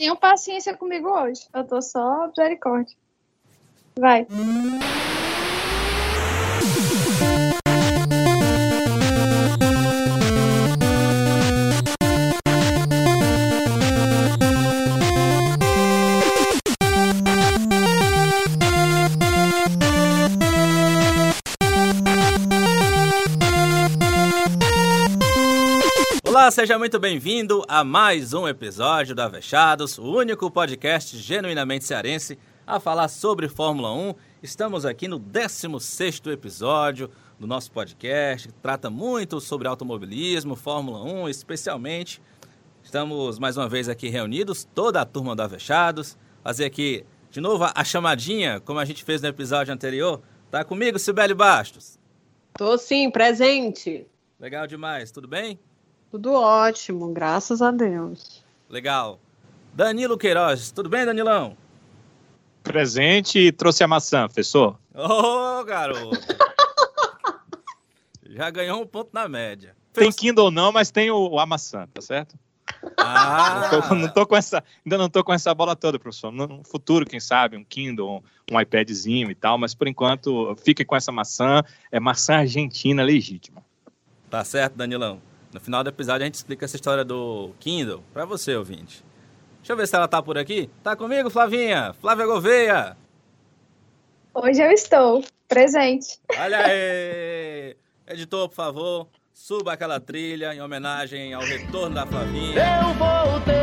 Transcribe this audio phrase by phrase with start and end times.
[0.00, 1.46] Tenham paciência comigo hoje.
[1.52, 2.96] Eu tô só misericórdia.
[3.98, 4.26] Vai.
[26.50, 32.36] Olá, seja muito bem-vindo a mais um episódio do Avechados, o único podcast genuinamente cearense
[32.66, 34.14] a falar sobre Fórmula 1.
[34.42, 37.08] Estamos aqui no 16º episódio
[37.38, 42.20] do nosso podcast, que trata muito sobre automobilismo, Fórmula 1 especialmente.
[42.82, 46.18] Estamos mais uma vez aqui reunidos, toda a turma do Avechados.
[46.42, 50.20] Fazer aqui de novo a chamadinha, como a gente fez no episódio anterior.
[50.50, 51.96] Tá comigo, Sibeli Bastos?
[52.54, 54.04] Tô sim, presente.
[54.40, 55.56] Legal demais, tudo bem?
[56.10, 58.44] Tudo ótimo, graças a Deus.
[58.68, 59.20] Legal.
[59.72, 61.56] Danilo Queiroz, tudo bem, Danilão?
[62.64, 64.76] Presente e trouxe a maçã, professor.
[64.92, 66.18] Ô, oh, garoto!
[68.28, 69.76] Já ganhou um ponto na média.
[69.92, 72.36] Tem Kindle ou não, mas tem o, a maçã, tá certo?
[72.96, 73.70] Ah!
[73.72, 76.32] Não tô, não tô, com essa, ainda não tô com essa bola toda, professor.
[76.32, 80.84] No futuro, quem sabe, um Kindle, um, um iPadzinho e tal, mas por enquanto, fique
[80.84, 81.62] com essa maçã.
[81.90, 83.62] É maçã argentina legítima.
[84.28, 85.20] Tá certo, Danilão.
[85.52, 89.04] No final do episódio a gente explica essa história do Kindle para você, ouvinte.
[89.58, 90.70] Deixa eu ver se ela tá por aqui.
[90.82, 91.92] Tá comigo, Flavinha?
[92.00, 92.96] Flávia Gouveia.
[94.32, 96.18] Hoje eu estou presente.
[96.38, 97.76] Olha aí!
[98.06, 102.56] Editor, por favor, suba aquela trilha em homenagem ao retorno da Flavinha.
[102.56, 103.54] Eu voltei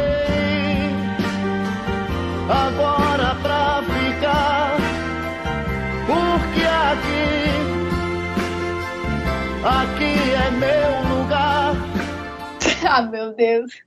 [2.50, 4.78] agora pra ficar,
[6.06, 7.48] porque aqui,
[9.64, 11.07] aqui é meu.
[12.88, 13.82] ah, meu Deus.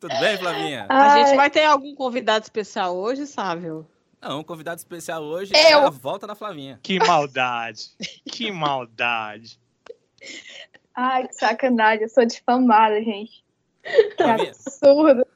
[0.00, 0.86] Tudo bem, Flavinha?
[0.88, 3.86] A gente vai ter algum convidado especial hoje, Sávio?
[4.20, 5.80] Não, um convidado especial hoje Eu.
[5.80, 6.78] é a volta da Flavinha.
[6.82, 7.90] Que maldade.
[8.26, 9.58] que maldade.
[10.94, 12.04] Ai, que sacanagem.
[12.04, 13.44] Eu sou difamada, gente.
[13.82, 15.26] Que Flavinha, absurdo.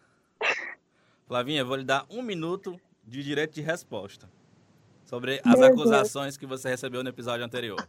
[1.26, 4.28] Flavinha, vou lhe dar um minuto de direito de resposta
[5.04, 7.86] sobre as Meu acusações que você recebeu no episódio anterior.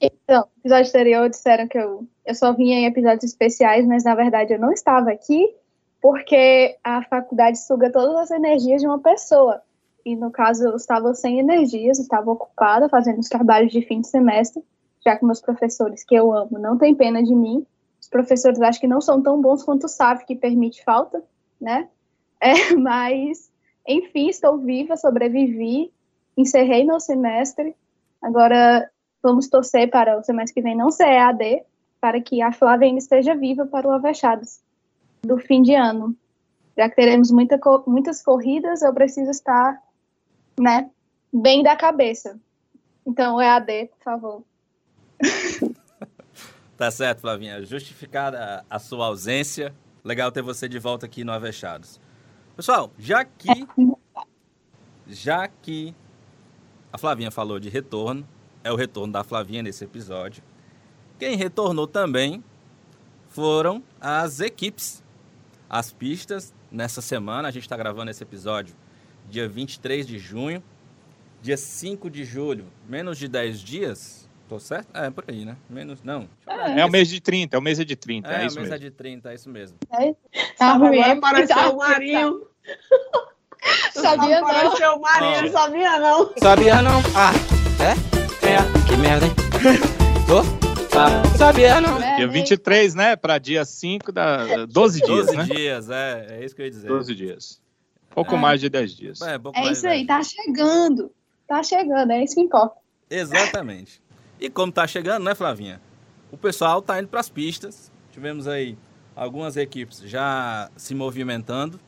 [0.00, 4.14] Então, no episódio anterior disseram que eu, eu só vinha em episódios especiais, mas na
[4.14, 5.54] verdade eu não estava aqui
[6.00, 9.60] porque a faculdade suga todas as energias de uma pessoa.
[10.04, 14.08] E no caso eu estava sem energias, estava ocupada fazendo os trabalhos de fim de
[14.08, 14.62] semestre,
[15.04, 17.66] já que meus professores, que eu amo, não têm pena de mim.
[18.00, 21.22] Os professores acho que não são tão bons quanto o SAF, que permite falta,
[21.60, 21.88] né?
[22.40, 23.50] É, mas,
[23.86, 25.92] enfim, estou viva, sobrevivi,
[26.36, 27.74] encerrei meu semestre.
[28.22, 28.88] Agora
[29.22, 31.62] vamos torcer para o semestre que vem não ser EAD,
[32.00, 34.60] para que a Flávia ainda esteja viva para o Avechados
[35.22, 36.16] do fim de ano.
[36.76, 39.82] Já que teremos muita, muitas corridas, eu preciso estar,
[40.58, 40.88] né,
[41.32, 42.38] bem da cabeça.
[43.04, 44.44] Então, EAD, por favor.
[46.78, 47.60] Tá certo, Flavinha.
[47.64, 49.74] Justificada a sua ausência.
[50.04, 52.00] Legal ter você de volta aqui no Avechados.
[52.54, 53.66] Pessoal, já que.
[55.08, 55.92] Já que
[56.92, 58.24] a Flavinha falou de retorno,
[58.62, 60.42] é o retorno da Flavinha nesse episódio.
[61.18, 62.42] Quem retornou também
[63.28, 65.02] foram as equipes.
[65.68, 68.74] As pistas, nessa semana, a gente está gravando esse episódio
[69.28, 70.62] dia 23 de junho.
[71.40, 74.28] Dia 5 de julho, menos de 10 dias.
[74.48, 74.88] Tô certo?
[74.92, 75.56] É, por aí, né?
[75.70, 76.02] Menos.
[76.02, 76.28] Não.
[76.46, 78.56] olhar É o mês de 30, é o mês de 30, É, é, a isso
[78.56, 78.84] mesa mesmo.
[78.84, 79.78] de 30, é isso mesmo.
[79.78, 79.96] Tá
[80.56, 82.46] Sabe, ruim, agora apareceu Tá o Marinho.
[83.92, 84.48] Sabia não.
[84.48, 86.32] Apareceu o Marinho, sabia não.
[86.38, 87.00] Sabia não?
[87.14, 87.32] Ah,
[88.58, 88.78] é?
[88.78, 88.88] É.
[88.88, 89.32] Que merda, hein?
[90.26, 90.42] Tô?
[90.88, 91.22] Tá.
[91.36, 91.96] Sabia não?
[92.02, 92.32] É, Dia né?
[92.32, 93.16] 23, né?
[93.16, 95.44] Para dia 5, da 12 dias, 12 né?
[95.44, 96.88] dias, é, é isso que eu ia dizer.
[96.88, 97.60] 12 dias.
[98.10, 98.38] Pouco Ah.
[98.38, 99.20] mais de 10 dias.
[99.22, 101.12] É, pouco É mais isso aí, tá chegando.
[101.46, 102.74] Tá chegando, é isso que importa.
[103.08, 104.02] Exatamente.
[104.40, 105.80] E como tá chegando, né, Flavinha?
[106.30, 107.90] O pessoal tá indo para as pistas.
[108.12, 108.76] Tivemos aí
[109.14, 111.78] algumas equipes já se movimentando,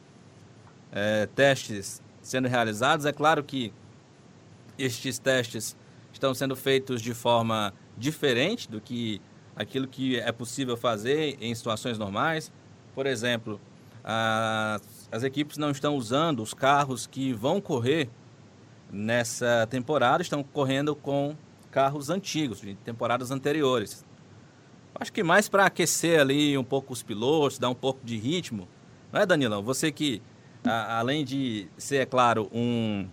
[0.93, 3.07] é, testes sendo realizados.
[3.07, 3.73] É claro que
[4.79, 5.77] estes testes
[6.21, 9.21] estão sendo feitos de forma diferente do que
[9.57, 12.53] aquilo que é possível fazer em situações normais.
[12.95, 13.59] Por exemplo,
[14.05, 18.09] as, as equipes não estão usando os carros que vão correr
[18.93, 21.35] nessa temporada, estão correndo com
[21.71, 24.05] carros antigos, de temporadas anteriores.
[24.95, 28.69] Acho que mais para aquecer ali um pouco os pilotos, dar um pouco de ritmo.
[29.13, 29.63] Não é, Danilão?
[29.63, 30.21] Você que,
[30.65, 33.09] a- além de ser, é claro, um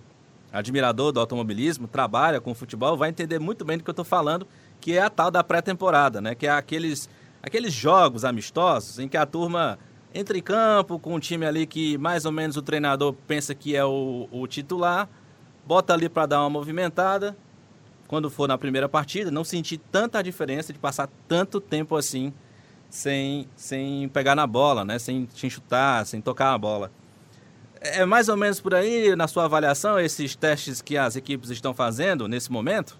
[0.51, 4.47] admirador do automobilismo, trabalha com futebol, vai entender muito bem do que eu estou falando,
[4.79, 6.35] que é a tal da pré-temporada, né?
[6.35, 7.09] Que é aqueles,
[7.41, 9.77] aqueles jogos amistosos em que a turma
[10.13, 13.75] entra em campo com um time ali que mais ou menos o treinador pensa que
[13.75, 15.09] é o, o titular,
[15.65, 17.35] bota ali para dar uma movimentada.
[18.07, 22.33] Quando for na primeira partida, não sentir tanta diferença de passar tanto tempo assim
[22.89, 24.97] sem, sem pegar na bola, né?
[24.97, 26.89] Sem, sem chutar, sem tocar a bola.
[27.81, 31.73] É mais ou menos por aí, na sua avaliação, esses testes que as equipes estão
[31.73, 32.97] fazendo nesse momento?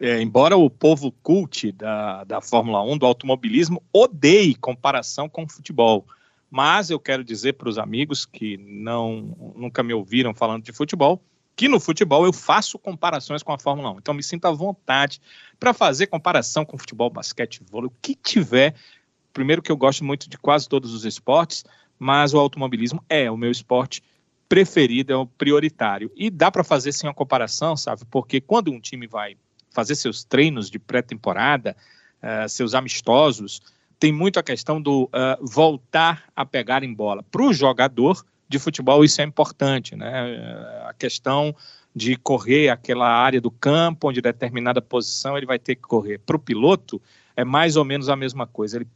[0.00, 5.48] É, embora o povo cult da, da Fórmula 1, do automobilismo, odeie comparação com o
[5.48, 6.06] futebol.
[6.50, 11.20] Mas eu quero dizer para os amigos que não nunca me ouviram falando de futebol,
[11.56, 13.98] que no futebol eu faço comparações com a Fórmula 1.
[13.98, 15.20] Então me sinto à vontade
[15.58, 18.76] para fazer comparação com futebol, basquete, vôlei, o que tiver.
[19.32, 21.64] Primeiro que eu gosto muito de quase todos os esportes,
[21.98, 24.02] mas o automobilismo é o meu esporte
[24.48, 26.10] preferido, é o prioritário.
[26.16, 28.02] E dá para fazer sim uma comparação, sabe?
[28.10, 29.36] Porque quando um time vai
[29.70, 31.76] fazer seus treinos de pré-temporada,
[32.22, 33.60] uh, seus amistosos,
[34.00, 37.22] tem muito a questão do uh, voltar a pegar em bola.
[37.22, 40.08] Para o jogador de futebol, isso é importante, né?
[40.88, 41.54] A questão
[41.94, 46.18] de correr aquela área do campo, onde determinada posição ele vai ter que correr.
[46.18, 47.02] Para o piloto,
[47.36, 48.78] é mais ou menos a mesma coisa.
[48.78, 48.86] Ele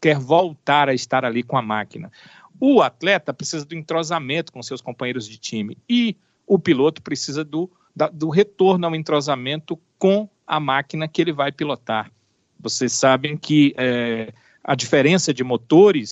[0.00, 2.10] quer voltar a estar ali com a máquina.
[2.58, 6.16] O atleta precisa do entrosamento com seus companheiros de time e
[6.46, 11.52] o piloto precisa do, da, do retorno ao entrosamento com a máquina que ele vai
[11.52, 12.10] pilotar.
[12.58, 14.32] Vocês sabem que é,
[14.64, 16.10] a diferença de motores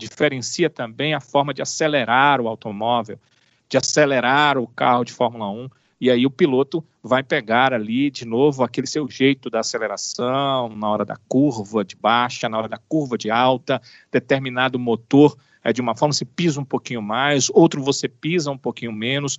[0.00, 3.18] diferencia também a forma de acelerar o automóvel,
[3.68, 5.68] de acelerar o carro de Fórmula 1.
[6.00, 10.88] E aí o piloto vai pegar ali de novo aquele seu jeito da aceleração, na
[10.88, 15.80] hora da curva de baixa, na hora da curva de alta, determinado motor é, de
[15.80, 19.38] uma forma você pisa um pouquinho mais, outro você pisa um pouquinho menos,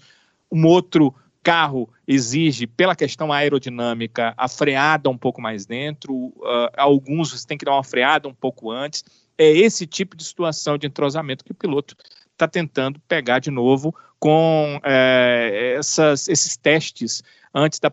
[0.51, 1.13] um outro
[1.43, 7.57] carro exige, pela questão aerodinâmica, a freada um pouco mais dentro, uh, alguns você tem
[7.57, 9.03] que dar uma freada um pouco antes.
[9.37, 11.95] É esse tipo de situação de entrosamento que o piloto
[12.31, 17.91] está tentando pegar de novo com é, essas, esses testes antes da,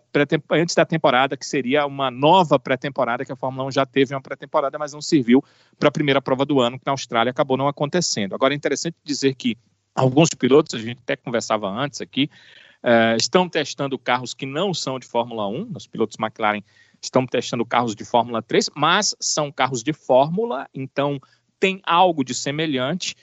[0.53, 4.21] antes da temporada, que seria uma nova pré-temporada, que a Fórmula 1 já teve uma
[4.21, 5.43] pré-temporada, mas não serviu
[5.79, 8.35] para a primeira prova do ano, que na Austrália acabou não acontecendo.
[8.35, 9.57] Agora é interessante dizer que
[9.95, 12.31] alguns pilotos, a gente até conversava antes aqui,
[12.83, 16.63] é, estão testando carros que não são de Fórmula 1, os pilotos McLaren
[17.03, 21.21] estão testando carros de Fórmula 3, mas são carros de Fórmula, então
[21.59, 23.17] tem algo de semelhante.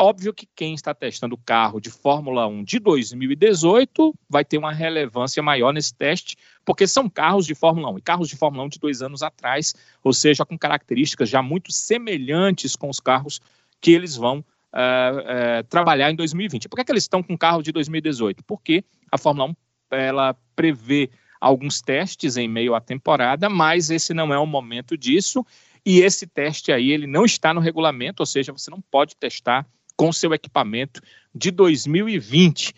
[0.00, 4.72] Óbvio que quem está testando o carro de Fórmula 1 de 2018 vai ter uma
[4.72, 8.68] relevância maior nesse teste, porque são carros de Fórmula 1 e carros de Fórmula 1
[8.70, 13.40] de dois anos atrás, ou seja, com características já muito semelhantes com os carros
[13.80, 16.68] que eles vão uh, uh, trabalhar em 2020.
[16.68, 18.42] Por que, é que eles estão com carro de 2018?
[18.44, 19.54] Porque a Fórmula 1
[19.96, 21.10] ela prevê
[21.40, 25.44] alguns testes em meio à temporada, mas esse não é o momento disso.
[25.84, 29.66] E esse teste aí, ele não está no regulamento, ou seja, você não pode testar
[30.02, 31.00] com seu equipamento
[31.32, 32.74] de 2020.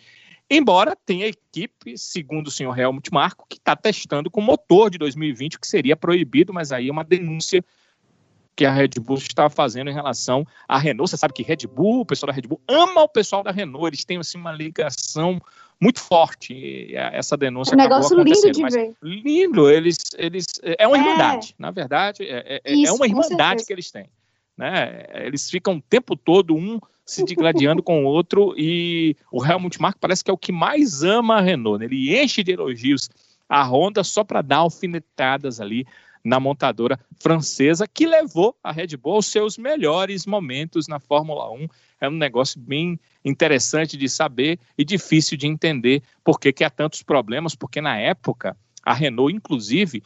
[0.47, 5.59] Embora tenha equipe, segundo o senhor Helmut Marko, que está testando com motor de 2020,
[5.59, 7.65] que seria proibido, mas aí é uma denúncia
[8.55, 11.09] que a Red Bull está fazendo em relação à Renault.
[11.09, 13.87] Você sabe que Red Bull, o pessoal da Red Bull, ama o pessoal da Renault,
[13.87, 15.41] eles têm assim, uma ligação
[15.81, 16.95] muito forte.
[16.95, 18.95] Essa denúncia é um negócio lindo de ver.
[19.01, 20.99] Lindo, eles, eles é uma é.
[20.99, 24.05] irmandade, na verdade, é, é, Isso, é uma irmandade que eles têm.
[24.55, 25.07] Né?
[25.15, 30.23] Eles ficam o tempo todo um se digladiando com outro e o Helmut Marko parece
[30.23, 31.79] que é o que mais ama a Renault.
[31.79, 31.85] Né?
[31.85, 33.09] Ele enche de elogios
[33.47, 35.85] a Honda só para dar alfinetadas ali
[36.23, 41.67] na montadora francesa que levou a Red Bull aos seus melhores momentos na Fórmula 1.
[42.01, 46.69] É um negócio bem interessante de saber e difícil de entender por que, que há
[46.71, 50.01] tantos problemas, porque na época a Renault, inclusive,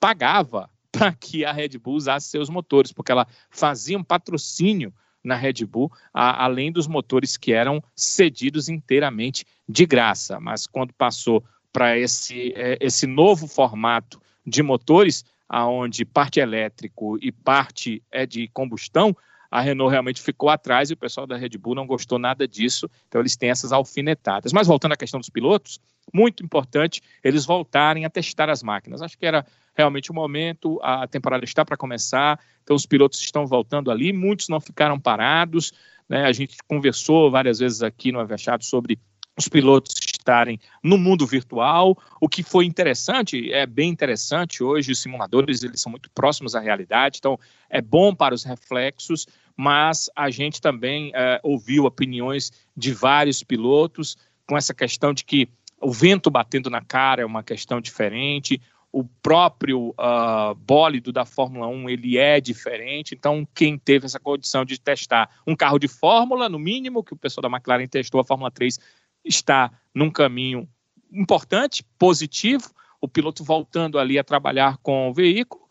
[0.00, 5.36] pagava para que a Red Bull usasse seus motores, porque ela fazia um patrocínio na
[5.36, 10.40] Red Bull, a, além dos motores que eram cedidos inteiramente de graça.
[10.40, 17.30] Mas quando passou para esse, é, esse novo formato de motores, aonde parte elétrico e
[17.30, 19.16] parte é de combustão,
[19.50, 22.88] a Renault realmente ficou atrás e o pessoal da Red Bull não gostou nada disso,
[23.08, 24.52] então eles têm essas alfinetadas.
[24.52, 25.80] Mas voltando à questão dos pilotos,
[26.12, 29.02] muito importante eles voltarem a testar as máquinas.
[29.02, 33.46] Acho que era realmente o momento, a temporada está para começar, então os pilotos estão
[33.46, 35.72] voltando ali, muitos não ficaram parados,
[36.08, 36.24] né?
[36.24, 38.98] A gente conversou várias vezes aqui no Avechado sobre
[39.38, 41.96] os pilotos estarem no mundo virtual.
[42.20, 46.60] O que foi interessante, é bem interessante hoje, os simuladores eles são muito próximos à
[46.60, 47.38] realidade, então
[47.68, 49.26] é bom para os reflexos,
[49.56, 54.16] mas a gente também é, ouviu opiniões de vários pilotos
[54.46, 55.48] com essa questão de que
[55.80, 58.60] o vento batendo na cara é uma questão diferente,
[58.92, 64.64] o próprio uh, bólido da Fórmula 1 ele é diferente, então quem teve essa condição
[64.64, 68.24] de testar um carro de Fórmula, no mínimo, que o pessoal da McLaren testou, a
[68.24, 68.78] Fórmula 3
[69.24, 70.68] está num caminho
[71.12, 75.62] importante, positivo, o piloto voltando ali a trabalhar com o veículo.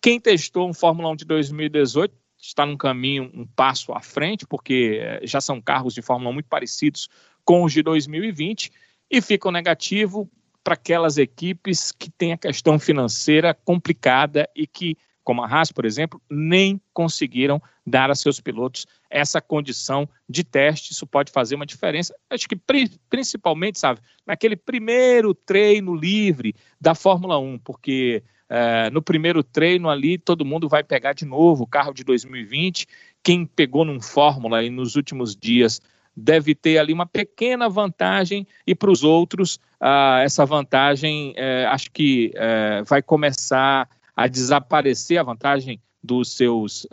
[0.00, 4.98] Quem testou um Fórmula 1 de 2018 está num caminho um passo à frente, porque
[5.00, 7.08] eh, já são carros de Fórmula 1 muito parecidos
[7.44, 8.72] com os de 2020,
[9.10, 10.30] e fica o negativo
[10.62, 15.84] para aquelas equipes que têm a questão financeira complicada e que, como a Haas, por
[15.84, 20.92] exemplo, nem conseguiram dar a seus pilotos essa condição de teste.
[20.92, 22.14] Isso pode fazer uma diferença.
[22.28, 22.58] Acho que
[23.08, 30.18] principalmente, sabe, naquele primeiro treino livre da Fórmula 1, porque é, no primeiro treino ali
[30.18, 32.84] todo mundo vai pegar de novo o carro de 2020.
[33.22, 35.80] Quem pegou num Fórmula e nos últimos dias
[36.16, 41.92] deve ter ali uma pequena vantagem e para os outros ah, essa vantagem é, acho
[41.92, 46.86] que é, vai começar a desaparecer a vantagem dos seus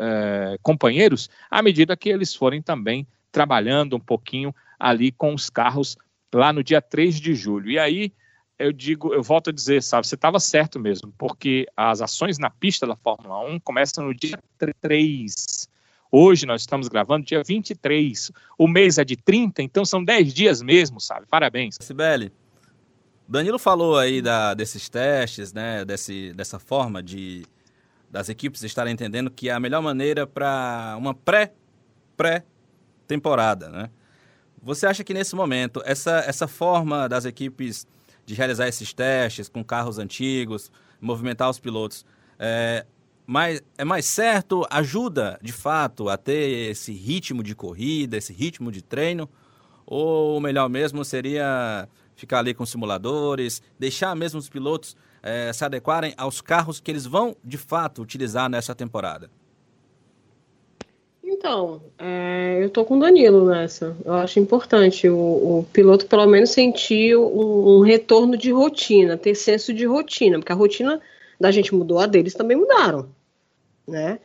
[0.62, 5.98] companheiros à medida que eles forem também trabalhando um pouquinho ali com os carros
[6.34, 7.72] lá no dia 3 de julho.
[7.72, 8.12] E aí
[8.60, 12.50] eu digo, eu volto a dizer, sabe, você estava certo mesmo, porque as ações na
[12.50, 14.40] pista da Fórmula 1 começam no dia
[14.82, 15.68] 3
[16.12, 18.32] Hoje nós estamos gravando dia 23.
[18.58, 21.26] O mês é de 30, então são 10 dias mesmo, sabe?
[21.28, 21.76] Parabéns.
[21.82, 22.32] Sibeli,
[23.28, 25.84] Danilo falou aí da, desses testes, né?
[25.84, 27.46] Desse, dessa forma de
[28.10, 31.52] das equipes estarem entendendo que é a melhor maneira para uma pré
[32.16, 32.46] pré
[33.06, 33.90] temporada, né?
[34.64, 37.86] Você acha que nesse momento essa essa forma das equipes
[38.28, 40.70] de realizar esses testes com carros antigos,
[41.00, 42.06] movimentar os pilotos,
[42.38, 42.86] é,
[43.26, 48.70] mais, é mais certo, ajuda de fato a ter esse ritmo de corrida, esse ritmo
[48.70, 49.30] de treino?
[49.86, 55.64] Ou o melhor mesmo seria ficar ali com simuladores, deixar mesmo os pilotos é, se
[55.64, 59.32] adequarem aos carros que eles vão de fato utilizar nessa temporada?
[61.38, 63.96] Então, é, eu tô com o Danilo nessa.
[64.04, 65.16] Eu acho importante o,
[65.60, 70.52] o piloto pelo menos sentir um, um, retorno de rotina, ter senso de rotina, porque
[70.52, 71.00] a rotina
[71.40, 73.10] da gente mudou, a deles também mudaram
[73.88, 74.20] né?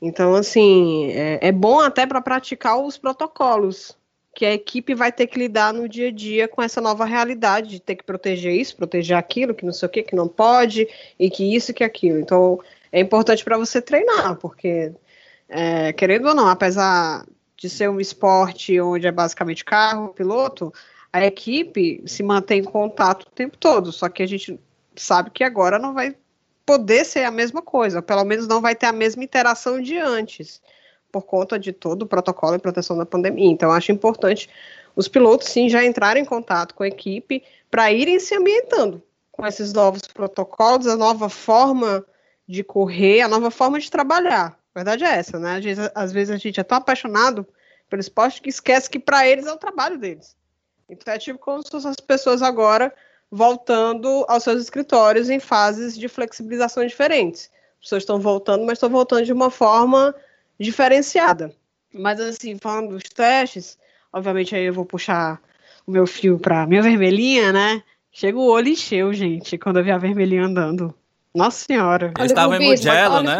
[0.00, 3.96] Então, assim, é, é bom até para praticar os protocolos
[4.34, 7.70] que a equipe vai ter que lidar no dia a dia com essa nova realidade
[7.70, 10.86] de ter que proteger isso, proteger aquilo, que não sei o que, que não pode,
[11.18, 12.20] e que isso, que aquilo.
[12.20, 12.60] Então,
[12.92, 14.92] é importante para você treinar, porque,
[15.48, 17.26] é, querendo ou não, apesar
[17.56, 20.72] de ser um esporte onde é basicamente carro, piloto,
[21.12, 24.60] a equipe se mantém em contato o tempo todo, só que a gente
[24.94, 26.14] sabe que agora não vai
[26.66, 30.60] poder ser a mesma coisa, pelo menos não vai ter a mesma interação de antes,
[31.10, 33.50] por conta de todo o protocolo de proteção da pandemia.
[33.50, 34.50] Então, acho importante
[34.94, 39.02] os pilotos, sim, já entrarem em contato com a equipe para irem se ambientando
[39.32, 42.04] com esses novos protocolos, a nova forma
[42.46, 44.57] de correr, a nova forma de trabalhar.
[44.78, 45.56] A verdade é essa, né?
[45.56, 47.44] Às vezes, às vezes a gente é tão apaixonado
[47.90, 50.36] pelo esporte que esquece que para eles é o trabalho deles.
[50.88, 52.94] Então é tipo como se as pessoas agora
[53.28, 57.50] voltando aos seus escritórios em fases de flexibilizações diferentes.
[57.80, 60.14] As pessoas estão voltando, mas estão voltando de uma forma
[60.60, 61.52] diferenciada.
[61.92, 63.76] Mas, assim, falando dos testes,
[64.12, 65.40] obviamente aí eu vou puxar
[65.86, 67.82] o meu fio para minha vermelhinha, né?
[68.12, 70.94] Chega o olho encheu, gente, quando eu vi a vermelhinha andando.
[71.34, 72.12] Nossa Senhora.
[72.18, 73.38] Eles estavam em Mugello, né?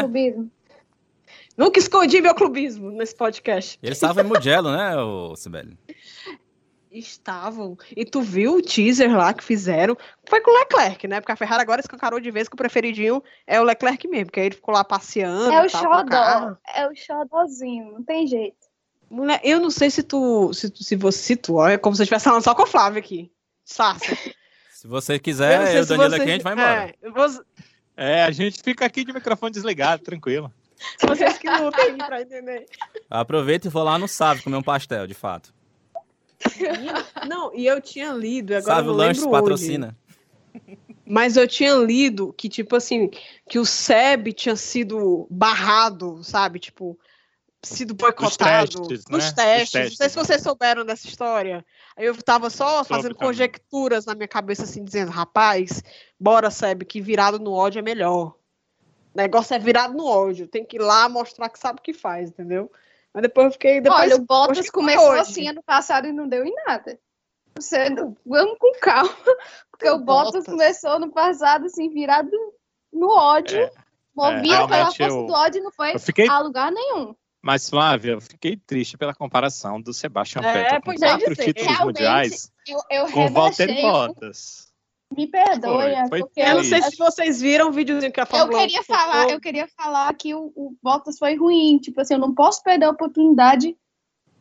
[1.58, 3.80] Nunca escondi meu clubismo nesse podcast.
[3.82, 4.92] Eles estavam em Mugello, né,
[5.36, 5.76] Sibeli?
[6.92, 7.76] Estavam.
[7.96, 9.96] E tu viu o teaser lá que fizeram?
[10.24, 11.20] Foi com o Leclerc, né?
[11.20, 14.38] Porque a Ferrari agora escancarou de vez que o preferidinho é o Leclerc mesmo, porque
[14.38, 15.50] aí ele ficou lá passeando.
[15.50, 16.56] É o xodó.
[16.76, 18.56] É o xodózinho, não tem jeito.
[19.10, 20.52] Mulher, eu não sei se tu.
[20.54, 21.18] Se, se você.
[21.18, 23.32] Se tu, é como se eu estivesse falando só com o Flávio aqui.
[23.64, 24.16] Sácia.
[24.70, 26.94] Se você quiser, eu, o Danilo você, aqui, a gente vai embora.
[27.02, 27.42] É, você...
[27.96, 30.52] é, a gente fica aqui de microfone desligado, tranquilo.
[31.00, 32.66] Vocês que lutem pra entender.
[33.10, 35.52] Aproveita e vou lá no sábado comer um pastel, de fato.
[37.28, 39.96] Não, e eu tinha lido, agora Sabe, não o lanche lembro patrocina.
[41.04, 43.10] Mas eu tinha lido que, tipo assim,
[43.48, 46.58] que o SEB tinha sido barrado, sabe?
[46.58, 46.98] Tipo,
[47.62, 49.04] sido boicotado nos testes.
[49.10, 49.32] Nos né?
[49.32, 49.70] testes.
[49.70, 49.90] testes.
[49.90, 51.64] Não sei se vocês souberam dessa história.
[51.96, 53.28] Aí eu tava só Soube fazendo também.
[53.28, 55.82] conjecturas na minha cabeça, assim, dizendo, rapaz,
[56.20, 58.34] bora, SEB, que virado no ódio é melhor.
[59.14, 60.46] O negócio é virado no ódio.
[60.46, 62.70] Tem que ir lá mostrar que sabe o que faz, entendeu?
[63.12, 63.80] Mas depois eu fiquei.
[63.80, 66.98] Depois, Olha, o Bottas começou assim ano passado e não deu em nada.
[67.56, 67.88] Você,
[68.24, 69.10] vamos com calma,
[69.72, 70.44] porque o Bottas, Bottas.
[70.46, 72.30] começou no passado assim, virado
[72.92, 73.72] no ódio, É,
[74.14, 77.14] movido é, pela força eu- do ódio e não foi fiquei a lugar nenhum.
[77.42, 81.30] Mas, Flávia, eu fiquei triste pela comparação do Sebastian É, Vettel com pois é, quatro
[81.30, 83.30] dizer, títulos realmente, mundiais Eu, eu com o o-
[83.82, 84.67] Bottas.
[85.18, 86.04] Me perdoe, é
[86.50, 89.28] Eu não sei se vocês viram o videozinho que a eu Fórmula 1 queria falar,
[89.30, 91.78] eu queria falar que o, o Bottas foi ruim.
[91.78, 93.76] Tipo assim, eu não posso perder a oportunidade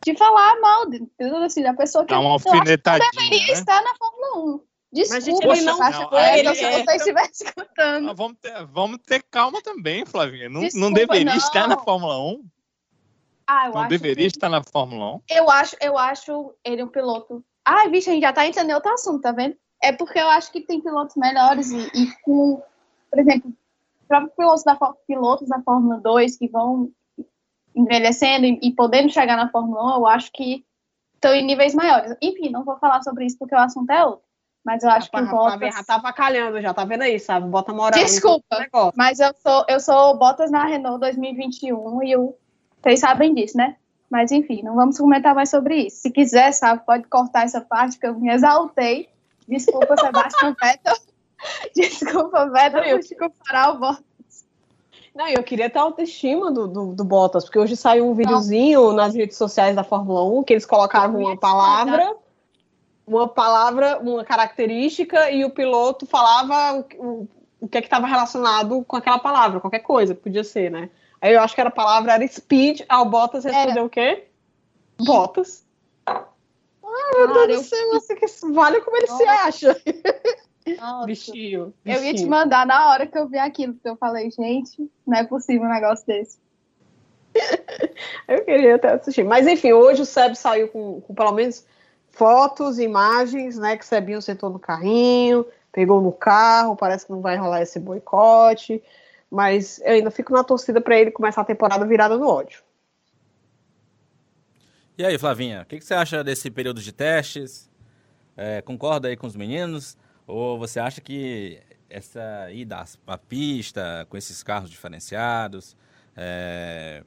[0.04, 1.42] de falar mal, de- entendeu?
[1.42, 3.52] Assim, da pessoa que Dá uma eu que deveria né?
[3.52, 4.60] estar na Fórmula 1.
[4.92, 8.04] Desculpa, gente, ele não- Sebastião não, Vettel, ele se é- você estiver escutando.
[8.06, 10.48] Mas vamos, ter, vamos ter calma também, Flavinha.
[10.48, 11.36] Não, não Desculpa, deveria não.
[11.36, 12.44] estar na Fórmula 1?
[13.46, 15.20] Ah, eu Não acho deveria que- estar na Fórmula 1?
[15.28, 17.44] Eu acho, eu acho ele um piloto.
[17.64, 19.56] Ai, bicho, a gente já tá entrando em outro assunto, tá vendo?
[19.82, 22.62] É porque eu acho que tem pilotos melhores e, e com,
[23.10, 23.52] por exemplo,
[24.06, 26.90] próprios pilotos da, pilotos da Fórmula 2 que vão
[27.74, 30.64] envelhecendo e, e podendo chegar na Fórmula 1, eu acho que
[31.14, 32.16] estão em níveis maiores.
[32.20, 34.26] Enfim, não vou falar sobre isso porque o assunto é outro.
[34.64, 35.74] Mas eu acho que o Flavinha Bottas...
[35.76, 37.48] já tá avacalhando, já tá vendo aí, sabe?
[37.48, 37.98] Bota moral.
[37.98, 38.66] Desculpa.
[38.96, 42.36] Mas eu sou, eu sou Bottas na Renault 2021 e eu,
[42.82, 43.76] vocês sabem disso, né?
[44.10, 45.98] Mas enfim, não vamos comentar mais sobre isso.
[46.02, 49.08] Se quiser, sabe, pode cortar essa parte que eu me exaltei.
[49.48, 50.96] Desculpa, Sebastião Vettel.
[51.74, 54.46] Desculpa, Vettel, te comparar o Bottas.
[55.14, 58.92] Não, eu queria ter a autoestima do, do, do Bottas, porque hoje saiu um videozinho
[58.92, 62.14] nas redes sociais da Fórmula 1 que eles colocaram Eu ia uma palavra,
[63.06, 67.28] uma palavra, uma característica, e o piloto falava o, o,
[67.62, 70.90] o que é que estava relacionado com aquela palavra, qualquer coisa, podia ser, né?
[71.20, 74.28] Aí eu acho que era a palavra era speed, ao Bottas respondeu o quê?
[75.00, 75.66] Bottas.
[77.14, 79.82] Ah, meu Cara, Deus eu- do céu, que vale como ele se acha.
[80.78, 81.06] Nossa.
[81.06, 81.72] Bichinho.
[81.84, 82.30] Eu ia te bichinho.
[82.30, 85.72] mandar na hora que eu vi aquilo, porque eu falei, gente, não é possível um
[85.72, 86.38] negócio desse.
[88.26, 89.22] Eu queria até assistir.
[89.24, 91.64] Mas enfim, hoje o Seb saiu com, com pelo menos
[92.10, 93.76] fotos, imagens, né?
[93.76, 97.78] Que o Sebinho sentou no carrinho, pegou no carro, parece que não vai rolar esse
[97.78, 98.82] boicote.
[99.30, 102.60] Mas eu ainda fico na torcida para ele começar a temporada virada no ódio.
[104.98, 107.70] E aí, Flavinha, o que, que você acha desse período de testes?
[108.36, 109.96] É, concorda aí com os meninos?
[110.26, 115.76] Ou você acha que essa ida à pista com esses carros diferenciados
[116.16, 117.04] é,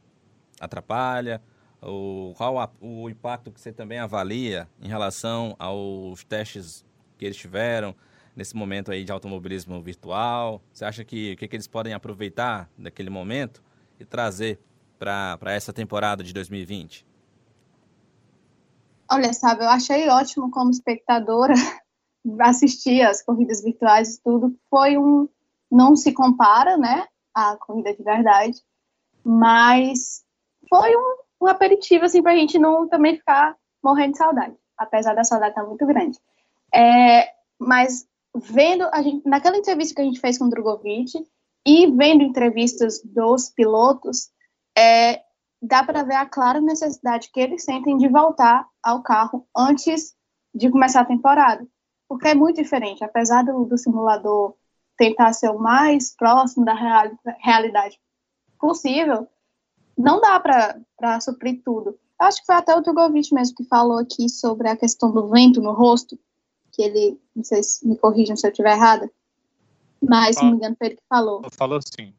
[0.60, 1.42] atrapalha?
[1.82, 6.86] Ou qual a- o impacto que você também avalia em relação aos testes
[7.18, 7.94] que eles tiveram
[8.36, 10.62] nesse momento aí de automobilismo virtual?
[10.72, 13.62] Você acha que o que, que eles podem aproveitar daquele momento
[14.00, 14.60] e trazer
[14.98, 17.11] para essa temporada de 2020?
[19.12, 21.54] Olha, sabe, eu achei ótimo como espectadora
[22.40, 24.56] assistir as corridas virtuais e tudo.
[24.70, 25.28] Foi um.
[25.70, 27.06] Não se compara, né?
[27.34, 28.58] A corrida de verdade,
[29.24, 30.24] mas
[30.70, 35.24] foi um, um aperitivo, assim, pra gente não também ficar morrendo de saudade, apesar da
[35.24, 36.18] saudade estar muito grande.
[36.74, 41.12] É, mas vendo, a gente, naquela entrevista que a gente fez com o Drogovic
[41.66, 44.30] e vendo entrevistas dos pilotos,
[44.78, 45.22] é,
[45.62, 50.16] dá para ver a clara necessidade que eles sentem de voltar ao carro antes
[50.54, 51.66] de começar a temporada.
[52.08, 54.56] Porque é muito diferente, apesar do, do simulador
[54.98, 58.00] tentar ser o mais próximo da reali- realidade
[58.60, 59.28] possível,
[59.98, 61.98] não dá para suprir tudo.
[62.20, 65.30] Eu acho que foi até o Drogovic mesmo que falou aqui sobre a questão do
[65.30, 66.20] vento no rosto,
[66.72, 69.10] que ele, não sei se me corrijam se eu estiver errada,
[70.02, 71.42] mas se não me engano foi ele que falou.
[71.52, 72.14] Falou assim.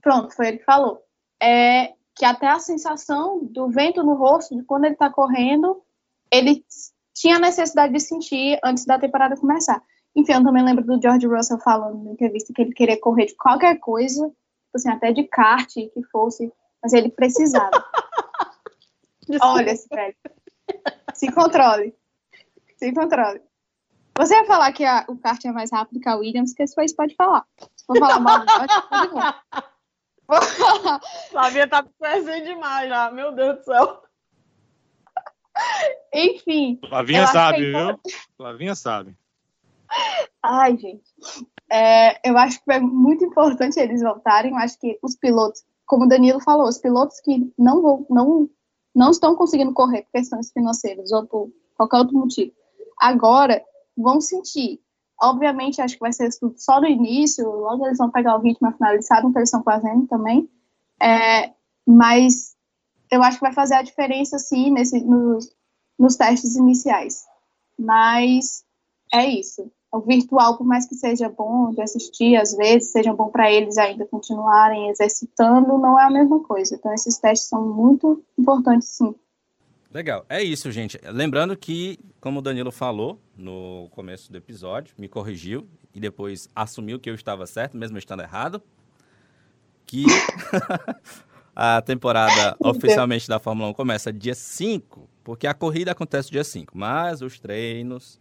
[0.00, 1.02] Pronto, foi ele que falou.
[1.40, 5.82] É que até a sensação do vento no rosto, de quando ele tá correndo,
[6.30, 6.64] ele
[7.14, 9.82] tinha necessidade de sentir antes da temporada começar.
[10.14, 13.36] Enfim, eu também lembro do George Russell falando na entrevista que ele queria correr de
[13.36, 17.70] qualquer coisa, tipo assim, até de kart, que fosse, mas ele precisava.
[19.40, 19.74] Olha.
[21.14, 21.94] Se controle.
[22.76, 23.40] Se controle.
[24.18, 26.94] Você ia falar que a- o kart é mais rápido que a Williams, que depois
[26.94, 27.46] pode falar.
[27.76, 29.44] Se for falar mal do George, pode falar.
[31.30, 34.02] Flavinha tá presente demais já, meu Deus do céu.
[36.12, 36.78] Enfim.
[36.88, 38.00] Flavinha sabe, é viu?
[38.36, 39.16] Flavinha sabe.
[40.42, 41.10] Ai, gente.
[41.70, 44.52] É, eu acho que é muito importante eles voltarem.
[44.52, 48.50] Eu acho que os pilotos, como o Danilo falou, os pilotos que não, vão, não,
[48.94, 52.52] não estão conseguindo correr por questões financeiras ou por qualquer outro motivo,
[52.98, 53.62] agora
[53.96, 54.80] vão sentir.
[55.22, 58.92] Obviamente, acho que vai ser só no início, logo eles vão pegar o ritmo, afinal,
[58.92, 60.50] eles sabem o que eles estão fazendo também.
[61.00, 61.52] É,
[61.86, 62.56] mas
[63.10, 65.54] eu acho que vai fazer a diferença, sim, nesse, nos,
[65.98, 67.24] nos testes iniciais.
[67.78, 68.64] Mas
[69.12, 69.70] é isso.
[69.92, 73.76] O virtual, por mais que seja bom de assistir, às vezes, seja bom para eles
[73.76, 76.74] ainda continuarem exercitando, não é a mesma coisa.
[76.74, 79.14] Então, esses testes são muito importantes, sim.
[79.92, 80.98] Legal, é isso, gente.
[81.04, 86.98] Lembrando que, como o Danilo falou no começo do episódio, me corrigiu e depois assumiu
[86.98, 88.62] que eu estava certo, mesmo estando errado,
[89.84, 90.04] que
[91.54, 96.76] a temporada oficialmente da Fórmula 1 começa dia 5, porque a corrida acontece dia 5,
[96.76, 98.18] mas os treinos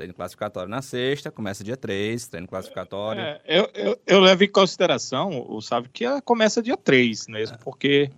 [0.00, 3.20] Treino classificatório na sexta, começa dia 3, treino classificatório.
[3.20, 8.10] É, eu, eu, eu levo em consideração, o sabe, que começa dia 3 mesmo, porque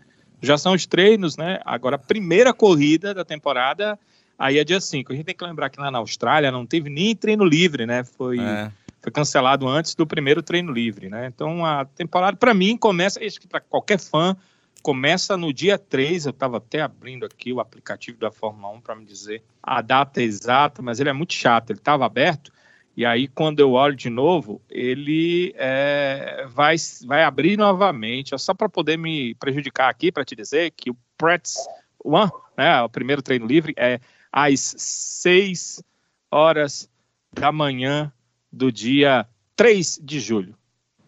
[0.43, 1.61] já são os treinos, né?
[1.65, 3.99] Agora, a primeira corrida da temporada,
[4.39, 5.13] aí é dia 5.
[5.13, 8.03] A gente tem que lembrar que lá na Austrália não teve nem treino livre, né?
[8.05, 8.71] Foi, É.
[9.01, 11.27] foi cancelado antes do primeiro treino livre, né?
[11.33, 14.37] Então, a temporada, para mim, começa, isso que para qualquer fã,
[14.83, 16.27] começa no dia 3.
[16.27, 20.21] Eu estava até abrindo aqui o aplicativo da Fórmula 1 para me dizer a data
[20.21, 21.71] exata, mas ele é muito chato.
[21.71, 22.53] Ele estava aberto.
[22.97, 26.77] E aí, quando eu olho de novo, ele é, vai,
[27.07, 30.97] vai abrir novamente, é só para poder me prejudicar aqui, para te dizer que o
[31.17, 31.57] Prats
[32.05, 33.99] One, né, o primeiro treino livre, é
[34.31, 35.83] às 6
[36.31, 36.89] horas
[37.33, 38.13] da manhã
[38.53, 39.27] do dia
[39.57, 40.55] 3 de julho.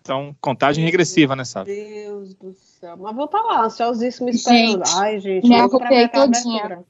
[0.00, 1.74] Então, contagem regressiva, né, sabe?
[1.74, 2.96] Deus do céu.
[2.96, 4.86] Mas vou estar lá, ansiosíssimo esperando.
[4.86, 6.84] Gente, Ai, gente, me arrupei todinha.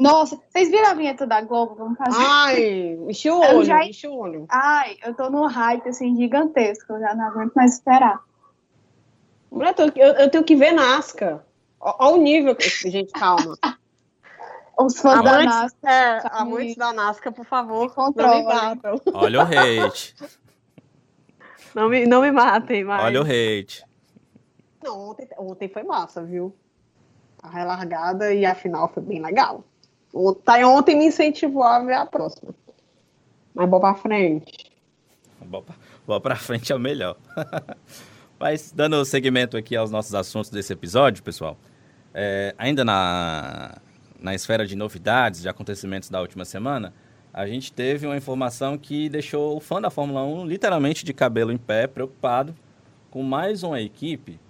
[0.00, 1.74] Nossa, vocês viram a vinheta da Globo?
[1.74, 2.16] Vamos fazer.
[2.18, 4.46] Ai, enchi o Eu olho, já- enchi o olho.
[4.48, 8.20] Ai, eu tô num hype assim gigantesco, eu já não aguento mais esperar.
[9.50, 11.44] Mulher, eu, eu- eu tenho que ver Nasca.
[11.80, 12.54] Olha o nível.
[12.56, 13.56] que- Gente, calma.
[14.78, 15.74] Os fãs da NASA.
[15.84, 18.42] é, amantes da Nasca, por favor, controle.
[18.42, 19.00] não me matam.
[19.14, 20.14] Olha o hate.
[21.74, 23.02] Não me, não me matem, mas...
[23.04, 23.84] Olha o hate.
[24.82, 26.56] Não, ontem, ontem foi massa, viu?
[27.42, 29.62] A relargada e a final foi bem legal.
[30.18, 32.54] O Thay ontem me incentivou a ver a próxima.
[33.54, 34.72] Mas boa pra frente.
[35.44, 35.64] Bola
[36.06, 37.18] bola pra frente é o melhor.
[38.40, 41.58] Mas, dando seguimento aqui aos nossos assuntos desse episódio, pessoal,
[42.14, 43.76] é, ainda na,
[44.18, 46.94] na esfera de novidades, de acontecimentos da última semana,
[47.30, 51.52] a gente teve uma informação que deixou o fã da Fórmula 1 literalmente de cabelo
[51.52, 52.54] em pé, preocupado
[53.10, 54.40] com mais uma equipe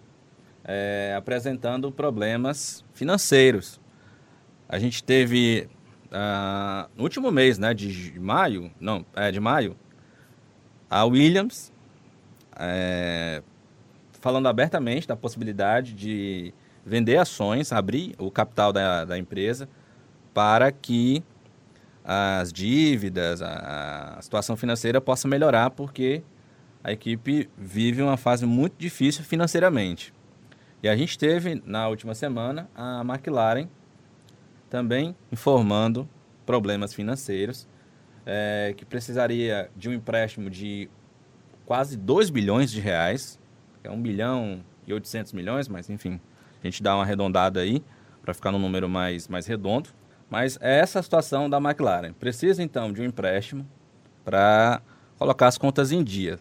[0.64, 3.80] é, apresentando problemas financeiros.
[4.68, 5.68] A gente teve
[6.10, 9.76] ah, no último mês, né, de maio, não, é de maio,
[10.88, 11.72] a Williams
[12.58, 13.42] é,
[14.20, 19.68] falando abertamente da possibilidade de vender ações, abrir o capital da, da empresa
[20.32, 21.22] para que
[22.04, 26.22] as dívidas, a, a situação financeira possa melhorar, porque
[26.84, 30.14] a equipe vive uma fase muito difícil financeiramente.
[30.82, 33.66] E a gente teve, na última semana, a McLaren
[34.68, 36.08] também informando
[36.44, 37.68] problemas financeiros,
[38.24, 40.88] é, que precisaria de um empréstimo de
[41.64, 43.38] quase 2 bilhões de reais,
[43.82, 46.20] é 1 bilhão e 800 milhões, mas enfim,
[46.62, 47.82] a gente dá uma arredondada aí
[48.22, 49.90] para ficar num número mais, mais redondo.
[50.28, 52.12] Mas é essa a situação da McLaren.
[52.12, 53.64] Precisa então de um empréstimo
[54.24, 54.82] para
[55.16, 56.38] colocar as contas em dia.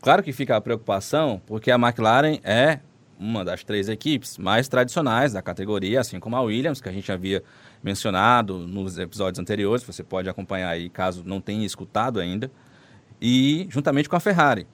[0.00, 2.80] Claro que fica a preocupação, porque a McLaren é
[3.18, 7.10] uma das três equipes mais tradicionais da categoria, assim como a Williams, que a gente
[7.10, 7.42] havia
[7.82, 12.50] mencionado nos episódios anteriores, você pode acompanhar aí caso não tenha escutado ainda,
[13.20, 14.66] e juntamente com a Ferrari.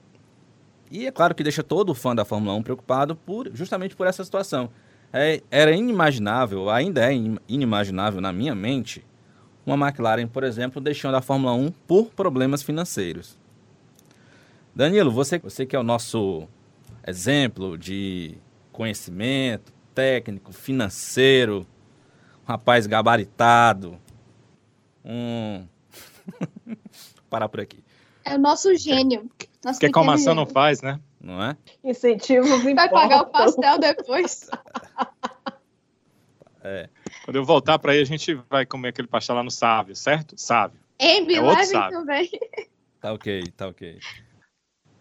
[0.91, 4.23] E é claro que deixa todo fã da Fórmula 1 preocupado por, justamente por essa
[4.23, 4.71] situação.
[5.13, 9.05] É, era inimaginável, ainda é in- inimaginável na minha mente,
[9.65, 13.39] uma McLaren, por exemplo, deixando a Fórmula 1 por problemas financeiros.
[14.75, 16.47] Danilo, você, você que é o nosso
[17.07, 18.37] exemplo de
[18.73, 21.67] conhecimento técnico, financeiro,
[22.43, 24.01] um rapaz gabaritado,
[25.05, 25.67] um...
[27.31, 27.83] Parar por aqui,
[28.25, 29.31] É o nosso gênio.
[29.65, 31.01] Nosso Que calmação não faz, né?
[31.21, 31.57] não é?
[31.83, 34.49] Incentivos Vai pagar o pastel depois.
[37.25, 40.35] Quando eu voltar para aí, a gente vai comer aquele pastel lá no Sávio, certo?
[40.37, 40.79] Sávio.
[40.99, 41.99] Embi, É outro leve sábio.
[41.99, 42.31] também.
[43.01, 43.99] Tá ok, tá ok.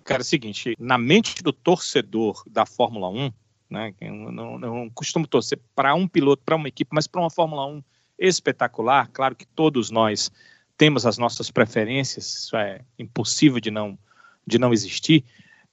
[0.04, 3.32] Cara, é o seguinte, na mente do torcedor da Fórmula 1,
[3.70, 7.30] né, eu não, não costumo torcer para um piloto, para uma equipe, mas para uma
[7.30, 7.84] Fórmula 1
[8.20, 10.32] espetacular, claro que todos nós
[10.78, 13.98] temos as nossas preferências, isso é impossível de não,
[14.46, 15.24] de não existir,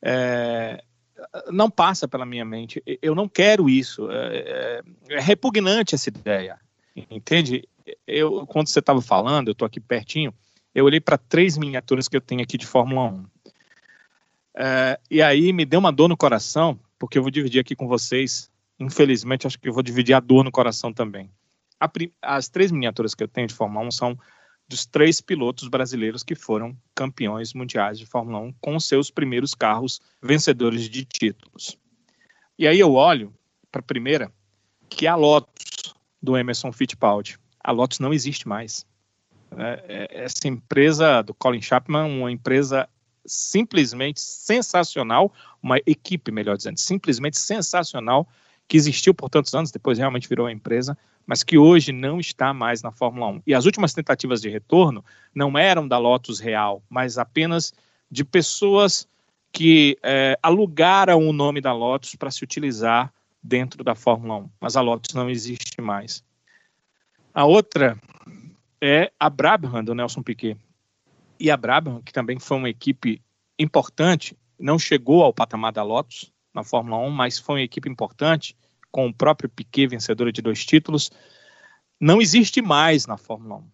[0.00, 0.82] é,
[1.50, 6.58] não passa pela minha mente, eu não quero isso, é, é- é repugnante essa ideia,
[7.10, 7.68] entende?
[8.06, 10.32] Eu, quando você estava falando, eu estou aqui pertinho,
[10.74, 13.24] eu olhei para três miniaturas que eu tenho aqui de Fórmula 1.
[14.56, 17.86] É, e aí me deu uma dor no coração, porque eu vou dividir aqui com
[17.86, 18.50] vocês.
[18.78, 21.30] Infelizmente, acho que eu vou dividir a dor no coração também.
[21.78, 21.90] A
[22.22, 24.18] as três miniaturas que eu tenho de Fórmula 1 são
[24.68, 30.00] dos três pilotos brasileiros que foram campeões mundiais de Fórmula 1 com seus primeiros carros
[30.22, 31.76] vencedores de títulos.
[32.58, 33.34] E aí eu olho
[33.72, 34.30] para a primeira,
[34.88, 37.38] que é a Lotus, do Emerson Fittipaldi.
[37.62, 38.86] A Lotus não existe mais.
[39.56, 42.88] É, é, essa empresa do Colin Chapman, uma empresa
[43.24, 48.28] simplesmente sensacional, uma equipe, melhor dizendo, simplesmente sensacional,
[48.66, 52.54] que existiu por tantos anos, depois realmente virou uma empresa, mas que hoje não está
[52.54, 53.42] mais na Fórmula 1.
[53.46, 55.04] E as últimas tentativas de retorno
[55.34, 57.72] não eram da Lotus Real, mas apenas
[58.10, 59.08] de pessoas
[59.52, 64.50] que é, alugaram o nome da Lotus para se utilizar dentro da Fórmula 1.
[64.60, 66.22] Mas a Lotus não existe mais.
[67.34, 67.98] A outra
[68.80, 70.56] é a Brabham, do Nelson Piquet.
[71.40, 73.22] E a Brabham, que também foi uma equipe
[73.58, 78.54] importante, não chegou ao patamar da Lotus na Fórmula 1, mas foi uma equipe importante,
[78.90, 81.10] com o próprio Piquet, vencedora de dois títulos,
[81.98, 83.64] não existe mais na Fórmula 1.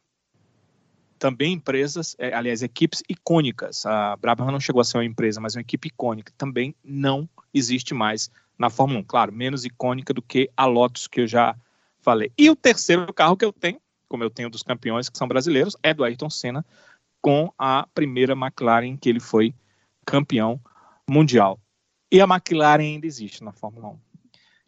[1.19, 3.85] Também empresas, é, aliás, equipes icônicas.
[3.85, 7.95] A Brabham não chegou a ser uma empresa, mas uma equipe icônica também não existe
[7.95, 9.05] mais na Fórmula 1.
[9.05, 11.57] Claro, menos icônica do que a Lotus, que eu já
[11.99, 12.31] falei.
[12.39, 15.77] E o terceiro carro que eu tenho, como eu tenho dos campeões que são brasileiros,
[15.83, 16.65] é do Ayrton Senna,
[17.27, 19.53] com a primeira McLaren que ele foi
[20.07, 20.61] campeão
[21.11, 21.59] mundial.
[22.09, 23.99] E a McLaren ainda existe na Fórmula 1.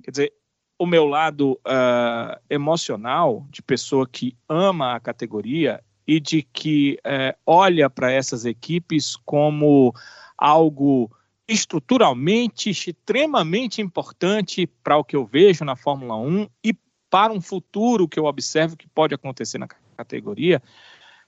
[0.02, 0.32] Quer dizer,
[0.76, 7.38] o meu lado uh, emocional, de pessoa que ama a categoria e de que uh,
[7.46, 9.94] olha para essas equipes como
[10.36, 11.08] algo
[11.46, 16.74] estruturalmente extremamente importante para o que eu vejo na Fórmula 1 e
[17.08, 20.60] para um futuro que eu observo que pode acontecer na categoria,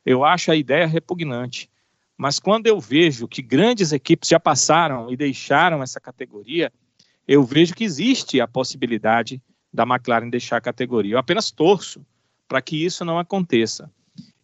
[0.05, 1.71] eu acho a ideia repugnante.
[2.17, 6.73] Mas quando eu vejo que grandes equipes já passaram e deixaram essa categoria,
[7.27, 11.15] eu vejo que existe a possibilidade da McLaren deixar a categoria.
[11.15, 12.05] Eu apenas torço
[12.49, 13.91] para que isso não aconteça.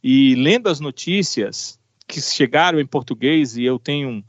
[0.03, 4.25] E lendo as notícias que chegaram em português, e eu tenho um,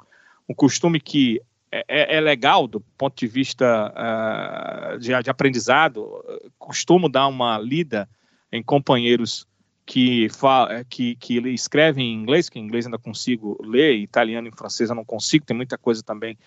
[0.49, 1.39] um costume que
[1.71, 6.23] é, é, é, legal do ponto de vista uh, de, de, aprendizado,
[6.57, 8.09] costumo dar uma lida
[8.51, 9.45] em companheiros
[9.87, 14.51] que, fala, que, que escrevem em inglês, que em inglês ainda consigo ler, italiano e
[14.51, 16.37] francês eu não consigo, tem muita coisa também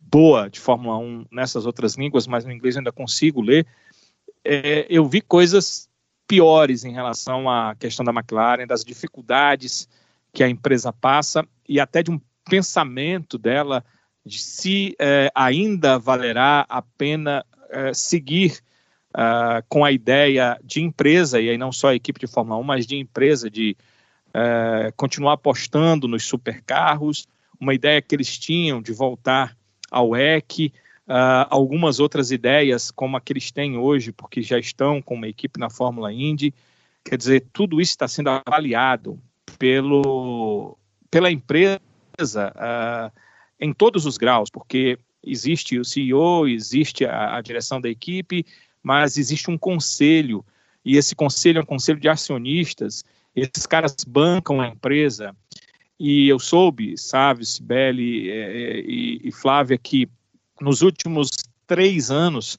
[0.00, 3.66] boa de Fórmula 1 nessas outras línguas, mas no inglês eu ainda consigo ler.
[4.44, 5.90] É, eu vi coisas
[6.28, 9.88] piores em relação à questão da McLaren, das dificuldades
[10.32, 13.84] que a empresa passa e até de um pensamento dela
[14.24, 18.62] de se é, ainda valerá a pena é, seguir
[19.14, 22.62] uh, com a ideia de empresa, e aí não só a equipe de Fórmula 1,
[22.62, 23.76] mas de empresa, de
[24.28, 27.26] uh, continuar apostando nos supercarros,
[27.60, 29.56] uma ideia que eles tinham de voltar
[29.90, 30.72] ao EC,
[31.08, 35.28] uh, algumas outras ideias como a que eles têm hoje, porque já estão com uma
[35.28, 36.52] equipe na Fórmula Indy.
[37.04, 39.20] Quer dizer, tudo isso está sendo avaliado
[39.58, 40.76] pelo,
[41.10, 41.80] pela empresa
[42.20, 43.12] uh,
[43.60, 48.44] em todos os graus, porque existe o CEO, existe a, a direção da equipe,
[48.84, 50.44] mas existe um conselho,
[50.84, 53.02] e esse conselho é um conselho de acionistas,
[53.34, 55.34] esses caras bancam a empresa,
[55.98, 60.06] e eu soube, sabe, Sibeli é, e, e Flávia, que
[60.60, 61.30] nos últimos
[61.66, 62.58] três anos,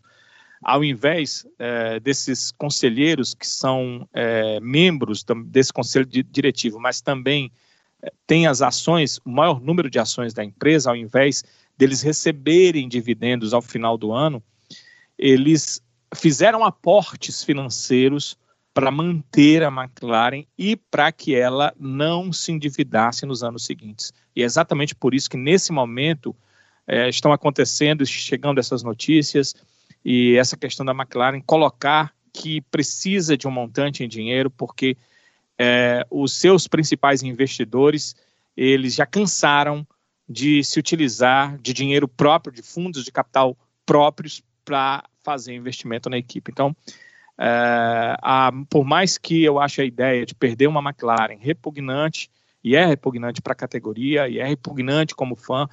[0.63, 7.51] ao invés é, desses conselheiros que são é, membros desse conselho de, diretivo, mas também
[8.01, 11.43] é, têm as ações, o maior número de ações da empresa, ao invés
[11.77, 14.41] deles receberem dividendos ao final do ano,
[15.17, 15.81] eles
[16.15, 18.37] fizeram aportes financeiros
[18.73, 24.13] para manter a McLaren e para que ela não se endividasse nos anos seguintes.
[24.35, 26.35] E é exatamente por isso que, nesse momento,
[26.85, 29.55] é, estão acontecendo, chegando essas notícias,
[30.03, 34.95] e essa questão da McLaren colocar que precisa de um montante em dinheiro, porque
[35.57, 38.15] é, os seus principais investidores,
[38.55, 39.87] eles já cansaram
[40.27, 46.17] de se utilizar de dinheiro próprio, de fundos de capital próprios para fazer investimento na
[46.17, 46.51] equipe.
[46.51, 46.75] Então,
[47.37, 52.29] é, a, por mais que eu ache a ideia de perder uma McLaren repugnante,
[52.63, 55.67] e é repugnante para a categoria, e é repugnante como fã,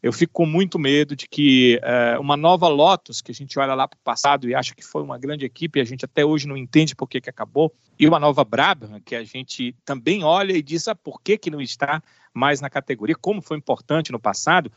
[0.00, 3.74] eu fico com muito medo de que é, uma nova Lotus, que a gente olha
[3.74, 6.24] lá para o passado e acha que foi uma grande equipe, e a gente até
[6.24, 10.22] hoje não entende por que, que acabou, e uma nova Brabham, que a gente também
[10.22, 12.00] olha e diz ah, por que, que não está
[12.32, 14.70] mais na categoria, como foi importante no passado,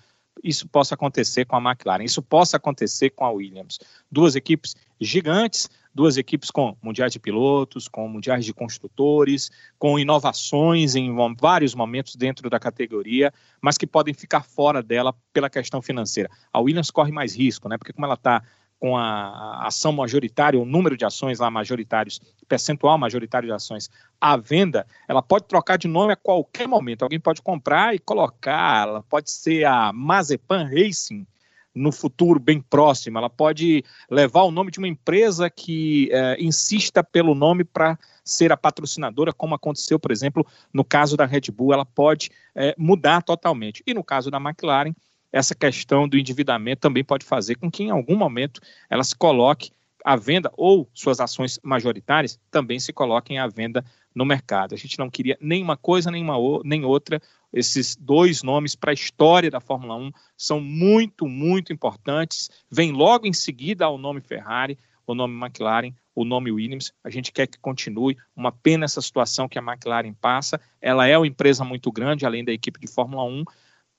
[0.44, 3.80] isso possa acontecer com a McLaren, isso possa acontecer com a Williams.
[4.12, 10.96] Duas equipes gigantes, duas equipes com mundiais de pilotos, com mundiais de construtores, com inovações
[10.96, 16.30] em vários momentos dentro da categoria, mas que podem ficar fora dela pela questão financeira.
[16.52, 17.78] A Williams corre mais risco, né?
[17.78, 18.44] Porque como ela está
[18.82, 24.36] com a ação majoritária, o número de ações lá majoritários, percentual majoritário de ações à
[24.36, 27.04] venda, ela pode trocar de nome a qualquer momento.
[27.04, 31.28] Alguém pode comprar e colocar, ela pode ser a Mazepan Racing
[31.76, 37.04] no futuro bem próximo, ela pode levar o nome de uma empresa que é, insista
[37.04, 41.72] pelo nome para ser a patrocinadora, como aconteceu, por exemplo, no caso da Red Bull,
[41.72, 43.84] ela pode é, mudar totalmente.
[43.86, 44.94] E no caso da McLaren,
[45.32, 49.72] essa questão do endividamento também pode fazer com que em algum momento ela se coloque
[50.04, 54.74] à venda ou suas ações majoritárias também se coloquem à venda no mercado.
[54.74, 57.22] A gente não queria nem uma coisa nem, uma, nem outra.
[57.54, 62.50] Esses dois nomes para a história da Fórmula 1 são muito, muito importantes.
[62.70, 66.94] Vem logo em seguida ao nome Ferrari, o nome McLaren, o nome Williams.
[67.04, 68.17] A gente quer que continue.
[68.36, 70.60] Uma pena essa situação que a McLaren passa.
[70.82, 73.44] Ela é uma empresa muito grande, além da equipe de Fórmula 1.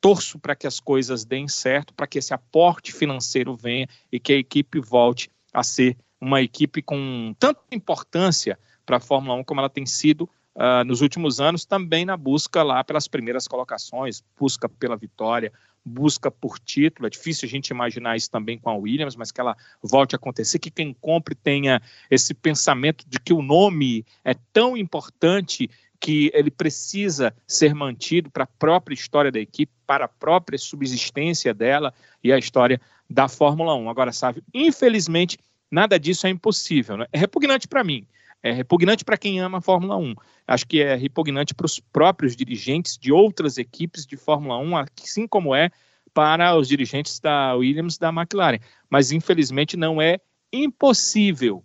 [0.03, 4.33] Torço para que as coisas deem certo, para que esse aporte financeiro venha e que
[4.33, 9.61] a equipe volte a ser uma equipe com tanta importância para a Fórmula 1 como
[9.61, 14.69] ela tem sido uh, nos últimos anos, também na busca lá pelas primeiras colocações, busca
[14.69, 15.53] pela vitória,
[15.85, 17.07] busca por título.
[17.07, 20.19] É difícil a gente imaginar isso também com a Williams, mas que ela volte a
[20.19, 25.71] acontecer, que quem compre tenha esse pensamento de que o nome é tão importante
[26.03, 31.55] que ele precisa ser mantido para a própria história da equipe, para a própria subsistência
[31.55, 33.88] dela e a história da Fórmula 1.
[33.88, 35.38] Agora, sabe, infelizmente,
[35.71, 36.97] nada disso é impossível.
[36.97, 37.07] Né?
[37.12, 38.05] É repugnante para mim,
[38.43, 40.17] é repugnante para quem ama a Fórmula 1.
[40.45, 45.29] Acho que é repugnante para os próprios dirigentes de outras equipes de Fórmula 1, assim
[45.29, 45.71] como é
[46.12, 48.59] para os dirigentes da Williams da McLaren.
[48.91, 50.19] Mas, infelizmente, não é
[50.53, 51.62] impossível.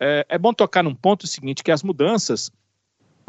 [0.00, 2.50] É, é bom tocar num ponto seguinte, que as mudanças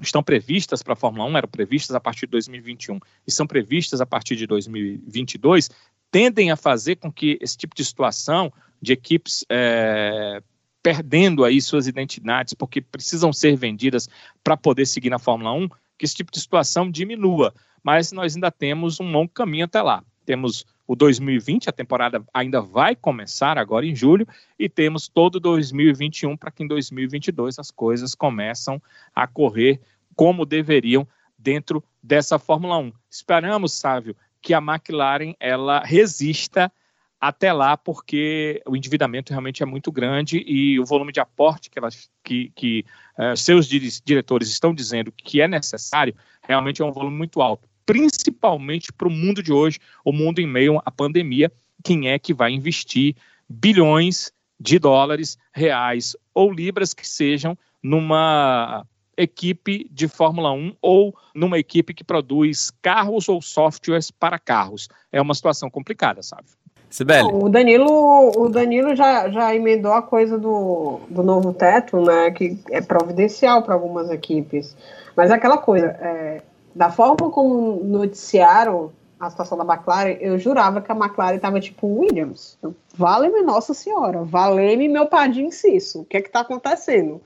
[0.02, 4.02] estão previstas para a Fórmula 1, eram previstas a partir de 2021 e são previstas
[4.02, 5.70] a partir de 2022,
[6.12, 10.42] tendem a fazer com que esse tipo de situação de equipes é,
[10.82, 14.08] perdendo aí suas identidades porque precisam ser vendidas
[14.44, 17.54] para poder seguir na Fórmula 1, que esse tipo de situação diminua.
[17.84, 20.04] Mas nós ainda temos um longo caminho até lá.
[20.26, 26.38] Temos o 2020, a temporada ainda vai começar agora em julho, e temos todo 2021
[26.38, 28.82] para que em 2022 as coisas começam
[29.14, 29.80] a correr
[30.16, 32.94] como deveriam dentro dessa Fórmula 1.
[33.10, 36.72] Esperamos, Sávio, que a McLaren ela resista
[37.20, 41.80] até lá, porque o endividamento realmente é muito grande e o volume de aporte que,
[42.24, 42.86] que, que
[43.18, 48.92] uh, seus diretores estão dizendo que é necessário realmente é um volume muito alto, principalmente
[48.92, 51.52] para o mundo de hoje, o mundo em meio à pandemia.
[51.84, 53.16] Quem é que vai investir
[53.48, 58.86] bilhões de dólares, reais ou libras que sejam numa
[59.18, 64.90] equipe de Fórmula 1 ou numa equipe que produz carros ou softwares para carros.
[65.12, 66.46] É uma situação complicada, sabe?
[66.90, 67.28] Sibeli.
[67.34, 72.32] o Danilo, o Danilo já, já emendou a coisa do, do novo teto, né?
[72.32, 74.76] Que é providencial para algumas equipes.
[75.16, 76.42] Mas é aquela coisa, é,
[76.76, 81.88] da forma como noticiaram a situação da McLaren, eu jurava que a McLaren estava tipo
[81.88, 82.60] Williams.
[82.94, 86.02] Vale-me Nossa Senhora, vale-me meu padrinho Cisso.
[86.02, 87.22] O que é que está acontecendo?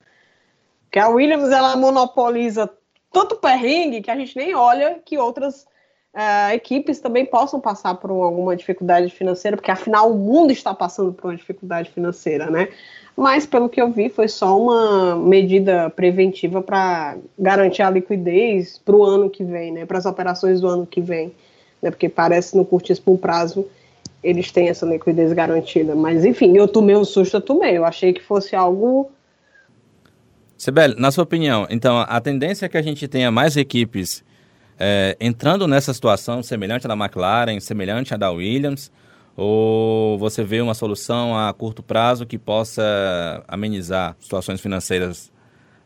[0.91, 2.69] Que a Williams ela monopoliza
[3.12, 5.63] tanto perrengue que a gente nem olha que outras
[6.13, 11.12] uh, equipes também possam passar por alguma dificuldade financeira, porque afinal o mundo está passando
[11.12, 12.69] por uma dificuldade financeira, né?
[13.19, 18.95] Mas pelo que eu vi, foi só uma medida preventiva para garantir a liquidez para
[18.95, 19.86] o ano que vem, né?
[19.86, 21.34] Para as operações do ano que vem,
[21.82, 21.91] né?
[21.91, 23.67] Porque parece no curtíssimo prazo
[24.23, 25.95] eles têm essa liquidez garantida.
[25.95, 27.77] Mas enfim, eu tomei um susto, eu tomei.
[27.77, 29.12] Eu achei que fosse algo
[30.58, 34.23] Sibeli, na sua opinião, então a tendência é que a gente tenha mais equipes
[34.79, 38.89] é, entrando nessa situação semelhante à da McLaren, semelhante à da Williams,
[39.39, 45.32] ou você vê uma solução a curto prazo que possa amenizar situações financeiras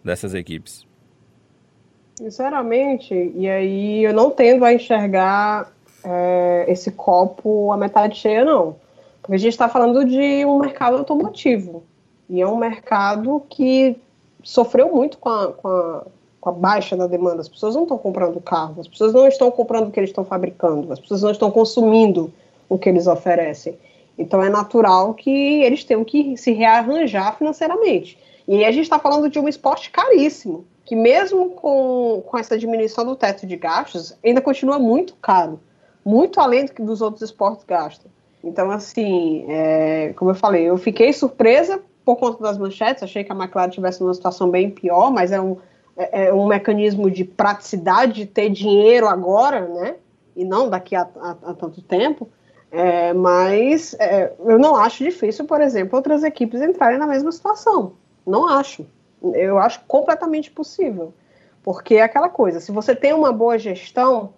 [0.03, 0.85] dessas equipes?
[2.15, 5.71] Sinceramente, e aí eu não tendo a enxergar
[6.03, 8.75] é, esse copo a metade cheia, não.
[9.21, 11.83] Porque a gente está falando de um mercado automotivo.
[12.29, 13.95] E é um mercado que
[14.43, 16.03] sofreu muito com a, com a
[16.43, 19.49] com a baixa da demanda, as pessoas não estão comprando carro, as pessoas não estão
[19.49, 22.33] comprando o que eles estão fabricando, as pessoas não estão consumindo
[22.73, 23.77] o que eles oferecem.
[24.17, 28.17] Então é natural que eles tenham que se rearranjar financeiramente.
[28.47, 33.05] E a gente está falando de um esporte caríssimo, que mesmo com, com essa diminuição
[33.05, 35.59] do teto de gastos, ainda continua muito caro,
[36.03, 38.11] muito além do que dos outros esportes gastam.
[38.43, 43.31] Então, assim, é, como eu falei, eu fiquei surpresa por conta das manchetes, achei que
[43.31, 45.57] a McLaren tivesse numa situação bem pior, mas é um,
[45.95, 49.95] é, é um mecanismo de praticidade de ter dinheiro agora, né?
[50.35, 52.27] E não daqui a, a, a tanto tempo.
[52.75, 57.93] É, mas é, eu não acho difícil, por exemplo, outras equipes entrarem na mesma situação.
[58.25, 58.83] Não acho.
[59.21, 61.13] Eu acho completamente possível.
[61.61, 64.33] Porque é aquela coisa, se você tem uma boa gestão,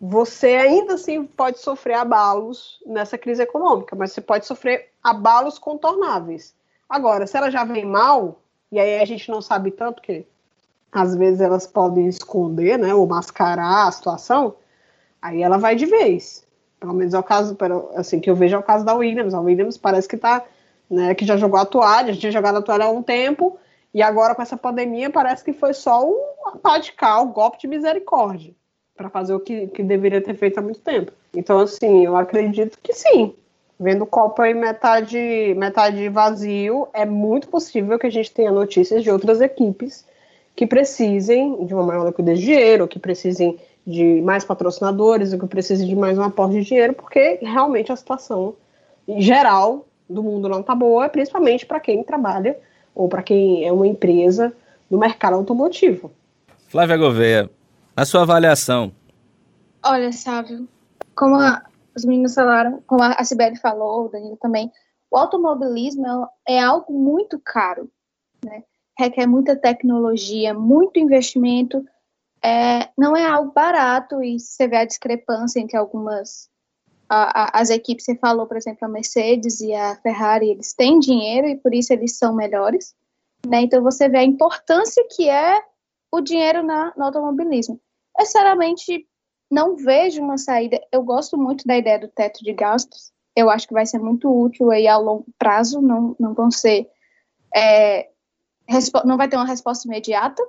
[0.00, 6.54] você ainda assim pode sofrer abalos nessa crise econômica, mas você pode sofrer abalos contornáveis.
[6.88, 8.40] Agora, se ela já vem mal,
[8.72, 10.26] e aí a gente não sabe tanto que
[10.90, 14.56] às vezes elas podem esconder, né, ou mascarar a situação,
[15.20, 16.44] aí ela vai de vez.
[16.82, 17.56] Pelo menos é o caso,
[17.94, 19.34] assim, que eu vejo é o caso da Williams.
[19.34, 20.44] A Williams parece que tá,
[20.90, 23.56] né, que já jogou a toalha, já tinha jogado a toalha há um tempo,
[23.94, 26.18] e agora com essa pandemia parece que foi só um
[26.60, 26.80] pá
[27.20, 28.52] um golpe de misericórdia,
[28.96, 31.12] para fazer o que, que deveria ter feito há muito tempo.
[31.32, 33.32] Então, assim, eu acredito que sim.
[33.78, 39.04] Vendo o copo aí metade, metade vazio, é muito possível que a gente tenha notícias
[39.04, 40.04] de outras equipes
[40.56, 43.56] que precisem de uma maior liquidez de dinheiro, que precisem
[43.86, 47.96] de mais patrocinadores, ou que precisem de mais um aporte de dinheiro, porque realmente a
[47.96, 48.54] situação
[49.18, 52.58] geral do mundo não está boa, principalmente para quem trabalha
[52.94, 54.54] ou para quem é uma empresa
[54.90, 56.10] no mercado automotivo.
[56.68, 57.50] Flávia Gouveia,
[57.96, 58.92] a sua avaliação.
[59.84, 60.68] Olha, Sávio,
[61.16, 61.62] como a,
[61.96, 64.70] os meninos falaram, como a Sibeli falou, o Danilo também,
[65.10, 67.90] o automobilismo é, é algo muito caro,
[68.44, 68.62] né?
[68.98, 71.84] requer muita tecnologia, muito investimento,
[72.44, 76.50] é, não é algo barato e você vê a discrepância entre algumas
[77.08, 80.98] a, a, as equipes, você falou, por exemplo, a Mercedes e a Ferrari, eles têm
[80.98, 82.94] dinheiro e por isso eles são melhores,
[83.46, 83.60] né?
[83.60, 85.62] Então você vê a importância que é
[86.10, 87.78] o dinheiro na, no automobilismo.
[88.18, 89.06] Eu, sinceramente,
[89.50, 90.80] não vejo uma saída.
[90.90, 93.12] Eu gosto muito da ideia do teto de gastos.
[93.36, 95.82] Eu acho que vai ser muito útil aí a longo prazo.
[95.82, 96.88] Não, não vão ser
[97.54, 98.08] é,
[99.04, 100.42] não vai ter uma resposta imediata,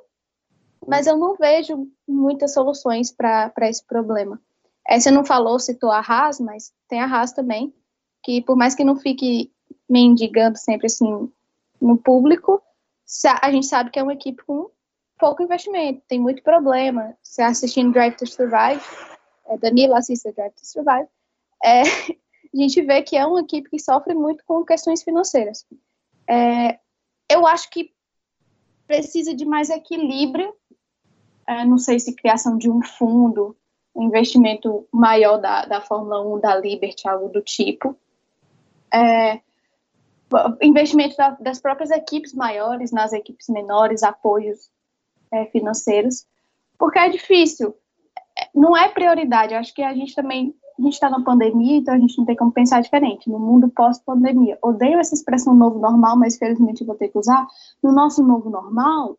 [0.87, 4.41] mas eu não vejo muitas soluções para esse problema.
[4.87, 7.73] É, você não falou, citou a Haas, mas tem a Haas também,
[8.23, 9.51] que por mais que não fique
[9.89, 11.31] mendigando sempre assim
[11.79, 12.61] no público,
[13.41, 14.69] a gente sabe que é uma equipe com
[15.17, 17.15] pouco investimento, tem muito problema.
[17.21, 18.81] Você assistindo Drive to Survive,
[19.47, 21.07] é, Danilo assiste Drive to Survive,
[21.63, 21.81] é,
[22.53, 25.65] a gente vê que é uma equipe que sofre muito com questões financeiras.
[26.29, 26.79] É,
[27.29, 27.93] eu acho que
[28.87, 30.53] precisa de mais equilíbrio.
[31.47, 33.55] É, não sei se criação de um fundo,
[33.95, 37.97] um investimento maior da, da Fórmula 1, da Liberty, algo do tipo.
[38.93, 39.41] É,
[40.61, 44.69] investimento da, das próprias equipes maiores nas equipes menores, apoios
[45.31, 46.25] é, financeiros,
[46.77, 47.75] porque é difícil.
[48.37, 49.53] É, não é prioridade.
[49.53, 52.35] acho que a gente também a gente está na pandemia, então a gente não tem
[52.35, 53.29] como pensar diferente.
[53.29, 57.45] No mundo pós-pandemia, odeio essa expressão novo normal, mas felizmente eu vou ter que usar.
[57.81, 59.17] No nosso novo normal,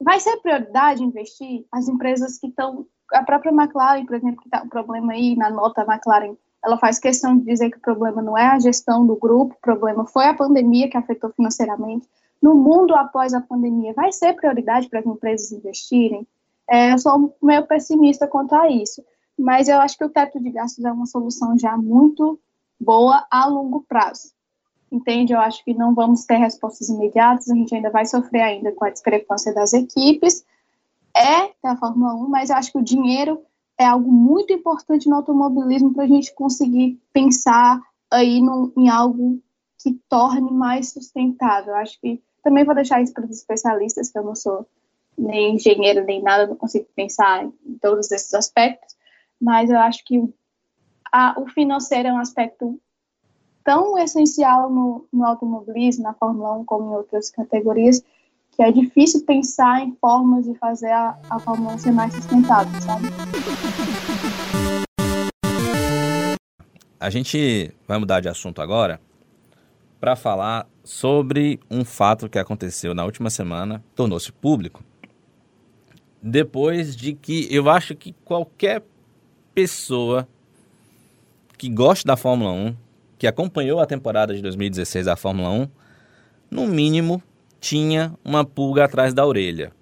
[0.00, 2.86] vai ser prioridade investir as empresas que estão.
[3.12, 6.98] A própria McLaren, por exemplo, que está um problema aí na nota McLaren, ela faz
[6.98, 10.26] questão de dizer que o problema não é a gestão do grupo, o problema foi
[10.26, 12.08] a pandemia que afetou financeiramente.
[12.40, 16.26] No mundo após a pandemia, vai ser prioridade para as empresas investirem?
[16.68, 19.02] É, eu sou meio pessimista quanto a isso
[19.38, 22.38] mas eu acho que o teto de gastos é uma solução já muito
[22.78, 24.32] boa a longo prazo.
[24.90, 25.32] Entende?
[25.32, 28.84] Eu acho que não vamos ter respostas imediatas, a gente ainda vai sofrer ainda com
[28.84, 30.44] a discrepância das equipes.
[31.14, 33.42] É da Fórmula 1, mas eu acho que o dinheiro
[33.78, 37.80] é algo muito importante no automobilismo para a gente conseguir pensar
[38.10, 39.40] aí no, em algo
[39.82, 41.74] que torne mais sustentável.
[41.74, 44.66] Eu acho que também vou deixar isso para os especialistas, que eu não sou
[45.16, 48.96] nem engenheiro nem nada, não consigo pensar em todos esses aspectos,
[49.40, 50.22] mas eu acho que
[51.12, 52.80] a, o financeiro é um aspecto
[53.68, 58.02] tão essencial no, no automobilismo, na Fórmula 1, como em outras categorias,
[58.52, 62.80] que é difícil pensar em formas de fazer a, a Fórmula 1 ser mais sustentável,
[62.80, 63.08] sabe?
[66.98, 68.98] A gente vai mudar de assunto agora
[70.00, 74.82] para falar sobre um fato que aconteceu na última semana, tornou-se público,
[76.22, 78.82] depois de que eu acho que qualquer
[79.52, 80.26] pessoa
[81.58, 82.87] que gosta da Fórmula 1,
[83.18, 85.68] que acompanhou a temporada de 2016 da Fórmula 1,
[86.50, 87.22] no mínimo
[87.60, 89.72] tinha uma pulga atrás da orelha.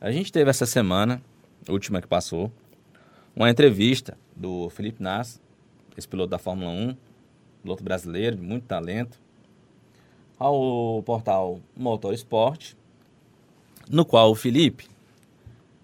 [0.00, 1.20] A gente teve essa semana,
[1.68, 2.50] última que passou,
[3.36, 5.40] uma entrevista do Felipe Nas,
[5.96, 6.96] esse piloto da Fórmula 1,
[7.62, 9.20] piloto brasileiro de muito talento,
[10.38, 12.74] ao portal Motorsport,
[13.90, 14.86] no qual o Felipe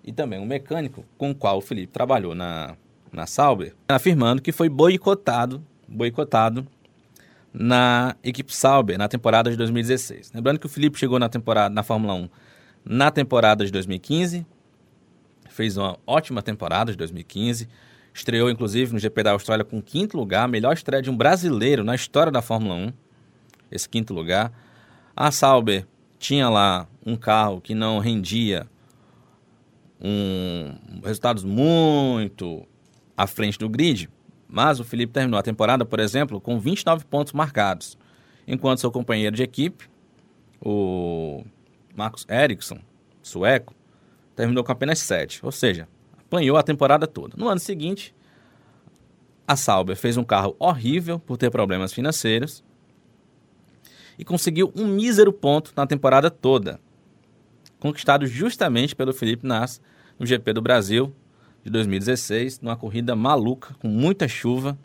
[0.05, 2.77] e também um mecânico com o qual o Felipe trabalhou na,
[3.11, 5.63] na Sauber, afirmando que foi boicotado,
[5.95, 6.67] boicotado
[7.53, 10.33] na equipe Sauber na temporada de 2016.
[10.35, 12.29] Lembrando que o Felipe chegou na temporada na Fórmula 1
[12.85, 14.45] na temporada de 2015,
[15.49, 17.67] fez uma ótima temporada de 2015,
[18.13, 21.95] estreou inclusive no GP da Austrália com quinto lugar, melhor estreia de um brasileiro na
[21.95, 22.93] história da Fórmula 1,
[23.71, 24.53] esse quinto lugar.
[25.17, 25.87] A Sauber
[26.19, 28.67] tinha lá um carro que não rendia
[30.01, 32.67] um, resultados muito
[33.17, 34.11] à frente do grid,
[34.55, 37.99] mas o Felipe terminou a temporada, por exemplo, com 29 pontos marcados,
[38.47, 39.91] enquanto seu companheiro de equipe,
[40.61, 41.45] o
[41.93, 42.79] Marcos Ericsson,
[43.21, 43.75] sueco,
[44.37, 47.35] terminou com apenas 7, ou seja, apanhou a temporada toda.
[47.37, 48.15] No ano seguinte,
[49.45, 52.63] a Sauber fez um carro horrível por ter problemas financeiros
[54.17, 56.79] e conseguiu um mísero ponto na temporada toda,
[57.81, 59.83] conquistado justamente pelo Felipe Nasr
[60.17, 61.13] no GP do Brasil
[61.65, 64.79] de 2016, numa corrida maluca, com muita chuva,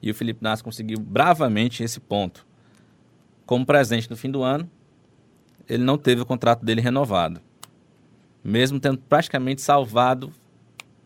[0.00, 2.46] e o Felipe Nasr conseguiu bravamente esse ponto.
[3.44, 4.68] Como presente no fim do ano,
[5.68, 7.42] ele não teve o contrato dele renovado.
[8.42, 10.32] Mesmo tendo praticamente salvado,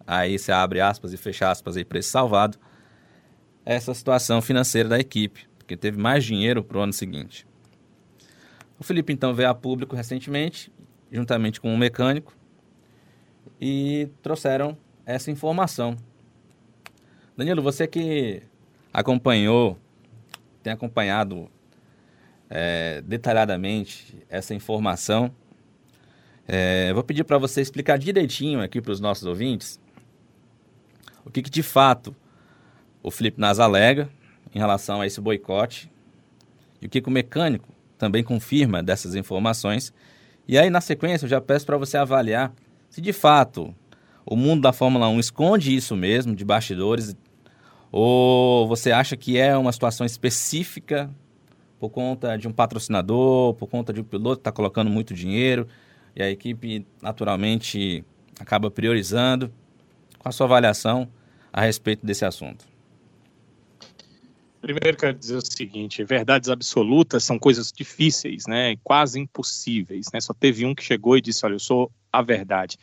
[0.06, 2.56] aí você abre aspas e fecha aspas aí para esse salvado,
[3.64, 7.44] essa situação financeira da equipe, porque teve mais dinheiro para o ano seguinte.
[8.78, 10.72] O Felipe então veio a público recentemente,
[11.10, 12.36] juntamente com um mecânico,
[13.60, 15.96] e trouxeram essa informação.
[17.36, 18.42] Danilo, você que
[18.92, 19.78] acompanhou,
[20.62, 21.50] tem acompanhado
[22.48, 25.34] é, detalhadamente essa informação,
[26.46, 29.80] é, vou pedir para você explicar direitinho aqui para os nossos ouvintes
[31.24, 32.14] o que, que de fato
[33.02, 34.08] o Felipe Nas alega
[34.54, 35.90] em relação a esse boicote
[36.80, 39.92] e o que, que o mecânico também confirma dessas informações.
[40.46, 42.52] E aí, na sequência, eu já peço para você avaliar
[42.90, 43.74] se de fato
[44.24, 47.16] o mundo da Fórmula 1 esconde isso mesmo, de bastidores,
[47.90, 51.10] ou você acha que é uma situação específica
[51.78, 55.66] por conta de um patrocinador, por conta de um piloto que está colocando muito dinheiro
[56.14, 58.04] e a equipe naturalmente
[58.38, 59.52] acaba priorizando?
[60.18, 61.08] Com a sua avaliação
[61.52, 62.64] a respeito desse assunto.
[64.60, 68.76] Primeiro, quero dizer o seguinte: verdades absolutas são coisas difíceis, né?
[68.84, 70.20] Quase impossíveis, né?
[70.20, 72.78] Só teve um que chegou e disse: Olha, eu sou a verdade.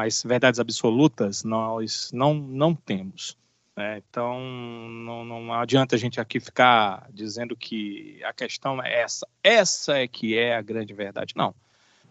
[0.00, 3.36] Mas verdades absolutas nós não, não temos.
[3.76, 3.98] Né?
[3.98, 9.28] Então, não, não adianta a gente aqui ficar dizendo que a questão é essa.
[9.44, 11.34] Essa é que é a grande verdade.
[11.36, 11.54] Não.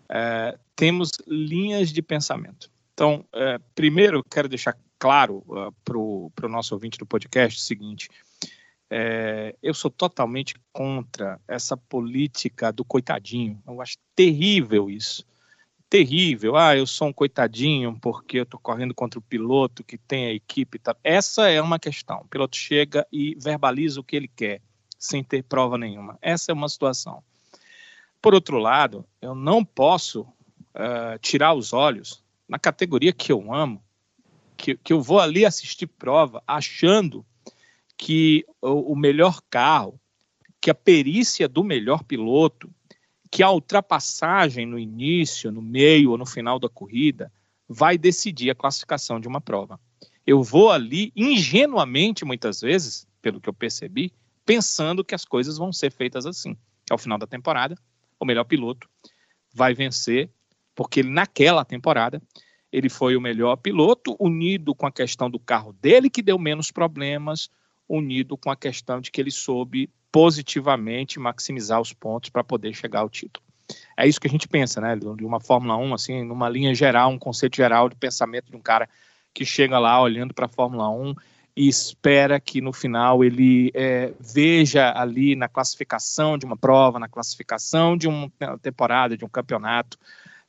[0.07, 2.69] É, temos linhas de pensamento.
[2.93, 8.07] Então, é, primeiro, quero deixar claro uh, para o nosso ouvinte do podcast o seguinte
[8.89, 13.61] é, eu sou totalmente contra essa política do coitadinho.
[13.67, 15.23] Eu acho terrível isso.
[15.89, 16.55] Terrível.
[16.55, 20.33] Ah, eu sou um coitadinho porque eu estou correndo contra o piloto que tem a
[20.33, 20.77] equipe.
[20.77, 20.95] Tá.
[21.03, 22.19] Essa é uma questão.
[22.19, 24.61] O piloto chega e verbaliza o que ele quer,
[24.99, 26.17] sem ter prova nenhuma.
[26.21, 27.23] Essa é uma situação.
[28.21, 33.81] Por outro lado, eu não posso uh, tirar os olhos na categoria que eu amo,
[34.55, 37.25] que, que eu vou ali assistir prova achando
[37.97, 39.99] que o melhor carro,
[40.61, 42.69] que a perícia do melhor piloto,
[43.31, 47.31] que a ultrapassagem no início, no meio ou no final da corrida
[47.67, 49.79] vai decidir a classificação de uma prova.
[50.25, 54.11] Eu vou ali ingenuamente, muitas vezes, pelo que eu percebi,
[54.45, 56.57] pensando que as coisas vão ser feitas assim.
[56.89, 57.75] Ao final da temporada,
[58.19, 58.89] o melhor piloto
[59.53, 60.29] vai vencer,
[60.75, 62.21] porque naquela temporada
[62.71, 66.71] ele foi o melhor piloto, unido com a questão do carro dele, que deu menos
[66.71, 67.49] problemas,
[67.87, 73.01] unido com a questão de que ele soube positivamente maximizar os pontos para poder chegar
[73.01, 73.45] ao título.
[73.95, 74.95] É isso que a gente pensa, né?
[74.95, 78.61] De uma Fórmula 1, assim, numa linha geral, um conceito geral de pensamento de um
[78.61, 78.89] cara
[79.33, 81.13] que chega lá olhando para a Fórmula 1
[81.55, 87.07] e espera que no final ele é, veja ali na classificação de uma prova, na
[87.07, 88.31] classificação de uma
[88.61, 89.97] temporada, de um campeonato,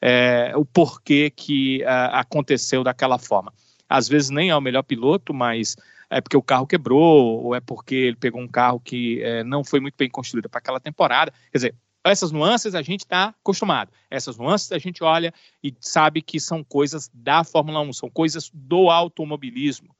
[0.01, 3.53] é, o porquê que uh, aconteceu daquela forma.
[3.89, 5.77] Às vezes nem é o melhor piloto, mas
[6.11, 9.63] é porque o carro quebrou, ou é porque ele pegou um carro que é, não
[9.63, 11.33] foi muito bem construído para aquela temporada.
[11.53, 13.93] Quer dizer, essas nuances a gente está acostumado.
[14.11, 15.33] Essas nuances a gente olha
[15.63, 19.95] e sabe que são coisas da Fórmula 1, são coisas do automobilismo.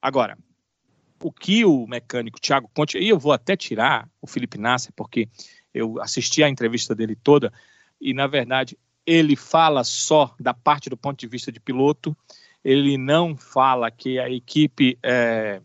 [0.00, 0.38] Agora,
[1.20, 5.28] o que o mecânico Thiago Conte, e eu vou até tirar o Felipe Nasser, porque
[5.74, 7.52] eu assisti a entrevista dele toda,
[8.00, 12.16] e na verdade ele fala só da parte do ponto de vista de piloto,
[12.66, 15.60] ele não fala que a equipe é,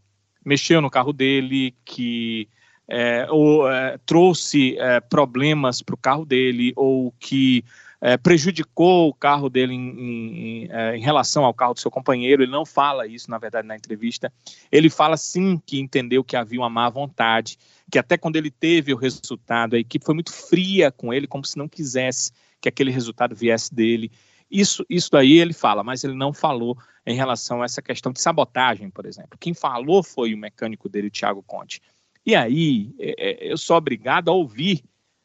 [0.45, 2.47] mexeu no carro dele, que
[2.88, 7.66] é, ou, é, trouxe é, problemas para o carro dele, ou que
[7.99, 12.43] é, prejudicou o carro dele em, em, é, em, relação ao carro do seu companheiro.
[12.43, 14.32] Ele não fala isso, na verdade, na entrevista.
[14.72, 17.58] Ele fala sim que entendeu que havia uma má vontade,
[17.91, 21.43] que até quando ele teve o resultado, a equipe foi muito fria com ele, como
[21.43, 22.32] se não quisesse
[22.62, 24.12] que aquele resultado viesse dele.
[24.52, 28.22] Isso, isso daí ele fala, mas ele não falou em relação a essa questão de
[28.22, 29.38] sabotagem, por exemplo.
[29.39, 31.82] Quem falou foi o mecânico dele, Thiago Conte.
[32.26, 34.84] E aí, é, é, eu sou obrigado a ouvir.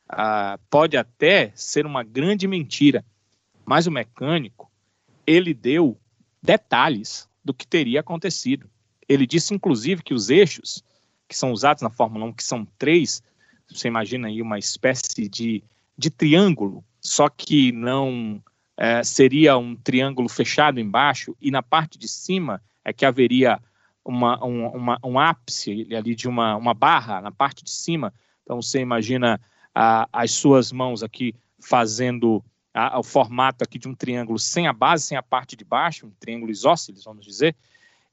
[0.08, 3.04] Ah, pode até ser uma grande mentira,
[3.64, 4.70] mas o mecânico,
[5.26, 5.98] ele deu
[6.40, 8.70] detalhes do que teria acontecido.
[9.08, 10.84] Ele disse, inclusive, que os eixos
[11.28, 13.20] que são usados na Fórmula 1, que são três,
[13.68, 15.62] você imagina aí uma espécie de,
[15.98, 18.40] de triângulo, só que não
[18.76, 23.60] é, seria um triângulo fechado embaixo e na parte de cima é que haveria
[24.04, 28.12] uma, um, uma, um ápice ali de uma, uma barra na parte de cima.
[28.42, 29.40] Então você imagina
[29.74, 34.72] a, as suas mãos aqui fazendo a, o formato aqui de um triângulo sem a
[34.72, 37.56] base, sem a parte de baixo, um triângulo isósceles, vamos dizer,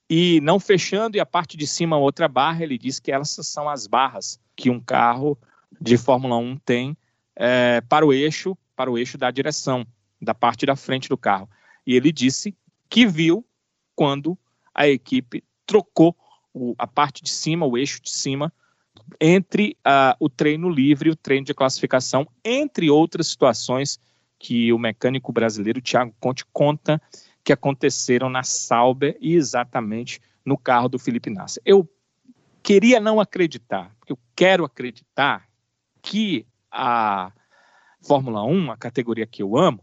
[0.09, 3.70] e não fechando, e a parte de cima outra barra, ele diz que essas são
[3.70, 5.38] as barras que um carro
[5.80, 6.97] de Fórmula 1 tem
[7.36, 9.86] é, para o eixo, para o eixo da direção,
[10.24, 11.49] da parte da frente do carro.
[11.86, 12.55] E ele disse
[12.89, 13.45] que viu
[13.95, 14.38] quando
[14.74, 16.15] a equipe trocou
[16.53, 18.51] o, a parte de cima, o eixo de cima,
[19.19, 23.99] entre uh, o treino livre e o treino de classificação, entre outras situações
[24.39, 27.01] que o mecânico brasileiro Thiago Conte conta
[27.43, 31.61] que aconteceram na Sauber e exatamente no carro do Felipe Nasser.
[31.65, 31.89] Eu
[32.61, 35.47] queria não acreditar, eu quero acreditar
[36.01, 37.32] que a
[38.01, 39.83] Fórmula 1, a categoria que eu amo,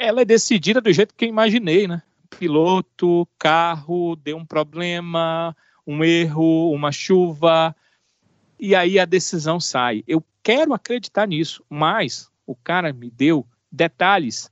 [0.00, 2.02] ela é decidida do jeito que eu imaginei, né?
[2.38, 5.54] Piloto, carro, deu um problema,
[5.86, 7.76] um erro, uma chuva,
[8.58, 10.02] e aí a decisão sai.
[10.08, 14.50] Eu quero acreditar nisso, mas o cara me deu detalhes.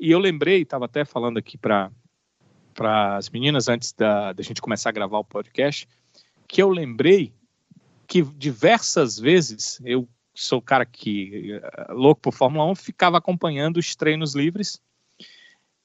[0.00, 1.90] E eu lembrei, estava até falando aqui para
[3.14, 5.86] as meninas antes da, da gente começar a gravar o podcast,
[6.46, 7.34] que eu lembrei
[8.06, 10.08] que diversas vezes eu
[10.38, 14.80] sou o cara que eh, louco por Fórmula 1, ficava acompanhando os treinos livres.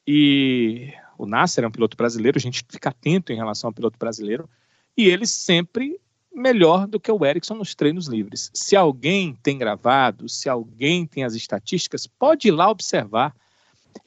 [0.05, 3.97] E o Nasser é um piloto brasileiro, a gente fica atento em relação ao piloto
[3.97, 4.47] brasileiro,
[4.95, 5.99] e ele sempre
[6.33, 8.51] melhor do que o Ericsson nos treinos livres.
[8.53, 13.35] Se alguém tem gravado, se alguém tem as estatísticas, pode ir lá observar.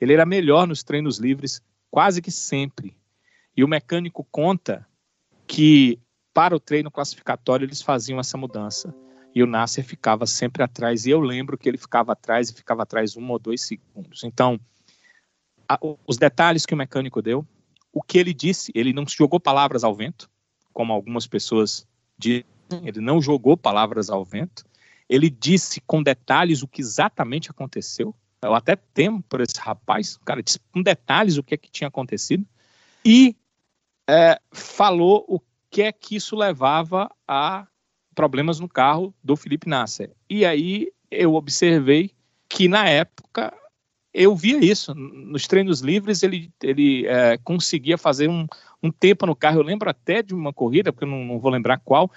[0.01, 2.97] Ele era melhor nos treinos livres quase que sempre.
[3.57, 4.87] E o mecânico conta
[5.47, 5.99] que
[6.35, 8.95] para o treino classificatório eles faziam essa mudança.
[9.37, 11.05] E o Nasser ficava sempre atrás.
[11.05, 14.25] E eu lembro que ele ficava atrás e ficava atrás um ou dois segundos.
[14.25, 14.59] Então,
[15.69, 17.47] a, os detalhes que o mecânico deu,
[17.93, 20.31] o que ele disse, ele não jogou palavras ao vento,
[20.73, 21.87] como algumas pessoas
[22.19, 24.65] ele não jogou palavras ao vento,
[25.07, 28.15] ele disse com detalhes o que exatamente aconteceu.
[28.41, 31.71] Eu até temo por esse rapaz, o cara disse com detalhes o que é que
[31.71, 32.47] tinha acontecido
[33.05, 33.37] e
[34.09, 35.39] é, falou o
[35.71, 37.67] que é que isso levava a
[38.17, 40.11] problemas no carro do Felipe Nasser.
[40.29, 42.11] E aí eu observei
[42.49, 43.55] que na época
[44.13, 44.95] eu via isso.
[44.95, 48.47] Nos treinos livres ele, ele é, conseguia fazer um,
[48.83, 49.61] um tempo no carro.
[49.61, 52.11] Eu lembro até de uma corrida, porque eu não, não, vou lembrar qual,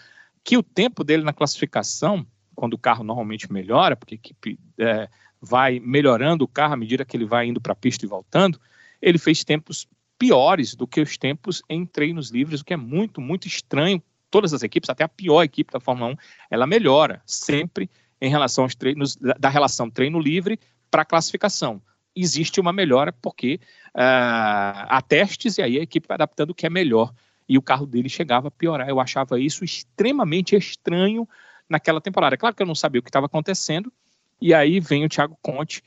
[0.43, 2.25] que o tempo dele na classificação,
[2.55, 5.09] quando o carro normalmente melhora, porque a equipe é,
[5.41, 8.59] vai melhorando o carro à medida que ele vai indo para a pista e voltando,
[9.01, 9.85] ele fez tempos
[10.17, 14.01] piores do que os tempos em treinos livres, o que é muito, muito estranho.
[14.29, 16.15] Todas as equipes, até a pior equipe da Fórmula 1,
[16.51, 17.89] ela melhora sempre
[18.21, 20.59] em relação aos treinos, da relação treino livre
[20.91, 21.81] para classificação
[22.15, 23.59] existe uma melhora porque
[23.89, 27.13] uh, há testes e aí a equipe vai adaptando o que é melhor.
[27.47, 28.87] E o carro dele chegava a piorar.
[28.87, 31.27] Eu achava isso extremamente estranho
[31.67, 32.37] naquela temporada.
[32.37, 33.91] Claro que eu não sabia o que estava acontecendo.
[34.39, 35.83] E aí vem o Thiago Conte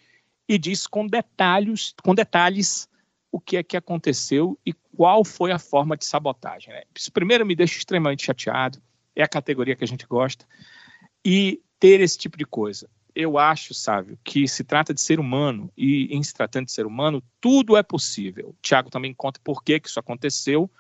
[0.49, 2.89] e diz com detalhes, com detalhes
[3.33, 6.73] o que é que aconteceu e qual foi a forma de sabotagem.
[6.73, 6.83] Né?
[6.95, 8.81] Isso primeiro me deixa extremamente chateado.
[9.17, 10.47] É a categoria que a gente gosta.
[11.25, 15.71] E ter esse tipo de coisa eu acho, Sávio, que se trata de ser humano
[15.77, 18.55] e em se tratando de ser humano, tudo é possível.
[18.63, 20.71] Tiago também conta por que, que isso aconteceu,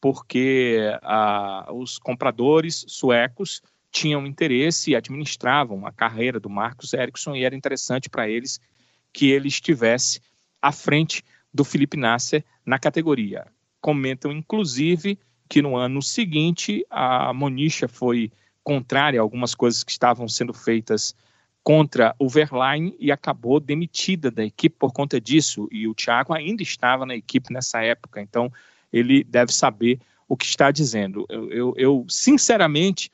[0.00, 7.44] porque ah, os compradores suecos tinham interesse e administravam a carreira do Marcos Ericsson e
[7.44, 8.60] era interessante para eles
[9.12, 10.20] que ele estivesse
[10.60, 11.24] à frente
[11.54, 13.46] do Felipe Nasser na categoria.
[13.80, 18.32] Comentam, inclusive, que no ano seguinte a Monisha foi
[18.64, 21.14] contrária a algumas coisas que estavam sendo feitas
[21.62, 25.68] contra o Verlaine e acabou demitida da equipe por conta disso.
[25.70, 28.52] E o Thiago ainda estava na equipe nessa época, então
[28.92, 31.24] ele deve saber o que está dizendo.
[31.28, 33.10] Eu, eu, eu sinceramente,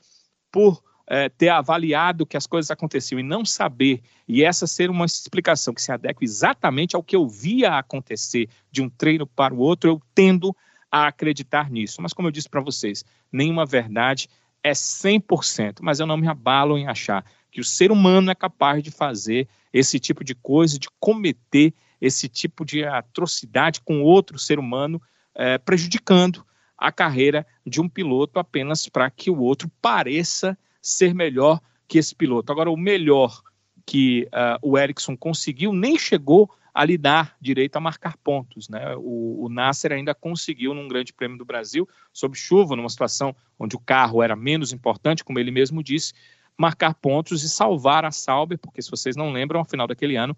[0.51, 0.81] por
[1.13, 5.73] é, ter avaliado que as coisas aconteciam e não saber, e essa ser uma explicação
[5.73, 9.89] que se adequa exatamente ao que eu via acontecer de um treino para o outro,
[9.89, 10.55] eu tendo
[10.89, 12.01] a acreditar nisso.
[12.01, 14.29] Mas, como eu disse para vocês, nenhuma verdade
[14.63, 18.81] é 100%, mas eu não me abalo em achar que o ser humano é capaz
[18.81, 24.57] de fazer esse tipo de coisa, de cometer esse tipo de atrocidade com outro ser
[24.57, 25.01] humano,
[25.35, 26.45] é, prejudicando
[26.77, 32.15] a carreira de um piloto apenas para que o outro pareça ser melhor que esse
[32.15, 32.51] piloto.
[32.51, 33.41] Agora, o melhor
[33.85, 38.69] que uh, o Ericsson conseguiu nem chegou a lhe dar direito a marcar pontos.
[38.69, 38.95] Né?
[38.97, 43.75] O, o Nasser ainda conseguiu, num grande prêmio do Brasil, sob chuva, numa situação onde
[43.75, 46.13] o carro era menos importante, como ele mesmo disse,
[46.57, 50.35] marcar pontos e salvar a Sauber, porque se vocês não lembram, ao final daquele ano,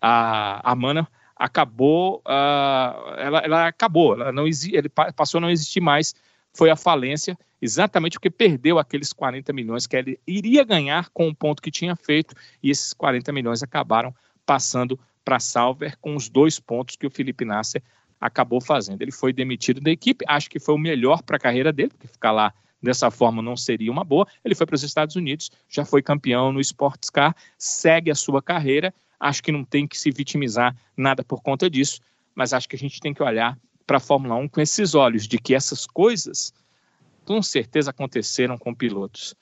[0.00, 5.80] a, a Mana acabou, uh, ela, ela, acabou, ela não ele passou a não existir
[5.80, 6.14] mais
[6.52, 11.34] foi a falência, exatamente porque perdeu aqueles 40 milhões que ele iria ganhar com o
[11.34, 14.12] ponto que tinha feito, e esses 40 milhões acabaram
[14.44, 17.80] passando para Salver com os dois pontos que o Felipe Nasser
[18.20, 19.00] acabou fazendo.
[19.00, 22.08] Ele foi demitido da equipe, acho que foi o melhor para a carreira dele, porque
[22.08, 22.52] ficar lá
[22.82, 24.26] dessa forma não seria uma boa.
[24.44, 28.42] Ele foi para os Estados Unidos, já foi campeão no Sports Car, segue a sua
[28.42, 28.92] carreira.
[29.20, 32.00] Acho que não tem que se vitimizar nada por conta disso,
[32.34, 33.56] mas acho que a gente tem que olhar
[33.86, 36.52] para a Fórmula 1 com esses olhos de que essas coisas
[37.24, 39.34] com certeza aconteceram com pilotos.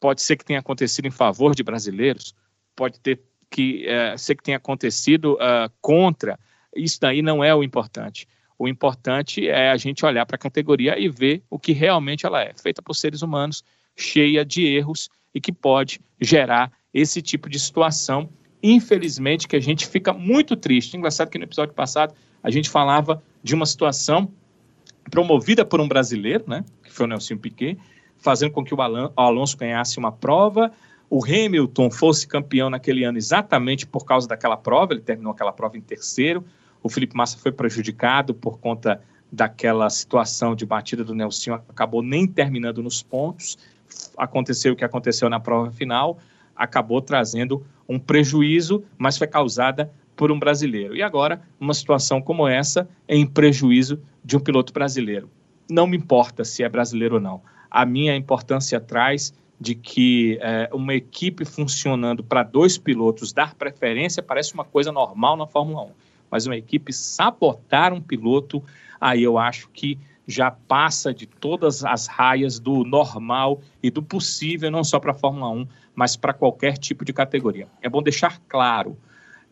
[0.00, 2.34] Pode ser que tenha acontecido em favor de brasileiros,
[2.74, 6.38] pode ter que é, ser que tenha acontecido uh, contra.
[6.74, 8.26] Isso daí não é o importante.
[8.58, 12.42] O importante é a gente olhar para a categoria e ver o que realmente ela
[12.42, 13.62] é, feita por seres humanos,
[13.94, 18.28] cheia de erros e que pode gerar esse tipo de situação.
[18.62, 20.96] Infelizmente, que a gente fica muito triste.
[20.96, 24.32] Engraçado que no episódio passado a gente falava de uma situação
[25.10, 27.78] promovida por um brasileiro, né, que foi o Nelson Piquet,
[28.18, 28.78] fazendo com que o
[29.16, 30.72] Alonso ganhasse uma prova,
[31.08, 35.76] o Hamilton fosse campeão naquele ano exatamente por causa daquela prova, ele terminou aquela prova
[35.76, 36.44] em terceiro,
[36.82, 39.00] o Felipe Massa foi prejudicado por conta
[39.30, 43.58] daquela situação de batida do Nelson, acabou nem terminando nos pontos.
[44.16, 46.18] Aconteceu o que aconteceu na prova final,
[46.54, 50.96] acabou trazendo um prejuízo, mas foi causada por um brasileiro.
[50.96, 55.30] E agora, uma situação como essa em prejuízo de um piloto brasileiro.
[55.70, 57.42] Não me importa se é brasileiro ou não.
[57.70, 64.22] A minha importância traz de que é, uma equipe funcionando para dois pilotos dar preferência
[64.22, 65.90] parece uma coisa normal na Fórmula 1
[66.30, 68.62] mas uma equipe sabotar um piloto,
[69.00, 74.70] aí eu acho que já passa de todas as raias do normal e do possível,
[74.70, 77.68] não só para a Fórmula 1, mas para qualquer tipo de categoria.
[77.80, 78.98] É bom deixar claro,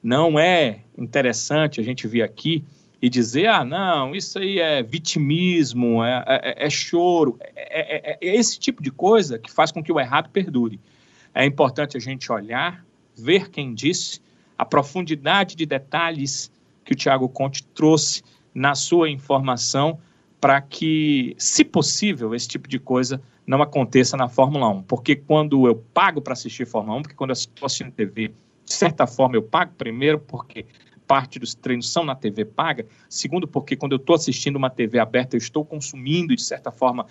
[0.05, 2.63] não é interessante a gente vir aqui
[3.01, 8.37] e dizer, ah, não, isso aí é vitimismo, é, é, é choro, é, é, é
[8.37, 10.79] esse tipo de coisa que faz com que o errado perdure.
[11.35, 12.85] É importante a gente olhar,
[13.17, 14.21] ver quem disse,
[14.59, 16.53] a profundidade de detalhes
[16.85, 18.23] que o Tiago Conte trouxe
[18.55, 19.99] na sua informação
[20.39, 24.83] para que, se possível, esse tipo de coisa não aconteça na Fórmula 1.
[24.83, 28.33] Porque quando eu pago para assistir Fórmula 1, porque quando eu assistindo TV,
[28.75, 30.67] de certa forma eu pago primeiro, porque
[31.07, 32.87] parte dos treinos são na TV paga.
[33.09, 37.07] Segundo, porque quando eu estou assistindo uma TV aberta, eu estou consumindo, de certa forma,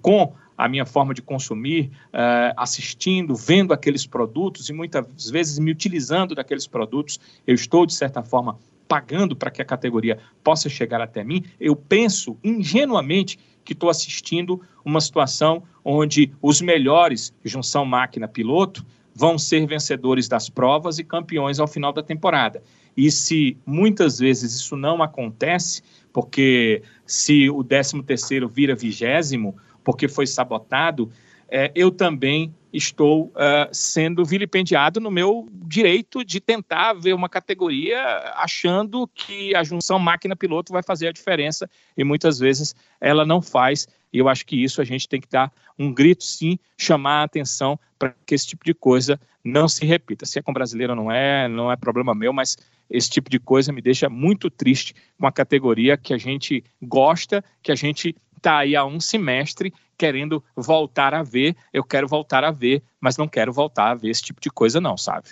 [0.00, 5.72] com a minha forma de consumir, uh, assistindo, vendo aqueles produtos e muitas vezes me
[5.72, 11.00] utilizando daqueles produtos, eu estou, de certa forma, pagando para que a categoria possa chegar
[11.00, 18.84] até mim, eu penso ingenuamente que estou assistindo uma situação onde os melhores, junção máquina-piloto,
[19.14, 22.62] vão ser vencedores das provas e campeões ao final da temporada.
[22.96, 25.82] E se muitas vezes isso não acontece,
[26.12, 31.10] porque se o 13 terceiro vira vigésimo, porque foi sabotado,
[31.54, 38.02] é, eu também estou uh, sendo vilipendiado no meu direito de tentar ver uma categoria
[38.36, 43.86] achando que a junção máquina-piloto vai fazer a diferença e muitas vezes ela não faz.
[44.10, 47.24] E eu acho que isso a gente tem que dar um grito, sim, chamar a
[47.24, 50.24] atenção para que esse tipo de coisa não se repita.
[50.24, 52.56] Se é com brasileiro não é, não é problema meu, mas
[52.88, 57.44] esse tipo de coisa me deixa muito triste com a categoria que a gente gosta,
[57.62, 62.44] que a gente está aí há um semestre querendo voltar a ver, eu quero voltar
[62.44, 65.30] a ver, mas não quero voltar a ver esse tipo de coisa, não, sabe?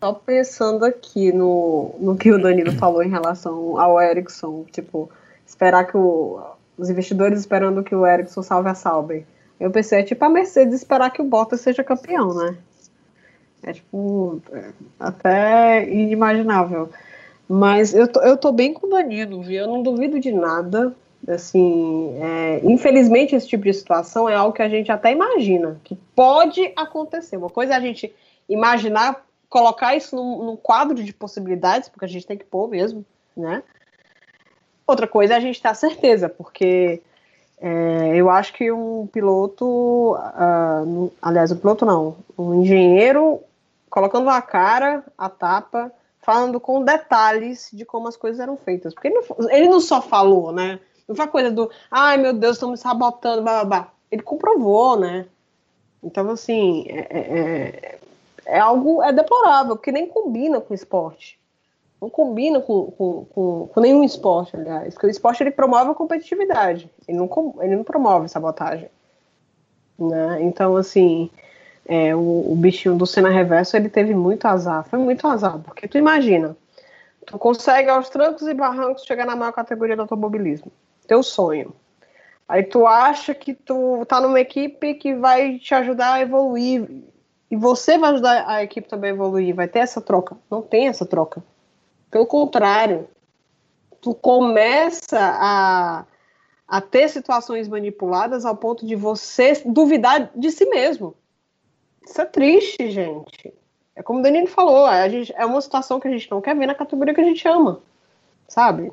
[0.00, 5.10] Só pensando aqui no, no que o Danilo falou em relação ao Ericsson, tipo,
[5.46, 6.40] esperar que o,
[6.76, 9.24] os investidores esperando que o Ericsson salve a Sauber.
[9.58, 12.56] Eu pensei, é tipo a Mercedes esperar que o Bottas seja campeão, né?
[13.62, 14.70] É tipo, é,
[15.00, 16.90] até inimaginável.
[17.48, 19.62] Mas eu tô, eu tô bem com o Danilo, viu?
[19.62, 20.94] Eu não duvido de nada.
[21.28, 25.96] Assim, é, infelizmente esse tipo de situação é algo que a gente até imagina que
[26.14, 27.36] pode acontecer.
[27.36, 28.14] Uma coisa é a gente
[28.48, 33.04] imaginar, colocar isso num, num quadro de possibilidades, porque a gente tem que pôr mesmo,
[33.36, 33.62] né?
[34.86, 37.02] Outra coisa é a gente ter a certeza, porque
[37.58, 43.40] é, eu acho que um piloto, uh, aliás, um piloto não, um engenheiro
[43.90, 48.92] colocando a cara, a tapa, falando com detalhes de como as coisas eram feitas.
[48.92, 50.78] Porque ele não, ele não só falou, né?
[51.08, 53.92] Não foi coisa do, ai meu Deus, estão me sabotando, blá, blá, blá.
[54.10, 55.26] Ele comprovou, né?
[56.02, 57.98] Então, assim, é, é, é,
[58.46, 61.38] é algo é deplorável, porque nem combina com o esporte.
[62.00, 64.94] Não combina com, com, com, com, nenhum esporte, aliás.
[64.94, 66.90] Porque o esporte ele promove a competitividade.
[67.08, 68.88] Ele não, ele não promove sabotagem.
[69.98, 70.42] Né?
[70.42, 71.30] Então, assim,
[71.86, 74.84] é, o, o bichinho do Senna Reverso ele teve muito azar.
[74.84, 76.56] Foi muito azar, porque tu imagina,
[77.26, 80.70] tu consegue aos trancos e barrancos chegar na maior categoria do automobilismo
[81.06, 81.74] teu sonho.
[82.48, 86.88] Aí tu acha que tu tá numa equipe que vai te ajudar a evoluir
[87.50, 90.36] e você vai ajudar a equipe também a evoluir, vai ter essa troca.
[90.50, 91.42] Não tem essa troca.
[92.10, 93.08] Pelo contrário,
[94.00, 96.04] tu começa a,
[96.66, 101.14] a ter situações manipuladas ao ponto de você duvidar de si mesmo.
[102.04, 103.52] Isso é triste, gente.
[103.94, 106.54] É como o Danilo falou, a gente, é uma situação que a gente não quer
[106.54, 107.80] ver na categoria que a gente ama,
[108.46, 108.92] sabe?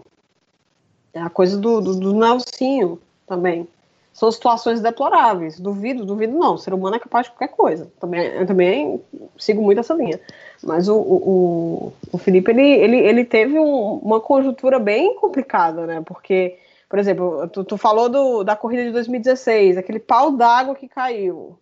[1.13, 3.67] É a coisa do, do, do Nelsinho também.
[4.13, 5.59] São situações deploráveis.
[5.59, 6.53] Duvido, duvido não.
[6.53, 7.91] O ser humano é capaz de qualquer coisa.
[7.99, 9.01] Também, eu também
[9.37, 10.19] sigo muito essa linha.
[10.63, 16.01] Mas o, o, o Felipe, ele, ele, ele teve um, uma conjuntura bem complicada, né?
[16.05, 16.57] Porque,
[16.87, 21.57] por exemplo, tu, tu falou do, da corrida de 2016, aquele pau d'água que caiu.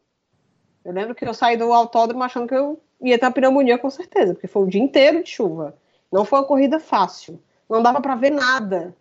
[0.84, 3.90] Eu lembro que eu saí do autódromo achando que eu ia ter uma pneumonia com
[3.90, 5.76] certeza, porque foi o dia inteiro de chuva.
[6.12, 7.40] Não foi uma corrida fácil.
[7.70, 8.94] Não dava para ver nada.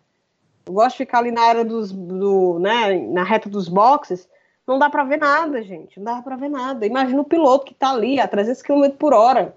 [0.65, 4.27] Eu gosto de ficar ali na área dos, do, né, na reta dos boxes.
[4.65, 5.99] Não dá para ver nada, gente.
[5.99, 6.85] Não dá para ver nada.
[6.85, 9.55] Imagina o piloto que tá ali a 300 km por hora,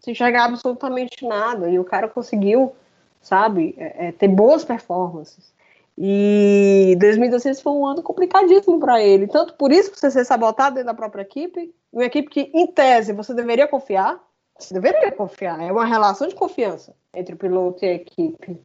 [0.00, 1.70] sem enxergar absolutamente nada.
[1.70, 2.72] E o cara conseguiu,
[3.20, 5.52] sabe, é, é, ter boas performances.
[5.96, 9.26] E 2016 foi um ano complicadíssimo para ele.
[9.26, 13.12] Tanto por isso você ser sabotado dentro da própria equipe, uma equipe que, em tese,
[13.12, 14.18] você deveria confiar.
[14.58, 15.60] Você deveria confiar.
[15.60, 18.60] É uma relação de confiança entre o piloto e a equipe,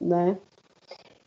[0.00, 0.36] né?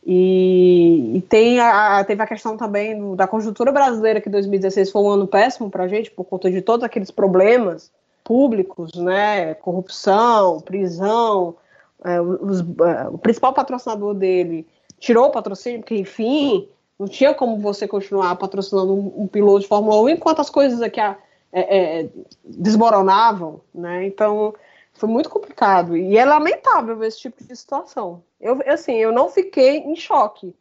[0.08, 5.02] E, e tem a, teve a questão também do, da conjuntura brasileira, que 2016 foi
[5.02, 7.90] um ano péssimo para a gente, por conta de todos aqueles problemas
[8.22, 9.54] públicos, né?
[9.54, 11.56] Corrupção, prisão.
[12.04, 14.64] É, os, é, o principal patrocinador dele
[15.00, 19.66] tirou o patrocínio, porque, enfim, não tinha como você continuar patrocinando um, um piloto de
[19.66, 21.16] Fórmula 1 enquanto as coisas aqui é,
[21.52, 22.08] é,
[22.44, 24.06] desmoronavam, né?
[24.06, 24.54] Então,
[24.96, 25.96] foi muito complicado.
[25.96, 28.22] E é lamentável esse tipo de situação.
[28.40, 30.54] Eu, assim, eu não fiquei em choque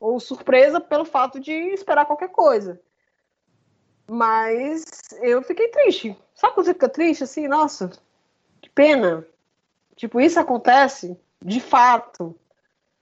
[0.00, 2.80] ou surpresa pelo fato de esperar qualquer coisa.
[4.08, 4.84] Mas
[5.20, 6.16] eu fiquei triste.
[6.34, 7.48] Sabe quando você fica triste assim?
[7.48, 7.90] Nossa,
[8.60, 9.26] que pena.
[9.96, 12.34] Tipo, isso acontece de fato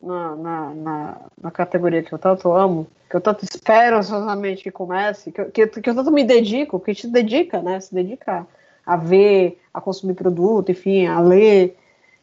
[0.00, 4.70] na, na, na, na categoria que eu tanto amo, que eu tanto espero ansiosamente que
[4.70, 7.80] comece, que, que, que eu tanto me dedico, que te dedica, né?
[7.80, 8.46] Se dedica
[8.86, 11.76] a ver, a consumir produto, enfim, a ler.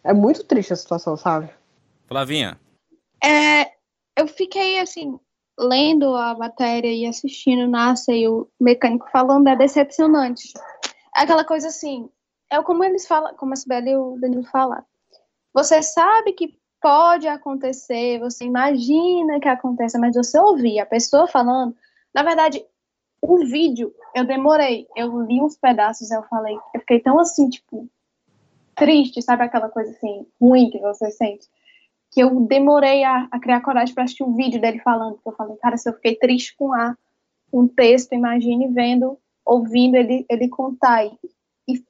[0.03, 1.49] É muito triste a situação, sabe?
[2.07, 2.59] Flavinha.
[3.23, 3.71] É,
[4.17, 5.19] eu fiquei assim,
[5.59, 10.53] lendo a matéria e assistindo Nasce e o mecânico falando, é decepcionante.
[11.15, 12.09] É aquela coisa assim,
[12.49, 14.85] é como eles falam, como a Sibeli e o Danilo falaram.
[15.53, 21.75] Você sabe que pode acontecer, você imagina que aconteça, mas você ouvir a pessoa falando,
[22.13, 22.65] na verdade,
[23.21, 27.87] o vídeo, eu demorei, eu li uns pedaços, eu falei, eu fiquei tão assim, tipo,
[28.75, 31.47] triste, sabe aquela coisa assim, ruim que você sente,
[32.09, 35.33] que eu demorei a, a criar coragem para assistir um vídeo dele falando, que eu
[35.33, 36.97] falei, cara, se eu fiquei triste com a
[37.53, 41.11] um texto, imagine vendo, ouvindo ele, ele contar, e,
[41.67, 41.83] e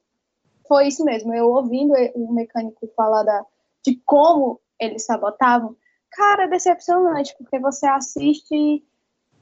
[0.68, 3.46] foi isso mesmo, eu ouvindo o mecânico falar da,
[3.84, 5.76] de como eles sabotavam,
[6.10, 8.84] cara, é decepcionante, porque você assiste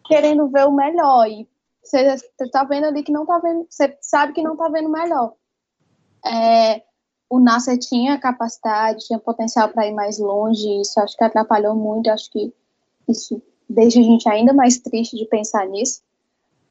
[0.05, 1.49] querendo ver o melhor, e
[1.83, 4.89] você, você tá vendo ali que não tá vendo, você sabe que não tá vendo
[4.89, 5.35] melhor.
[6.25, 6.83] É,
[7.29, 12.11] o Nasser tinha capacidade, tinha potencial para ir mais longe, isso acho que atrapalhou muito,
[12.11, 12.53] acho que
[13.09, 16.03] isso deixa a gente ainda mais triste de pensar nisso.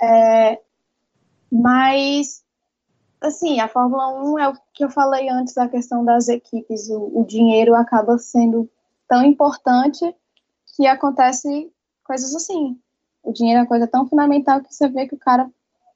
[0.02, 0.60] É,
[1.52, 2.44] mas,
[3.22, 7.22] assim, a Fórmula 1 é o que eu falei antes da questão das equipes, o,
[7.22, 8.70] o dinheiro acaba sendo
[9.08, 10.16] tão importante
[10.76, 11.72] que acontece
[12.04, 12.80] coisas assim.
[13.24, 15.50] O dinheiro é uma coisa tão fundamental que você vê que o cara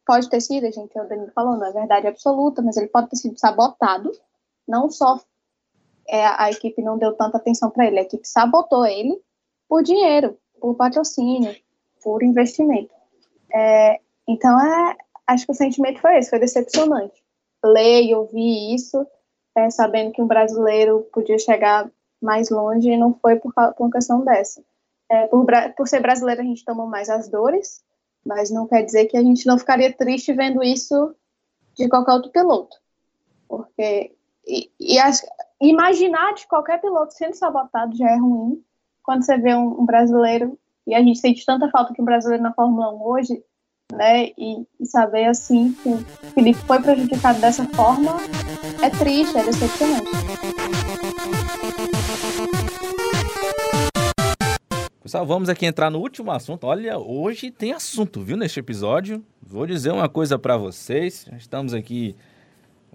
[0.05, 3.09] pode ter sido, a gente, o Danilo falou, não é verdade absoluta, mas ele pode
[3.09, 4.11] ter sido sabotado.
[4.67, 5.19] Não só
[6.07, 9.21] é, a equipe não deu tanta atenção para ele, a equipe sabotou ele
[9.67, 11.55] por dinheiro, por patrocínio,
[12.03, 12.93] por investimento.
[13.53, 14.97] É, então, é,
[15.27, 17.23] acho que o sentimento foi esse, foi decepcionante.
[17.63, 19.05] Ler e ouvir isso,
[19.55, 21.89] é, sabendo que um brasileiro podia chegar
[22.21, 24.63] mais longe e não foi por, por uma questão dessa.
[25.09, 25.45] É, por,
[25.77, 27.83] por ser brasileiro, a gente toma mais as dores,
[28.25, 31.15] mas não quer dizer que a gente não ficaria triste vendo isso
[31.75, 32.77] de qualquer outro piloto.
[33.47, 35.25] Porque e, e as,
[35.61, 38.61] imaginar de qualquer piloto sendo sabotado já é ruim.
[39.01, 42.43] Quando você vê um, um, brasileiro, e a gente sente tanta falta que o brasileiro
[42.43, 43.43] na Fórmula 1 hoje,
[43.91, 44.27] né?
[44.37, 45.97] E, e saber assim que o
[46.33, 48.17] Felipe foi prejudicado dessa forma
[48.81, 50.11] é triste, é decepcionante.
[55.13, 56.65] Pessoal, vamos aqui entrar no último assunto.
[56.65, 59.23] Olha, hoje tem assunto, viu, neste episódio.
[59.39, 61.27] Vou dizer uma coisa para vocês.
[61.37, 62.15] Estamos aqui,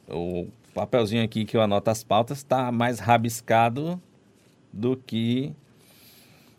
[0.08, 4.02] o papelzinho aqui que eu anoto as pautas está mais rabiscado
[4.72, 5.54] do que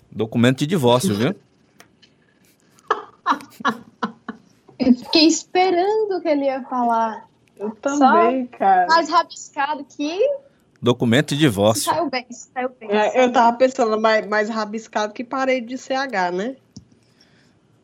[0.10, 1.36] documento de divórcio, viu?
[4.80, 7.28] Eu fiquei esperando que ele ia falar.
[7.58, 8.88] Eu também, cara.
[8.88, 10.26] Mais rabiscado que
[10.82, 11.92] Documento de divórcio.
[11.92, 12.90] saiu bem, saiu bem.
[12.90, 16.56] É, Eu tava pensando mais, mais rabiscado que parede de CH, né?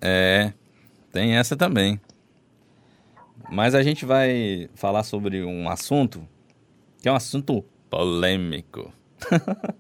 [0.02, 0.54] É,
[1.12, 2.00] tem essa também.
[3.50, 6.26] Mas a gente vai falar sobre um assunto
[7.06, 8.92] que é um assunto polêmico.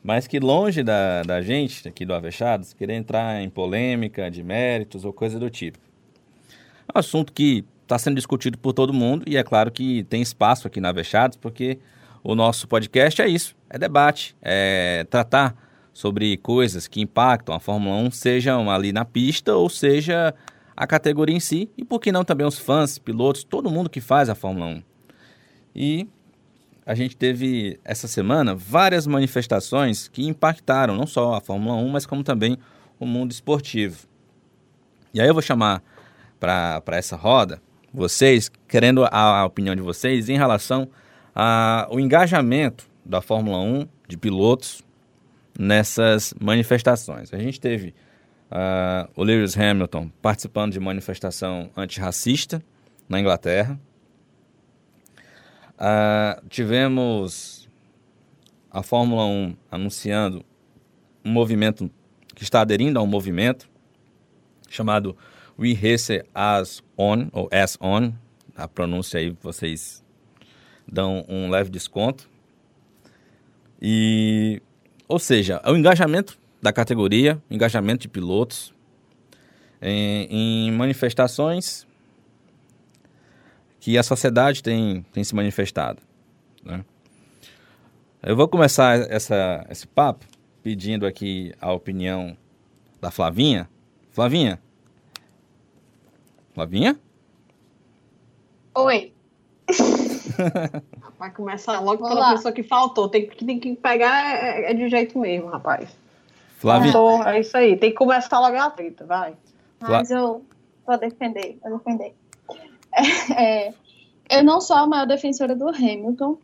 [0.00, 5.04] Mas que longe da, da gente, aqui do Avechados, querer entrar em polêmica de méritos
[5.04, 5.78] ou coisa do tipo.
[6.88, 10.22] É um assunto que está sendo discutido por todo mundo e é claro que tem
[10.22, 11.78] espaço aqui na Avechados, porque
[12.22, 15.56] o nosso podcast é isso, é debate, é tratar
[15.92, 20.34] sobre coisas que impactam a Fórmula 1, sejam ali na pista ou seja
[20.76, 24.00] a categoria em si, e por que não também os fãs, pilotos, todo mundo que
[24.00, 24.82] faz a Fórmula 1.
[25.74, 26.08] E
[26.86, 32.06] a gente teve essa semana várias manifestações que impactaram não só a Fórmula 1, mas
[32.06, 32.56] como também
[32.98, 34.08] o mundo esportivo.
[35.12, 35.82] E aí eu vou chamar
[36.38, 37.60] para essa roda
[37.92, 40.88] vocês, querendo a, a opinião de vocês em relação
[41.34, 44.82] ao engajamento da Fórmula 1 de pilotos
[45.58, 47.32] nessas manifestações.
[47.32, 47.94] A gente teve
[48.50, 52.62] ah, o Lewis Hamilton participando de manifestação antirracista
[53.08, 53.78] na Inglaterra.
[55.78, 57.68] Ah, tivemos
[58.70, 60.44] a Fórmula 1 anunciando
[61.24, 61.90] um movimento
[62.34, 63.68] que está aderindo a um movimento
[64.68, 65.16] chamado
[65.58, 68.12] We Race As On, ou As On,
[68.56, 69.99] a pronúncia aí vocês
[70.86, 72.28] dão um leve desconto.
[73.80, 74.62] E,
[75.08, 78.74] ou seja, o engajamento da categoria, engajamento de pilotos
[79.80, 81.86] em, em manifestações
[83.80, 86.02] que a sociedade tem, tem se manifestado.
[86.62, 86.84] né?
[88.22, 90.26] Eu vou começar essa, esse papo
[90.62, 92.36] pedindo aqui a opinião
[93.00, 93.66] da Flavinha.
[94.12, 94.60] Flavinha?
[96.52, 97.00] Flavinha?
[98.74, 99.12] Oi.
[101.18, 103.08] Vai começar logo Vamos pela pessoa que faltou.
[103.08, 105.94] Tem, que- tem que pegar é, é de jeito mesmo, rapaz.
[106.58, 107.76] Flavinha, Faltou, é isso aí.
[107.76, 109.36] Tem que começar logo a treta, vai.
[109.80, 110.44] Mas eu
[110.86, 112.14] vou defender, vou defender.
[112.92, 113.74] É, é,
[114.30, 116.38] eu não sou a maior defensora do Hamilton,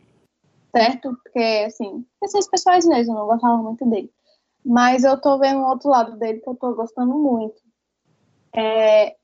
[0.75, 1.17] certo?
[1.23, 4.11] Porque, assim, questões pessoais mesmo, eu não gostava muito dele.
[4.65, 7.61] Mas eu tô vendo um outro lado dele que eu tô gostando muito.
[8.55, 9.15] É,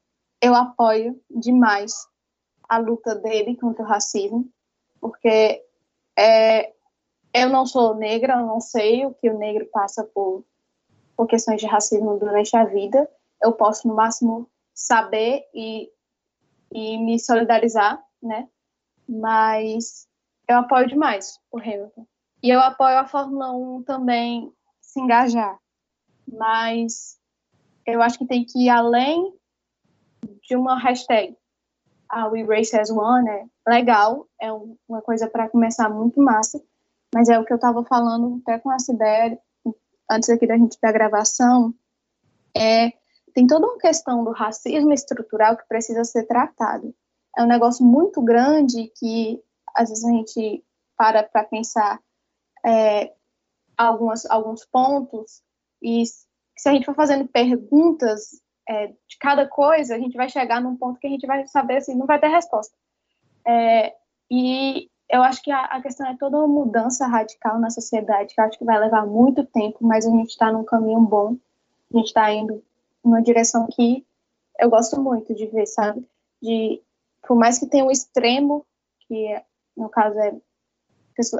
[0.42, 1.94] eu apoio demais
[2.70, 4.48] a luta dele contra o racismo,
[5.04, 5.62] porque
[6.18, 6.74] é,
[7.34, 10.46] eu não sou negra, eu não sei o que o negro passa por,
[11.14, 13.10] por questões de racismo durante a vida.
[13.42, 15.92] Eu posso, no máximo, saber e,
[16.72, 18.48] e me solidarizar, né?
[19.06, 20.08] Mas
[20.48, 22.08] eu apoio demais o Hamilton.
[22.42, 25.60] E eu apoio a Fórmula 1 também se engajar.
[26.26, 27.20] Mas
[27.86, 29.38] eu acho que tem que ir além
[30.44, 31.36] de uma hashtag.
[32.14, 36.62] A We Race as One é legal, é um- uma coisa para começar muito massa,
[37.14, 39.40] mas é o que eu estava falando até com a Sibeli,
[40.10, 41.74] antes aqui da gente da gravação,
[42.56, 42.94] é
[43.34, 46.94] tem toda uma questão do racismo estrutural que precisa ser tratado.
[47.36, 49.42] É um negócio muito grande que
[49.76, 50.64] às vezes a gente
[50.96, 52.00] para para pensar
[52.64, 53.12] é,
[53.76, 55.42] algumas, alguns pontos
[55.82, 60.62] e se a gente for fazendo perguntas é, de cada coisa, a gente vai chegar
[60.62, 62.76] num ponto que a gente vai saber assim, não vai ter resposta.
[63.46, 63.94] É,
[64.32, 68.40] e eu acho que a, a questão é toda uma mudança radical na sociedade, que
[68.40, 71.38] eu acho que vai levar muito tempo, mas a gente está num caminho bom,
[71.94, 72.64] a gente está indo
[73.04, 74.06] numa direção que
[74.60, 76.08] eu gosto muito de ver, sabe?
[76.42, 76.82] De,
[77.28, 78.66] por mais que tenha um extremo,
[79.08, 79.44] que é-
[79.76, 80.34] no caso é,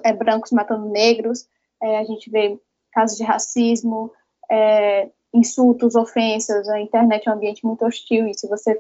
[0.04, 1.48] é brancos matando negros,
[1.82, 2.60] é, a gente vê
[2.92, 4.12] casos de racismo,
[4.50, 8.80] é, insultos, ofensas, a internet é um ambiente muito hostil, e se você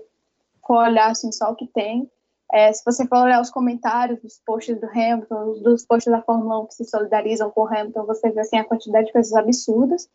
[0.66, 2.10] for olhar assim, só o que tem,
[2.54, 6.60] é, se você for olhar os comentários dos posts do Hamilton, dos posts da Fórmula
[6.62, 10.08] 1 que se solidarizam com o Hamilton, você vê assim, a quantidade de coisas absurdas.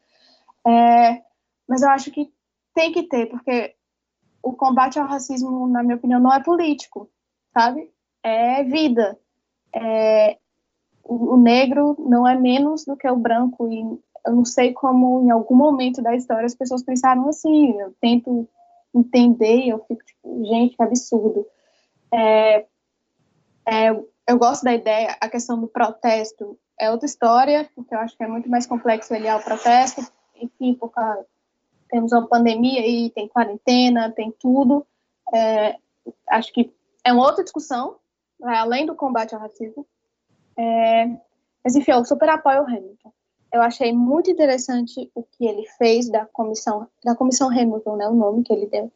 [0.65, 1.21] É,
[1.67, 2.33] mas eu acho que
[2.73, 3.75] tem que ter, porque
[4.41, 7.11] o combate ao racismo, na minha opinião, não é político,
[7.53, 7.91] sabe?
[8.23, 9.19] É vida.
[9.75, 10.39] É,
[11.03, 13.83] o, o negro não é menos do que o branco, e
[14.29, 17.73] eu não sei como, em algum momento da história, as pessoas pensaram assim.
[17.79, 18.49] Eu tento
[18.95, 21.47] entender, e eu fico tipo, gente, que absurdo.
[22.13, 22.67] É,
[23.67, 23.91] é,
[24.27, 28.23] eu gosto da ideia, a questão do protesto é outra história, porque eu acho que
[28.23, 30.01] é muito mais complexo aliar o protesto,
[30.37, 31.27] enfim, por causa,
[31.89, 34.87] temos uma pandemia aí, tem quarentena, tem tudo.
[35.35, 35.77] É,
[36.29, 36.73] acho que
[37.05, 37.97] é uma outra discussão,
[38.39, 39.87] vai além do combate ao racismo.
[40.57, 41.07] É,
[41.65, 43.13] mas enfim, eu super apoio o Hamilton.
[43.53, 48.15] Eu achei muito interessante o que ele fez da comissão, da comissão Hamilton, né, o
[48.15, 48.93] nome que ele deu,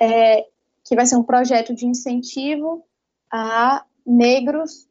[0.00, 0.46] é,
[0.84, 2.84] que vai ser um projeto de incentivo
[3.30, 4.88] a negros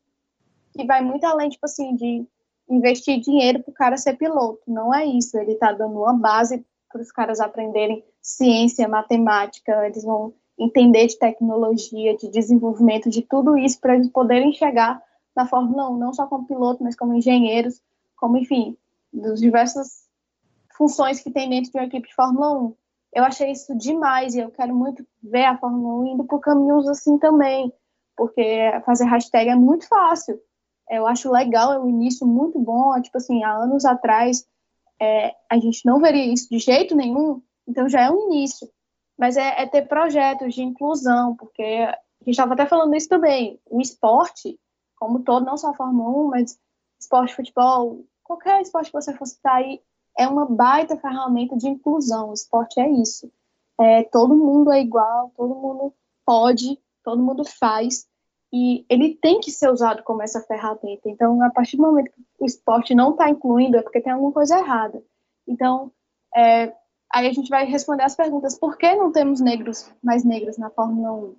[0.74, 2.26] que vai muito além, tipo assim, de
[2.70, 4.62] investir dinheiro para o cara ser piloto.
[4.68, 5.38] Não é isso.
[5.38, 11.18] Ele está dando uma base para os caras aprenderem ciência, matemática, eles vão entender de
[11.18, 15.02] tecnologia, de desenvolvimento, de tudo isso para eles poderem chegar
[15.36, 17.82] na Fórmula 1, não só como piloto, mas como engenheiros,
[18.16, 18.76] como, enfim,
[19.12, 20.08] das diversas
[20.76, 22.76] funções que tem dentro de uma equipe de Fórmula 1.
[23.14, 26.88] Eu achei isso demais e eu quero muito ver a Fórmula 1 indo por caminhos
[26.88, 27.74] assim também,
[28.16, 30.40] porque fazer hashtag é muito fácil.
[30.90, 33.00] Eu acho legal, é um início muito bom.
[33.02, 34.46] Tipo assim, há anos atrás
[35.00, 38.70] é, a gente não veria isso de jeito nenhum, então já é um início.
[39.18, 43.60] Mas é, é ter projetos de inclusão, porque a gente estava até falando isso também.
[43.66, 44.58] O esporte,
[44.98, 46.60] como todo, não só a Fórmula 1, mas
[47.00, 49.82] esporte, futebol, qualquer esporte que você fosse estar aí,
[50.16, 52.30] é uma baita ferramenta de inclusão.
[52.30, 53.32] O esporte é isso.
[53.80, 58.08] É, todo mundo é igual, todo mundo pode, todo mundo faz,
[58.54, 61.10] e ele tem que ser usado como essa ferramenta.
[61.10, 64.32] Então, a partir do momento que o esporte não está incluindo, é porque tem alguma
[64.32, 65.02] coisa errada.
[65.48, 65.92] Então,
[66.36, 66.74] é,
[67.12, 70.70] aí a gente vai responder as perguntas: por que não temos negros mais negros na
[70.70, 71.36] Fórmula 1?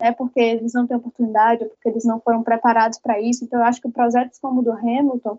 [0.00, 3.44] É porque eles não têm oportunidade, é porque eles não foram preparados para isso.
[3.44, 5.38] Então, eu acho que projetos como o do Hamilton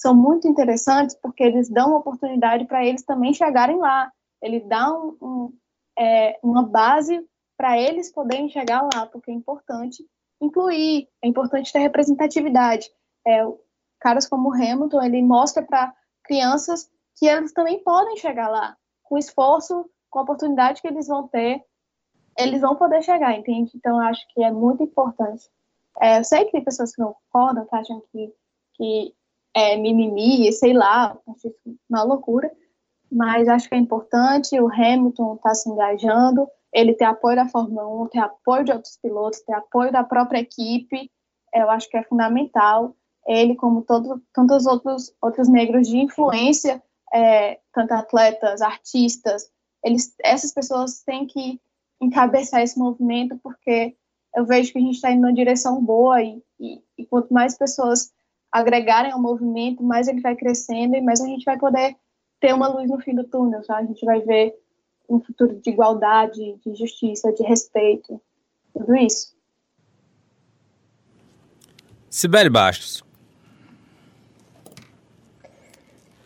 [0.00, 4.10] são muito interessantes porque eles dão oportunidade para eles também chegarem lá.
[4.40, 5.58] Ele dá um, um,
[5.98, 7.22] é, uma base
[7.54, 10.02] para eles poderem chegar lá, porque é importante
[10.40, 12.88] incluir, é importante ter representatividade.
[13.26, 13.46] É,
[13.98, 15.94] caras como Hamilton, ele mostra para
[16.24, 21.28] crianças que eles também podem chegar lá, com esforço, com a oportunidade que eles vão
[21.28, 21.62] ter,
[22.38, 23.72] eles vão poder chegar, entende?
[23.74, 25.46] Então, eu acho que é muito importante.
[26.00, 28.34] É, eu sei que tem pessoas que não concordam, que acham que,
[28.76, 29.14] que
[29.54, 31.16] é, mimimi, sei lá,
[31.88, 32.50] uma loucura,
[33.10, 37.86] mas acho que é importante, o Hamilton está se engajando, ele tem apoio da Fórmula
[38.04, 41.10] 1, tem apoio de outros pilotos, tem apoio da própria equipe,
[41.52, 42.94] eu acho que é fundamental.
[43.26, 46.82] Ele, como todo, tantos outros, outros negros de influência,
[47.12, 49.50] é, tanto atletas, artistas,
[49.84, 51.60] eles, essas pessoas têm que
[52.00, 53.96] encabeçar esse movimento, porque
[54.34, 57.58] eu vejo que a gente está indo numa direção boa e, e, e quanto mais
[57.58, 58.12] pessoas
[58.50, 61.96] agregarem ao movimento, mais ele vai crescendo e mais a gente vai poder
[62.40, 63.84] ter uma luz no fim do túnel, sabe?
[63.84, 64.54] A gente vai ver
[65.08, 68.20] um futuro de igualdade, de justiça, de respeito,
[68.72, 69.34] tudo isso.
[72.08, 73.04] Sibeli Bastos.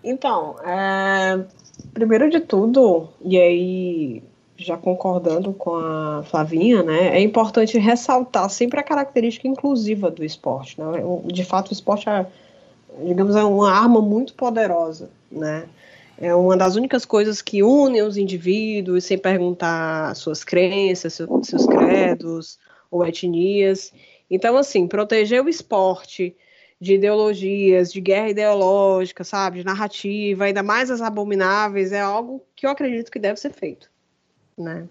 [0.02, 1.46] Então, é,
[1.94, 4.22] primeiro de tudo, e aí
[4.56, 10.80] já concordando com a Flavinha, né, é importante ressaltar sempre a característica inclusiva do esporte.
[10.80, 10.86] Né?
[11.26, 12.26] De fato, o esporte é,
[13.04, 15.64] digamos, é uma arma muito poderosa, né?
[16.16, 21.66] É uma das únicas coisas que unem os indivíduos sem perguntar suas crenças, seus, seus
[21.66, 22.56] credos
[22.88, 23.92] ou etnias.
[24.30, 26.36] Então, assim, proteger o esporte
[26.80, 32.64] de ideologias, de guerra ideológica, sabe, de narrativa, ainda mais as abomináveis, é algo que
[32.64, 33.92] eu acredito que deve ser feito
[34.56, 34.88] né?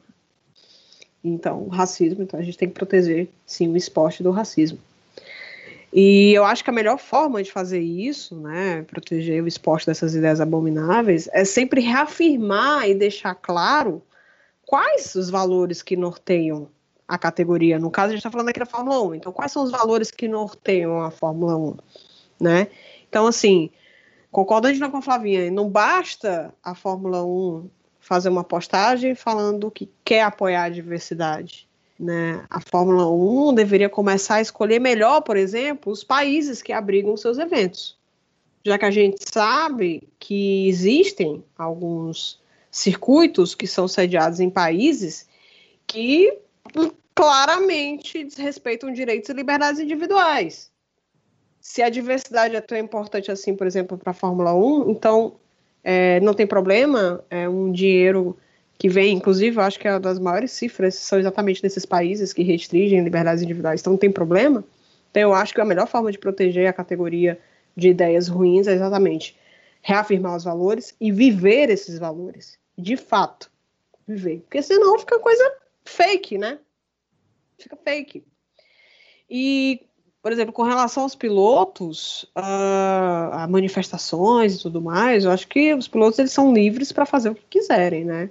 [1.23, 4.77] Então, racismo, então a gente tem que proteger, sim, o esporte do racismo.
[5.95, 10.15] E eu acho que a melhor forma de fazer isso, né, proteger o esporte dessas
[10.15, 14.01] ideias abomináveis, é sempre reafirmar e deixar claro
[14.65, 16.67] quais os valores que norteiam
[17.07, 17.77] a categoria.
[17.77, 20.09] No caso, a gente está falando aqui da Fórmula 1, então quais são os valores
[20.09, 21.77] que norteiam a Fórmula 1,
[22.41, 22.67] né?
[23.07, 23.69] Então, assim,
[24.31, 27.69] concordando com a Flavinha, não basta a Fórmula 1
[28.03, 31.69] fazer uma postagem falando que quer apoiar a diversidade.
[31.97, 32.43] Né?
[32.49, 37.37] A Fórmula 1 deveria começar a escolher melhor, por exemplo, os países que abrigam seus
[37.37, 37.97] eventos.
[38.65, 45.25] Já que a gente sabe que existem alguns circuitos que são sediados em países
[45.87, 46.39] que
[47.15, 50.69] claramente desrespeitam direitos e liberdades individuais.
[51.61, 55.37] Se a diversidade é tão importante assim, por exemplo, para a Fórmula 1, então
[55.83, 58.37] é, não tem problema, é um dinheiro
[58.77, 62.43] que vem, inclusive, acho que é uma das maiores cifras são exatamente nesses países que
[62.43, 64.63] restringem liberdades individuais, então não tem problema.
[65.11, 67.39] Então eu acho que a melhor forma de proteger a categoria
[67.75, 69.37] de ideias ruins é exatamente
[69.81, 73.51] reafirmar os valores e viver esses valores, de fato,
[74.07, 75.43] viver, porque senão fica coisa
[75.85, 76.59] fake, né?
[77.57, 78.23] Fica fake.
[79.29, 79.85] E
[80.23, 85.73] por exemplo, com relação aos pilotos, uh, a manifestações e tudo mais, eu acho que
[85.73, 88.29] os pilotos eles são livres para fazer o que quiserem, né?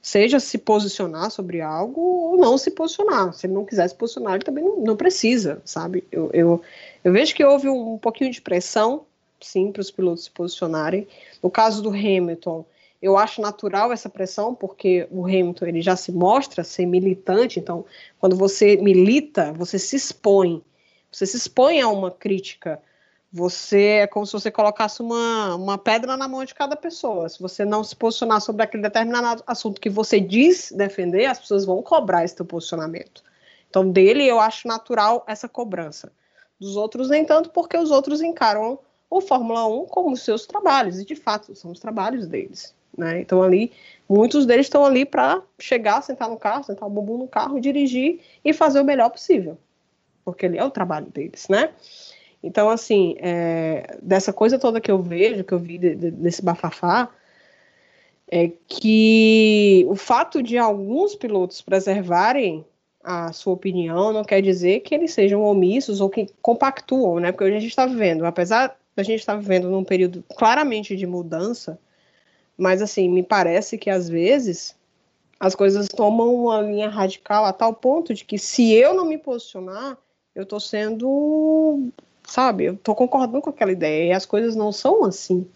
[0.00, 3.32] Seja se posicionar sobre algo ou não se posicionar.
[3.34, 6.04] Se ele não quiser se posicionar, ele também não, não precisa, sabe?
[6.12, 6.62] Eu, eu,
[7.02, 9.04] eu, vejo que houve um, um pouquinho de pressão
[9.40, 11.08] sim, para os pilotos se posicionarem.
[11.42, 12.64] No caso do Hamilton,
[13.02, 17.84] eu acho natural essa pressão, porque o Hamilton ele já se mostra ser militante, então,
[18.20, 20.62] quando você milita, você se expõe.
[21.16, 22.78] Você se expõe a uma crítica.
[23.32, 27.26] Você é como se você colocasse uma, uma pedra na mão de cada pessoa.
[27.26, 31.64] Se você não se posicionar sobre aquele determinado assunto que você diz defender, as pessoas
[31.64, 33.24] vão cobrar esse teu posicionamento.
[33.70, 36.12] Então, dele eu acho natural essa cobrança.
[36.60, 38.78] Dos outros, nem tanto, porque os outros encaram
[39.08, 42.74] o Fórmula 1 como seus trabalhos, e de fato são os trabalhos deles.
[42.94, 43.22] Né?
[43.22, 43.72] Então, ali,
[44.06, 48.20] muitos deles estão ali para chegar, sentar no carro, sentar o bumbum no carro, dirigir
[48.44, 49.56] e fazer o melhor possível,
[50.26, 51.70] porque ele é o trabalho deles, né?
[52.42, 56.42] Então, assim, é, dessa coisa toda que eu vejo, que eu vi de, de, desse
[56.42, 57.08] bafafá,
[58.28, 62.64] é que o fato de alguns pilotos preservarem
[63.04, 67.30] a sua opinião não quer dizer que eles sejam omissos ou que compactuam, né?
[67.30, 70.96] Porque hoje a gente está vivendo, apesar da gente estar tá vivendo num período claramente
[70.96, 71.78] de mudança,
[72.58, 74.74] mas assim, me parece que às vezes
[75.38, 79.18] as coisas tomam uma linha radical a tal ponto de que se eu não me
[79.18, 79.96] posicionar,
[80.36, 81.88] eu estou sendo,
[82.28, 85.48] sabe, eu estou concordando com aquela ideia, e as coisas não são assim,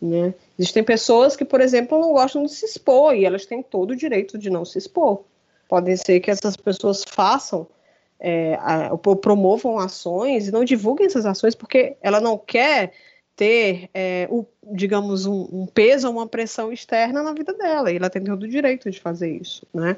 [0.00, 0.34] né?
[0.58, 3.96] Existem pessoas que, por exemplo, não gostam de se expor, e elas têm todo o
[3.96, 5.22] direito de não se expor.
[5.66, 7.66] Pode ser que essas pessoas façam,
[8.20, 12.92] é, a, promovam ações e não divulguem essas ações porque ela não quer
[13.34, 18.10] ter, é, o, digamos, um, um, peso, uma pressão externa na vida dela, e ela
[18.10, 19.96] tem todo o direito de fazer isso, né?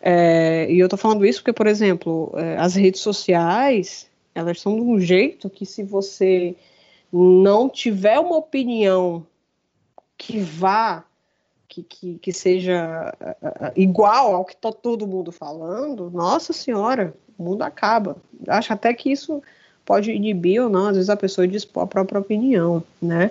[0.00, 4.76] É, e eu estou falando isso porque, por exemplo, é, as redes sociais, elas são
[4.76, 6.54] de um jeito que se você
[7.12, 9.26] não tiver uma opinião
[10.16, 11.04] que vá
[11.68, 13.14] que, que, que seja
[13.76, 18.16] igual ao que está todo mundo falando, nossa senhora, o mundo acaba.
[18.48, 19.42] Acho até que isso
[19.84, 23.30] pode inibir ou não, às vezes a pessoa dispor a própria opinião, né?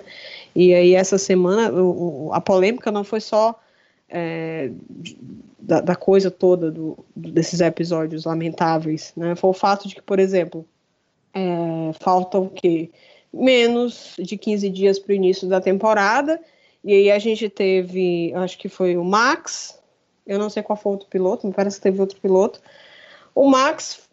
[0.54, 1.70] E aí essa semana
[2.32, 3.58] a polêmica não foi só
[4.08, 4.70] é,
[5.58, 9.34] da, da, coisa toda do, desses episódios lamentáveis, né?
[9.34, 10.64] Foi o fato de que, por exemplo,
[11.34, 12.90] é, faltam o quê?
[13.32, 16.40] Menos de 15 dias para o início da temporada
[16.82, 19.78] e aí a gente teve, acho que foi o Max,
[20.26, 22.60] eu não sei qual foi o outro piloto, me parece que teve outro piloto.
[23.34, 24.08] O Max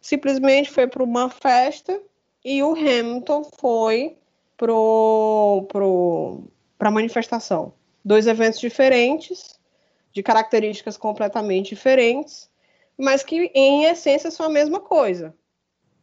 [0.00, 2.00] simplesmente foi para uma festa
[2.44, 4.16] e o Hamilton foi
[4.56, 6.44] pro, pro,
[6.78, 7.72] para a manifestação.
[8.04, 9.58] Dois eventos diferentes,
[10.12, 12.50] de características completamente diferentes,
[12.96, 15.34] mas que em essência são a mesma coisa.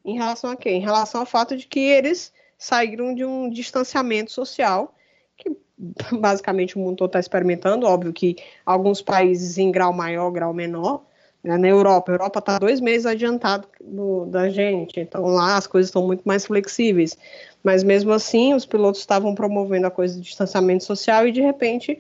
[0.03, 0.69] Em relação a quê?
[0.69, 4.95] Em relação ao fato de que eles saíram de um distanciamento social
[5.37, 5.55] que
[6.17, 11.05] basicamente o mundo todo está experimentando, óbvio que alguns países em grau maior, grau menor,
[11.47, 15.65] né, na Europa, a Europa está dois meses adiantado do, da gente, então lá as
[15.65, 17.17] coisas estão muito mais flexíveis,
[17.63, 21.99] mas mesmo assim os pilotos estavam promovendo a coisa de distanciamento social e de repente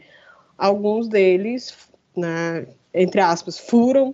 [0.57, 1.73] alguns deles,
[2.15, 4.13] né, entre aspas, furam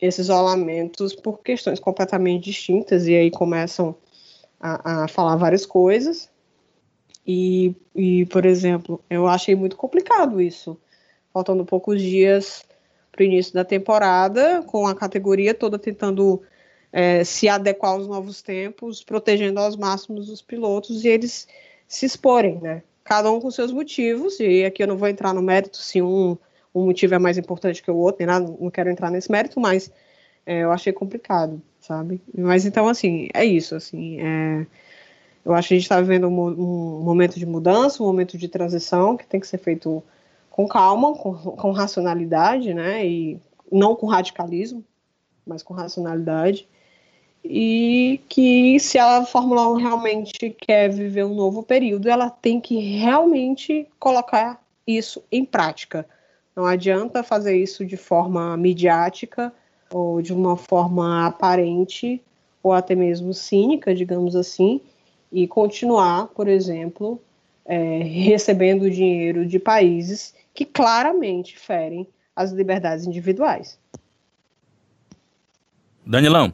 [0.00, 3.94] esses isolamentos por questões completamente distintas e aí começam
[4.58, 6.30] a, a falar várias coisas.
[7.26, 10.76] E, e, por exemplo, eu achei muito complicado isso.
[11.32, 12.64] Faltando poucos dias
[13.12, 16.42] para o início da temporada, com a categoria toda tentando
[16.90, 21.46] é, se adequar aos novos tempos, protegendo aos máximos os pilotos e eles
[21.86, 22.82] se exporem, né?
[23.04, 26.38] Cada um com seus motivos, e aqui eu não vou entrar no mérito se um,
[26.74, 29.60] um motivo é mais importante que o outro, nem nada, não quero entrar nesse mérito,
[29.60, 29.90] mas
[30.46, 32.20] é, eu achei complicado, sabe?
[32.36, 34.66] Mas então, assim, é isso, assim, é,
[35.44, 38.48] eu acho que a gente está vivendo um, um, momento de mudança, um momento de
[38.48, 40.02] transição que tem que ser feito
[40.52, 43.04] com calma, com, com racionalidade, né?
[43.04, 44.84] E não com radicalismo,
[45.46, 46.68] mas com racionalidade.
[47.42, 52.78] E que se a Fórmula 1 realmente quer viver um novo período, ela tem que
[52.78, 56.06] realmente colocar isso em prática.
[56.54, 59.52] Não adianta fazer isso de forma midiática
[59.90, 62.22] ou de uma forma aparente
[62.62, 64.80] ou até mesmo cínica, digamos assim,
[65.32, 67.18] e continuar, por exemplo,
[67.64, 73.78] é, recebendo dinheiro de países que claramente ferem as liberdades individuais.
[76.04, 76.52] Danilão.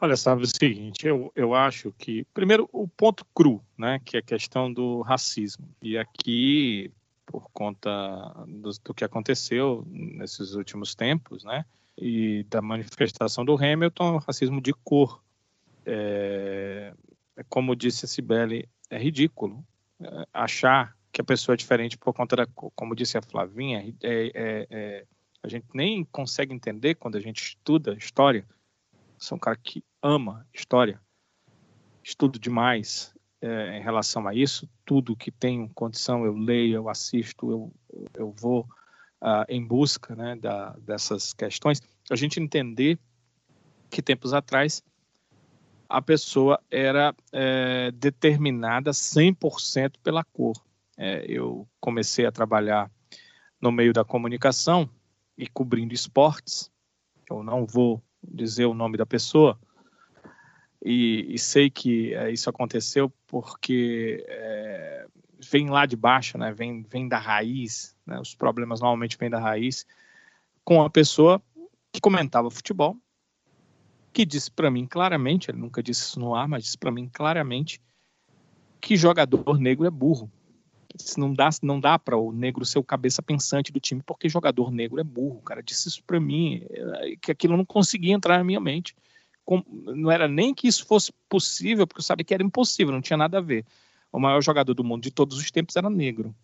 [0.00, 4.20] Olha, sabe o seguinte, eu, eu acho que, primeiro, o ponto cru, né, que é
[4.20, 5.66] a questão do racismo.
[5.80, 6.92] E aqui,
[7.24, 7.90] por conta
[8.46, 11.64] do, do que aconteceu nesses últimos tempos, né,
[11.96, 15.22] e da manifestação do Hamilton, racismo de cor.
[15.84, 16.92] É,
[17.36, 19.64] é como disse a Cibele, é ridículo
[20.00, 24.26] é, achar que a pessoa é diferente por conta da, como disse a Flavinha, é,
[24.34, 25.06] é, é,
[25.42, 28.46] a gente nem consegue entender quando a gente estuda história.
[29.16, 31.00] Sou um cara que ama história,
[32.04, 34.68] estudo demais, é, em relação a isso.
[34.84, 37.72] Tudo que tenho condição eu leio, eu assisto, eu,
[38.12, 38.68] eu vou
[39.22, 41.80] uh, em busca né, da, dessas questões.
[42.10, 42.98] A gente entender
[43.88, 44.82] que tempos atrás
[45.88, 50.66] a pessoa era é, determinada 100% pela cor.
[50.96, 52.90] É, eu comecei a trabalhar
[53.60, 54.88] no meio da comunicação
[55.36, 56.70] e cobrindo esportes.
[57.30, 59.58] Eu não vou dizer o nome da pessoa,
[60.88, 65.06] e, e sei que é, isso aconteceu porque é,
[65.50, 66.52] vem lá de baixo, né?
[66.52, 68.20] vem, vem da raiz, né?
[68.20, 69.84] os problemas normalmente vêm da raiz,
[70.64, 71.42] com a pessoa
[71.92, 72.96] que comentava futebol,
[74.12, 77.08] que disse para mim claramente, ele nunca disse isso no ar, mas disse para mim
[77.12, 77.80] claramente
[78.80, 80.30] que jogador negro é burro.
[81.16, 84.70] Não dá, não dá para o negro ser o cabeça pensante do time, porque jogador
[84.70, 85.42] negro é burro.
[85.42, 88.94] Cara disse isso para mim, é, que aquilo não conseguia entrar na minha mente
[89.94, 93.16] não era nem que isso fosse possível, porque eu sabia que era impossível, não tinha
[93.16, 93.64] nada a ver.
[94.12, 96.34] O maior jogador do mundo de todos os tempos era negro.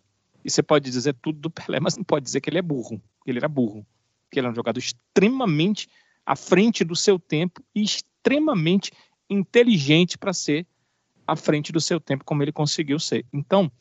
[0.43, 3.01] E você pode dizer tudo do Pelé, mas não pode dizer que ele é burro.
[3.23, 3.85] Que ele era burro.
[4.31, 5.89] Que ele era um jogador extremamente
[6.25, 8.91] à frente do seu tempo e extremamente
[9.29, 10.65] inteligente para ser
[11.25, 13.25] à frente do seu tempo, como ele conseguiu ser.
[13.33, 13.71] Então,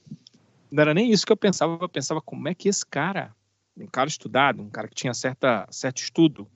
[0.73, 1.77] não era nem isso que eu pensava.
[1.81, 3.37] Eu pensava como é que esse cara,
[3.77, 6.49] um cara estudado, um cara que tinha certa, certo estudo,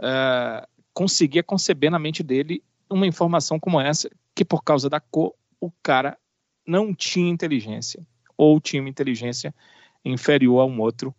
[0.00, 5.34] uh, conseguia conceber na mente dele uma informação como essa, que por causa da cor,
[5.60, 6.16] o cara
[6.66, 8.06] não tinha inteligência,
[8.36, 9.54] ou tinha uma inteligência
[10.02, 11.14] inferior a um outro,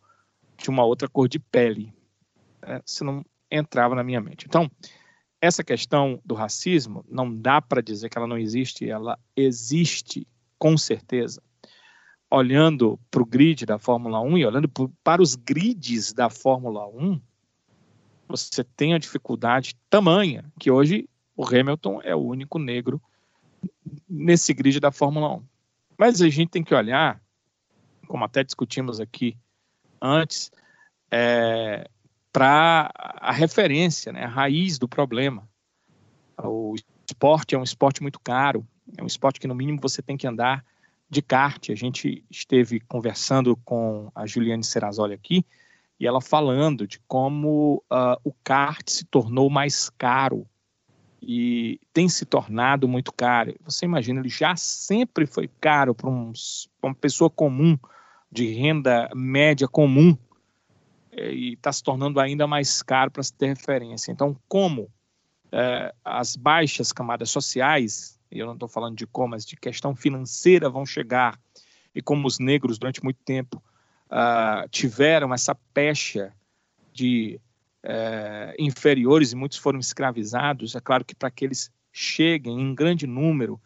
[0.57, 1.93] de uma outra cor de pele.
[2.64, 4.47] É, se não entrava na minha mente.
[4.47, 4.69] Então,
[5.39, 10.27] essa questão do racismo, não dá para dizer que ela não existe, ela existe
[10.57, 11.43] com certeza.
[12.35, 14.69] Olhando para o grid da Fórmula 1 e olhando
[15.01, 17.21] para os grids da Fórmula 1,
[18.27, 23.01] você tem a dificuldade tamanha que hoje o Hamilton é o único negro
[24.09, 25.43] nesse grid da Fórmula 1.
[25.97, 27.21] Mas a gente tem que olhar,
[28.05, 29.37] como até discutimos aqui
[30.01, 30.51] antes,
[31.09, 31.89] é,
[32.33, 35.47] para a referência, né, a raiz do problema.
[36.37, 36.75] O
[37.09, 38.67] esporte é um esporte muito caro,
[38.97, 40.65] é um esporte que no mínimo você tem que andar
[41.10, 41.69] de kart.
[41.69, 45.45] A gente esteve conversando com a Juliane Serrazoli aqui,
[45.99, 50.45] e ela falando de como uh, o kart se tornou mais caro
[51.22, 53.56] e tem se tornado muito caro.
[53.64, 56.32] Você imagina, ele já sempre foi caro para um,
[56.84, 57.77] uma pessoa comum,
[58.32, 60.18] de renda média comum,
[61.11, 64.11] é, e está se tornando ainda mais caro para se ter referência.
[64.11, 64.91] Então, como
[65.52, 69.95] é, as baixas camadas sociais, e eu não estou falando de como, mas de questão
[69.95, 71.39] financeira vão chegar,
[71.95, 73.63] e como os negros durante muito tempo
[74.07, 76.33] uh, tiveram essa pecha
[76.91, 77.39] de
[77.85, 83.07] uh, inferiores e muitos foram escravizados, é claro que para que eles cheguem em grande
[83.07, 83.59] número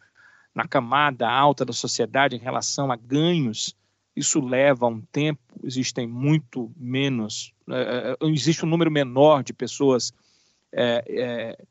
[0.54, 3.74] na camada alta da sociedade em relação a ganhos,
[4.14, 10.12] isso leva um tempo, existem muito menos, uh, existe um número menor de pessoas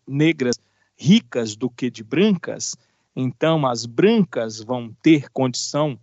[0.05, 0.59] negras
[0.97, 2.75] ricas do que de brancas,
[3.15, 5.99] então as brancas vão ter condição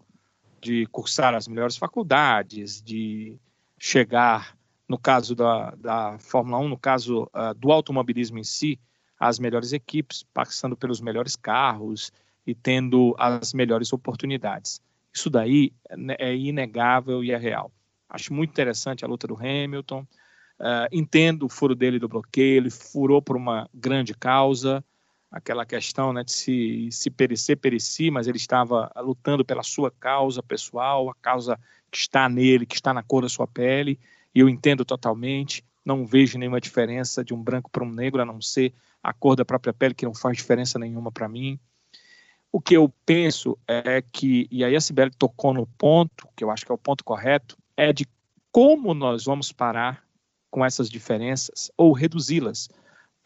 [0.61, 3.39] de cursar as melhores faculdades, de
[3.78, 4.57] chegar,
[4.89, 8.78] no caso da, da Fórmula 1, no caso uh, do automobilismo em si,
[9.19, 12.12] às melhores equipes, passando pelos melhores carros
[12.47, 14.81] e tendo as melhores oportunidades.
[15.12, 15.73] Isso daí
[16.19, 17.73] é inegável e é real.
[18.09, 20.07] Acho muito interessante a luta do Hamilton.
[20.59, 24.85] Uh, entendo o furo dele do bloqueio, ele furou por uma grande causa,
[25.37, 30.43] aquela questão né, de se, se perecer, perecer, mas ele estava lutando pela sua causa
[30.43, 31.61] pessoal, a causa
[31.91, 34.01] que está nele, que está na cor da sua pele,
[34.35, 38.25] e eu entendo totalmente, não vejo nenhuma diferença de um branco para um negro, a
[38.25, 38.73] não ser
[39.03, 41.61] a cor da própria pele, que não faz diferença nenhuma para mim.
[42.51, 46.51] O que eu penso é que, e aí a Sibeli tocou no ponto, que eu
[46.51, 48.07] acho que é o ponto correto, é de
[48.51, 50.03] como nós vamos parar
[50.51, 52.71] com essas diferenças ou reduzi-las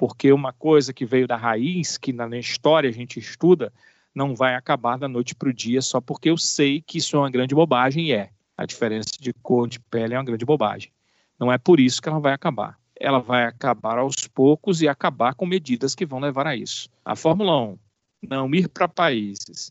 [0.01, 3.71] porque uma coisa que veio da raiz, que na história a gente estuda,
[4.15, 7.19] não vai acabar da noite para o dia só porque eu sei que isso é
[7.19, 8.31] uma grande bobagem e é.
[8.57, 10.91] A diferença de cor de pele é uma grande bobagem.
[11.39, 12.79] Não é por isso que ela vai acabar.
[12.99, 16.89] Ela vai acabar aos poucos e acabar com medidas que vão levar a isso.
[17.05, 17.79] A Fórmula 1
[18.27, 19.71] não ir para países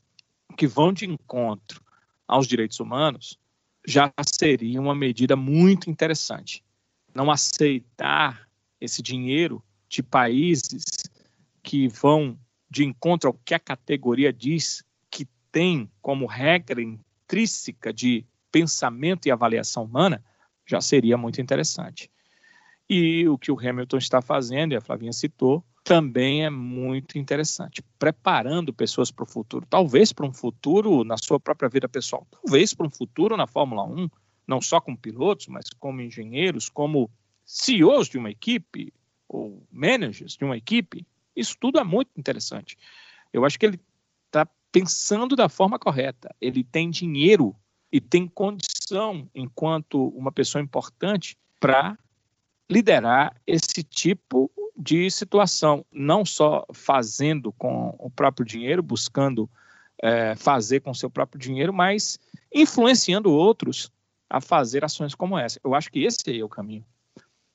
[0.55, 1.81] que vão de encontro
[2.27, 3.35] aos direitos humanos
[3.83, 6.63] já seria uma medida muito interessante.
[7.15, 8.47] Não aceitar
[8.79, 10.85] esse dinheiro de países
[11.63, 12.37] que vão
[12.69, 19.31] de encontro ao que a categoria diz que tem como regra intrínseca de pensamento e
[19.31, 20.23] avaliação humana,
[20.65, 22.09] já seria muito interessante.
[22.87, 27.83] E o que o Hamilton está fazendo, e a Flavinha citou, também é muito interessante,
[27.97, 32.73] preparando pessoas para o futuro, talvez para um futuro na sua própria vida pessoal, talvez
[32.73, 34.09] para um futuro na Fórmula 1,
[34.47, 37.09] não só como pilotos, mas como engenheiros, como
[37.45, 38.93] CEOs de uma equipe
[39.29, 41.05] ou managers de uma equipe.
[41.35, 42.77] Isso tudo é muito interessante.
[43.31, 43.79] Eu acho que ele
[44.25, 46.35] está pensando da forma correta.
[46.41, 47.55] Ele tem dinheiro
[47.91, 51.97] e tem condição, enquanto uma pessoa importante, para
[52.69, 59.49] liderar esse tipo de situação, não só fazendo com o próprio dinheiro, buscando
[60.01, 62.19] é, fazer com seu próprio dinheiro, mas
[62.53, 63.91] influenciando outros
[64.29, 65.59] a fazer ações como essa.
[65.63, 66.85] Eu acho que esse é o caminho.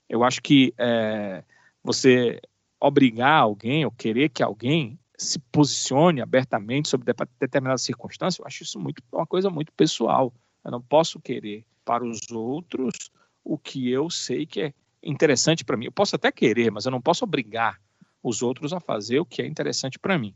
[0.08, 1.42] Eu acho que é,
[1.84, 2.40] você
[2.80, 8.80] obrigar alguém ou querer que alguém se posicione abertamente sobre determinadas circunstâncias, eu acho isso
[8.80, 10.32] muito, uma coisa muito pessoal.
[10.64, 13.10] Eu não posso querer para os outros
[13.44, 15.84] o que eu sei que é interessante para mim.
[15.84, 17.80] Eu posso até querer, mas eu não posso obrigar
[18.22, 20.34] os outros a fazer o que é interessante para mim.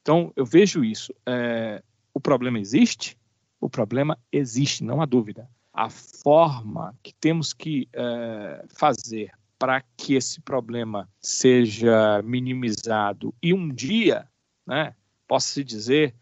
[0.00, 1.14] Então, eu vejo isso.
[1.26, 1.82] É,
[2.14, 3.18] o problema existe?
[3.60, 5.48] O problema existe, não há dúvida.
[5.72, 9.30] A forma que temos que é, fazer
[9.60, 13.34] para que esse problema seja minimizado.
[13.42, 14.26] E um dia,
[14.66, 14.94] né,
[15.28, 16.14] possa se dizer,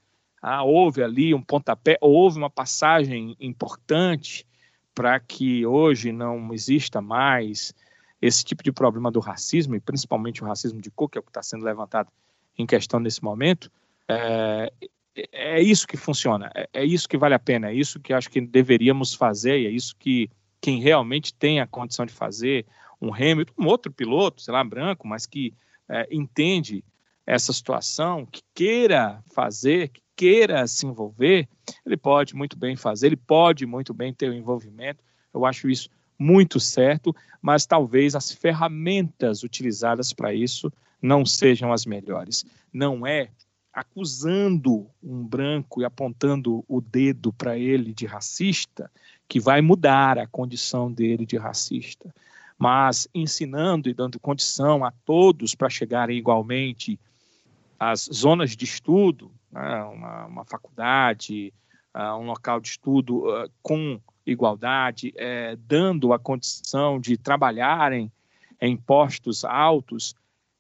[0.43, 4.44] ah, houve ali um pontapé, houve uma passagem importante
[4.93, 7.73] para que hoje não exista mais
[8.20, 11.23] esse tipo de problema do racismo, e principalmente o racismo de cor, que é o
[11.23, 12.10] que está sendo levantado
[12.59, 13.70] em questão nesse momento,
[14.09, 14.73] é,
[15.31, 18.28] é isso que funciona, é, é, isso que vale a pena, é isso que acho
[18.28, 20.28] que deveríamos fazer, e é isso que
[20.60, 22.66] quem realmente tem a condição de fazer,
[23.00, 25.54] um Hamilton, um outro piloto, sei lá, branco, mas que
[25.88, 26.84] é, entende
[27.26, 31.48] essa situação, que queira fazer, que queira se envolver,
[31.84, 35.04] ele pode muito bem fazer, ele pode muito bem ter o envolvimento.
[35.32, 41.86] Eu acho isso muito certo, mas talvez as ferramentas utilizadas para isso não sejam as
[41.86, 42.44] melhores.
[42.72, 43.28] Não é
[43.72, 48.90] acusando um branco e apontando o dedo para ele de racista
[49.28, 52.12] que vai mudar a condição dele de racista,
[52.59, 56.98] mas ensinando e dando condição a todos para chegarem igualmente
[57.78, 61.55] às zonas de estudo, né, uma, uma, faculdade,
[61.94, 68.10] uh, um local de estudo uh, com igualdade, uh, dando a condição de trabalharem
[68.60, 70.16] em postos altos,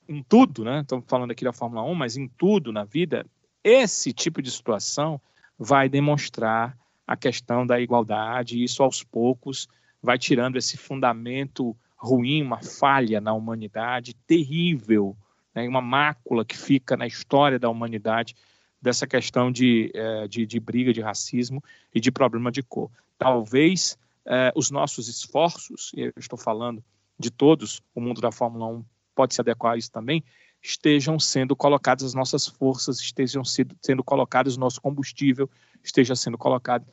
[0.08, 0.80] em tudo, né?
[0.80, 3.26] Estamos falando aqui da Fórmula 1, mas em tudo na vida,
[3.62, 5.20] esse tipo de situação
[5.58, 9.68] vai demonstrar a questão da igualdade, e isso aos poucos
[10.00, 15.16] vai tirando esse fundamento ruim, uma falha na humanidade terrível,
[15.54, 15.68] né?
[15.68, 18.36] uma mácula que fica na história da humanidade
[18.80, 21.62] dessa questão de, é, de, de, briga, de racismo
[21.92, 22.88] e de problema de cor.
[23.18, 26.82] Talvez é, os nossos esforços, e eu estou falando
[27.18, 28.84] de todos, o mundo da Fórmula 1
[29.14, 30.22] pode se adequar a isso também,
[30.62, 35.50] estejam sendo colocadas as nossas forças, estejam sendo, sendo colocados o nosso combustível,
[35.82, 36.86] esteja sendo colocado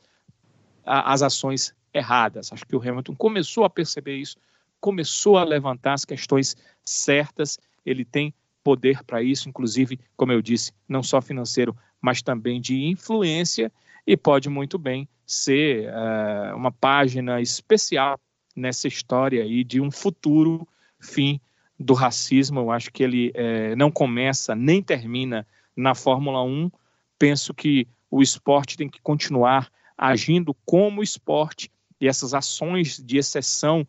[0.84, 2.52] a, as ações erradas.
[2.52, 4.36] Acho que o Hamilton começou a perceber isso,
[4.80, 8.32] começou a levantar as questões certas, ele tem
[8.62, 13.72] poder para isso, inclusive, como eu disse, não só financeiro, mas também de influência,
[14.06, 18.18] e pode muito bem ser uh, uma página especial
[18.54, 20.66] nessa história aí de um futuro
[21.00, 21.40] fim
[21.78, 22.60] do racismo.
[22.60, 25.46] Eu acho que ele uh, não começa nem termina
[25.76, 26.70] na Fórmula 1.
[27.18, 31.70] Penso que o esporte tem que continuar agindo como esporte
[32.00, 33.86] e essas ações de exceção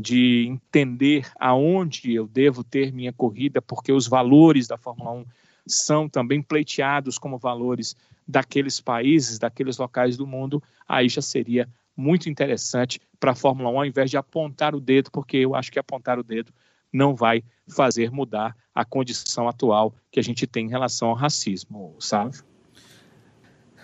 [0.00, 5.24] de entender aonde eu devo ter minha corrida, porque os valores da Fórmula 1
[5.66, 7.94] são também pleiteados como valores
[8.26, 13.78] daqueles países, daqueles locais do mundo, aí já seria muito interessante para a Fórmula 1,
[13.78, 16.52] ao invés de apontar o dedo, porque eu acho que apontar o dedo
[16.92, 21.94] não vai fazer mudar a condição atual que a gente tem em relação ao racismo,
[22.00, 22.38] sabe?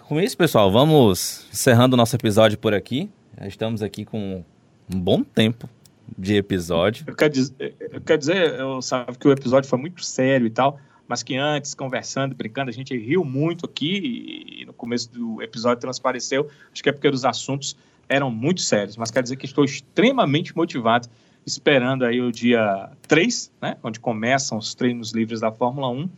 [0.09, 3.11] Com isso, pessoal, vamos encerrando o nosso episódio por aqui.
[3.43, 4.45] Estamos aqui com
[4.93, 5.69] um bom tempo
[6.16, 7.05] de episódio.
[7.07, 10.51] Eu quero dizer, eu, quero dizer, eu sabe que o episódio foi muito sério e
[10.51, 10.78] tal,
[11.09, 15.81] mas que antes, conversando, brincando, a gente riu muito aqui e no começo do episódio
[15.81, 16.49] transpareceu.
[16.73, 17.77] Acho que é porque os assuntos
[18.09, 21.09] eram muito sérios, mas quero dizer que estou extremamente motivado,
[21.45, 26.09] esperando aí o dia 3, né, onde começam os treinos livres da Fórmula 1,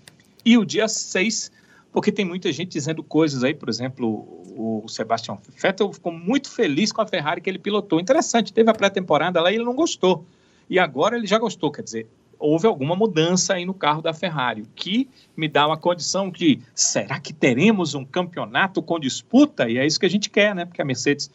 [0.44, 1.50] e o dia 6,
[1.92, 4.08] porque tem muita gente dizendo coisas aí, por exemplo,
[4.56, 7.98] o Sebastian Vettel ficou muito feliz com a Ferrari que ele pilotou.
[7.98, 10.24] Interessante, teve a pré-temporada lá e ele não gostou.
[10.68, 12.06] E agora ele já gostou, quer dizer,
[12.38, 17.18] houve alguma mudança aí no carro da Ferrari, que me dá uma condição de será
[17.18, 19.68] que teremos um campeonato com disputa?
[19.68, 20.64] E é isso que a gente quer, né?
[20.64, 21.30] Porque a Mercedes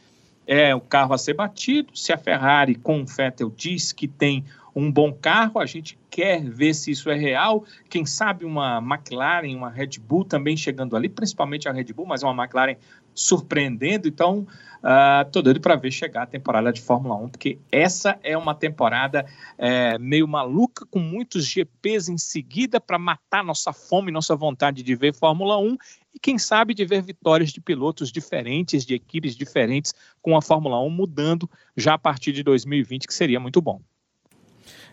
[0.45, 1.97] é o carro a ser batido.
[1.97, 6.43] Se a Ferrari com o Vettel diz que tem um bom carro, a gente quer
[6.43, 7.63] ver se isso é real.
[7.89, 12.23] Quem sabe uma McLaren, uma Red Bull também chegando ali, principalmente a Red Bull, mas
[12.23, 12.77] uma McLaren
[13.13, 14.07] surpreendendo.
[14.07, 14.47] Então,
[14.83, 19.25] uh, doido para ver chegar a temporada de Fórmula 1, porque essa é uma temporada
[19.57, 24.95] é, meio maluca, com muitos GPs em seguida para matar nossa fome, nossa vontade de
[24.95, 25.77] ver Fórmula 1
[26.13, 30.79] e quem sabe de ver vitórias de pilotos diferentes, de equipes diferentes, com a Fórmula
[30.81, 33.81] 1 mudando já a partir de 2020, que seria muito bom.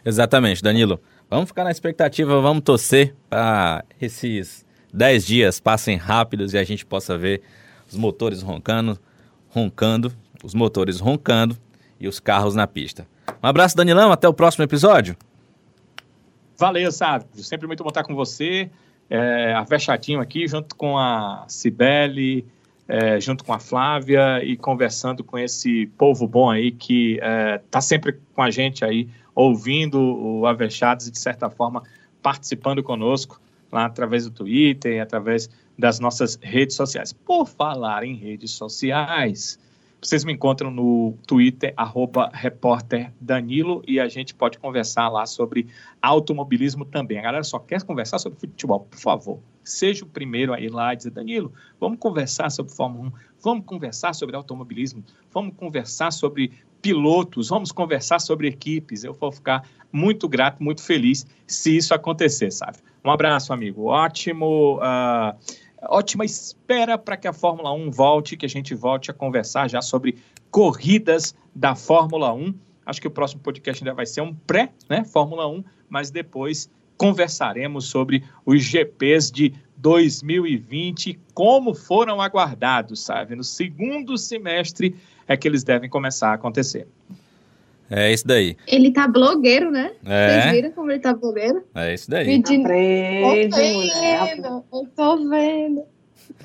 [0.04, 1.00] Exatamente, Danilo.
[1.28, 6.84] Vamos ficar na expectativa, vamos torcer para esses 10 dias passem rápidos e a gente
[6.84, 7.42] possa ver
[7.88, 8.98] os motores roncando,
[9.48, 10.12] roncando,
[10.42, 11.56] os motores roncando
[11.98, 13.06] e os carros na pista.
[13.42, 15.16] Um abraço, Danilão, até o próximo episódio.
[16.58, 17.28] Valeu, Sábio.
[17.42, 18.70] Sempre muito bom estar com você
[19.08, 22.46] é, a Vechatinho aqui, junto com a Cibele,
[22.86, 27.82] é, junto com a Flávia e conversando com esse povo bom aí que está é,
[27.82, 31.82] sempre com a gente aí, ouvindo o Avechados e, de certa forma,
[32.22, 33.40] participando conosco
[33.72, 35.48] lá através do Twitter, através
[35.78, 37.12] das nossas redes sociais.
[37.12, 39.58] Por falar em redes sociais,
[40.02, 42.32] vocês me encontram no Twitter, arroba
[43.20, 45.68] Danilo, e a gente pode conversar lá sobre
[46.00, 47.18] automobilismo também.
[47.18, 49.40] A galera só quer conversar sobre futebol, por favor.
[49.62, 53.12] Seja o primeiro a ir lá e dizer, Danilo, vamos conversar sobre Fórmula 1,
[53.42, 59.04] vamos conversar sobre automobilismo, vamos conversar sobre pilotos, vamos conversar sobre equipes.
[59.04, 62.78] Eu vou ficar muito grato, muito feliz se isso acontecer, sabe?
[63.04, 63.86] Um abraço, amigo.
[63.86, 64.78] Ótimo.
[64.78, 69.68] Uh ótima espera para que a Fórmula 1 volte, que a gente volte a conversar
[69.68, 70.18] já sobre
[70.50, 72.54] corridas da Fórmula 1.
[72.84, 76.70] Acho que o próximo podcast ainda vai ser um pré, né, Fórmula 1, mas depois
[76.96, 83.34] conversaremos sobre os GPs de 2020, como foram aguardados, sabe?
[83.34, 84.94] No segundo semestre
[85.28, 86.86] é que eles devem começar a acontecer.
[87.90, 88.56] É isso daí.
[88.68, 89.90] Ele tá blogueiro, né?
[90.04, 90.42] É.
[90.42, 91.64] Vocês viram como ele tá blogueiro?
[91.74, 92.24] É isso daí.
[92.24, 92.64] Pedindo...
[92.66, 94.36] Aprende, Tô mulher.
[94.36, 95.82] vendo, eu tô vendo.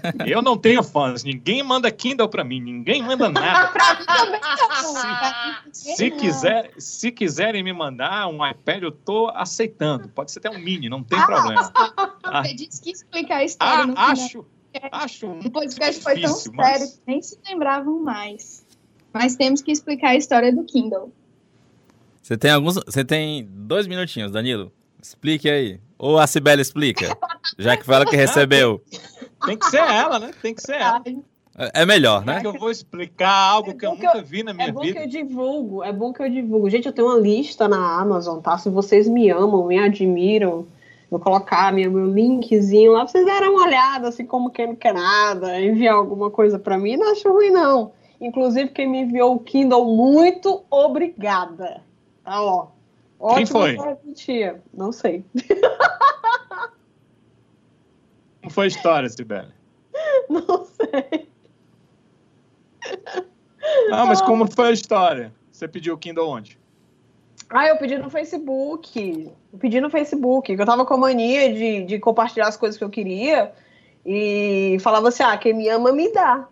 [0.25, 3.67] Eu não tenho fãs, ninguém manda Kindle para mim, ninguém manda nada.
[3.73, 5.61] Pra mim também tá bom.
[5.71, 10.07] Se, quiser, se quiserem me mandar um iPad, eu tô aceitando.
[10.09, 11.71] Pode ser até um mini, não tem problema.
[12.23, 14.09] Ah, Você disse que explicar a história ah, no final.
[14.09, 14.45] acho,
[14.91, 18.64] acho O podcast foi tão difícil, mas- sério que nem se lembravam mais.
[19.15, 21.09] Mas temos que explicar a história do Kindle.
[22.21, 22.75] Você tem alguns.
[22.85, 24.73] Você tem dois minutinhos, Danilo.
[25.01, 25.79] Explique aí.
[25.97, 27.17] Ou a Cibele explica.
[27.57, 28.81] Já que foi ela que recebeu.
[29.45, 30.31] Tem que ser ela, né?
[30.41, 31.01] Tem que ser ela.
[31.57, 32.33] É é melhor, né?
[32.33, 34.51] Como é que eu vou explicar algo É que eu bom que nunca vi na
[34.51, 34.99] É minha bom que vida?
[34.99, 36.69] eu divulgo, é bom que eu divulgo.
[36.69, 38.57] Gente, eu tenho uma lista na Amazon, tá?
[38.57, 40.67] Se vocês me amam, me admiram,
[41.09, 44.75] vou colocar minha, meu linkzinho lá, pra vocês darem uma olhada, assim, como quem não
[44.75, 47.93] quer nada, enviar alguma coisa pra mim, não acho ruim, não.
[48.19, 51.81] Inclusive, quem me enviou o Kindle, muito obrigada.
[52.23, 52.67] Tá, ó.
[53.17, 53.75] Quem Ótimo foi?
[53.75, 54.61] pra tia.
[54.73, 55.23] Não sei.
[58.41, 59.51] Como foi a história, Sibeli?
[60.29, 61.27] Não sei.
[63.89, 65.33] Não, mas como foi a história?
[65.51, 66.59] Você pediu o Kindle onde?
[67.49, 69.31] Ah, eu pedi no Facebook.
[69.53, 72.83] Eu pedi no Facebook, eu tava com a mania de, de compartilhar as coisas que
[72.83, 73.51] eu queria
[74.05, 76.47] e falava assim: ah, quem me ama me dá.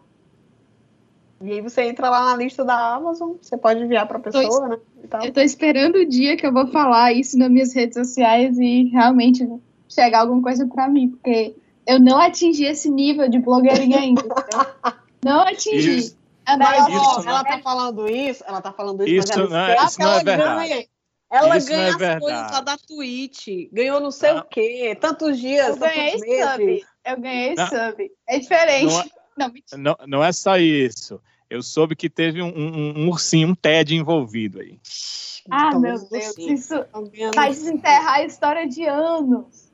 [1.43, 4.77] E aí você entra lá na lista da Amazon, você pode enviar pra pessoa, né?
[5.03, 5.25] e tal.
[5.25, 8.85] Eu tô esperando o dia que eu vou falar isso nas minhas redes sociais e
[8.85, 9.45] realmente
[9.89, 11.53] chegar alguma coisa pra mim, porque
[11.85, 14.23] eu não atingi esse nível de blogueirinha ainda.
[15.23, 15.97] Não atingi.
[15.97, 19.03] Isso, É um Mas, negócio- ó, Isso ela não- tá falando isso, ela tá falando
[19.07, 20.69] isso, Isso mas não ela é- esquece isso não é ela verdade.
[20.69, 20.85] ganha.
[21.31, 22.21] Ela Isso não ganha é as verdade.
[22.21, 23.47] coisas lá da Twitch.
[23.71, 24.39] Ganhou não sei Ah.
[24.39, 26.51] o quê, tantos dias, Eu ganhei tantos meses.
[26.51, 26.85] sub.
[27.05, 27.67] Eu ganhei Não.
[27.67, 28.11] sub.
[28.27, 28.85] É diferente.
[28.93, 29.05] Não é-
[29.37, 29.77] Não, mentira.
[29.81, 31.19] não, não é só isso.
[31.53, 34.79] Eu soube que teve um, um- um ursinho, um TED envolvido aí.
[35.51, 36.35] Ah, Então, meu Deus.
[36.39, 36.73] Isso
[37.35, 39.71] vai desenterrar a história de anos.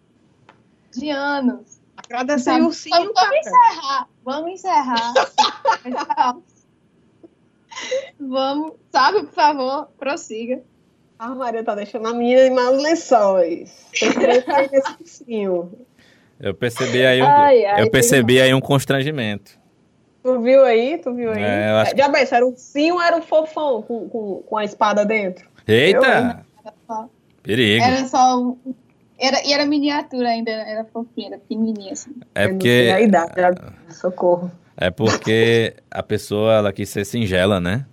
[0.92, 1.80] De anos.
[1.96, 2.62] Agradecer Sabe?
[2.64, 4.08] o ursinho, Vamos, vamos encerrar.
[4.26, 5.14] Vamos encerrar.
[5.86, 6.44] Então,
[8.20, 8.74] vamos.
[8.92, 10.62] Sabe, por favor, prossiga.
[11.18, 13.86] A Maria tá deixando a menina em maus lençóis.
[16.42, 19.58] Eu percebi aí um, Ai, ai, eu percebi aí um constrangimento.
[20.24, 20.98] Tu viu aí?
[20.98, 21.42] Tu viu aí?
[21.42, 24.58] É, eu acho Já bem, era um ursinho ou era um fofão com, com, com
[24.58, 25.48] a espada dentro?
[25.68, 26.46] Eita!
[26.64, 27.10] Era só,
[27.42, 27.84] Perigo.
[27.86, 28.58] era só um.
[29.18, 32.12] Era, e era miniatura ainda, era fofinha, era pequenininha assim.
[32.36, 33.54] É porque a idade, já-
[33.94, 34.50] socorro.
[34.78, 37.86] é porque a pessoa ela quis ser singela, né?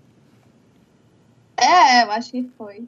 [1.57, 2.85] É, eu acho que foi.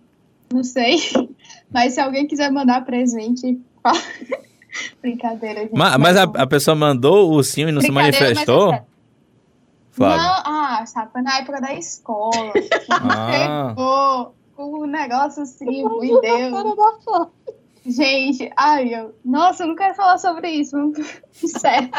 [0.52, 0.96] Não sei.
[1.70, 3.98] Mas se alguém quiser mandar presente, fala.
[5.02, 5.74] Brincadeira, gente.
[5.74, 8.44] Ma- Mas a, a pessoa mandou o ursinho e não se Brincadeira, mas
[9.98, 10.16] Flávio.
[10.16, 12.52] Não, ah, sabe, foi na época da escola.
[12.90, 13.74] Ah.
[14.56, 17.28] Com um negócio assim, meu Deus.
[17.86, 19.14] Gente, ai, eu.
[19.24, 20.76] Nossa, eu não quero falar sobre isso.
[21.32, 21.90] Sério.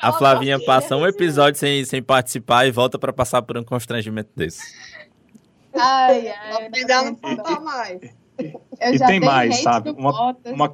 [0.00, 4.30] A Flavinha passa um episódio sem, sem participar e volta pra passar por um constrangimento
[4.34, 4.62] desse.
[5.78, 6.70] Ai, ai.
[6.88, 8.00] Não não faltar mais.
[8.38, 9.90] Eu E já tem mais, sabe?
[9.90, 10.72] Uma- uma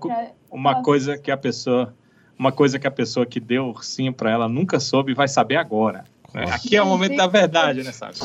[0.51, 1.95] Uma coisa que a pessoa,
[2.39, 5.57] uma coisa que a pessoa que deu ursinho pra ela nunca soube e vai saber
[5.57, 6.05] agora.
[6.35, 6.45] né?
[6.53, 8.17] Aqui é o momento da verdade, né, sabe?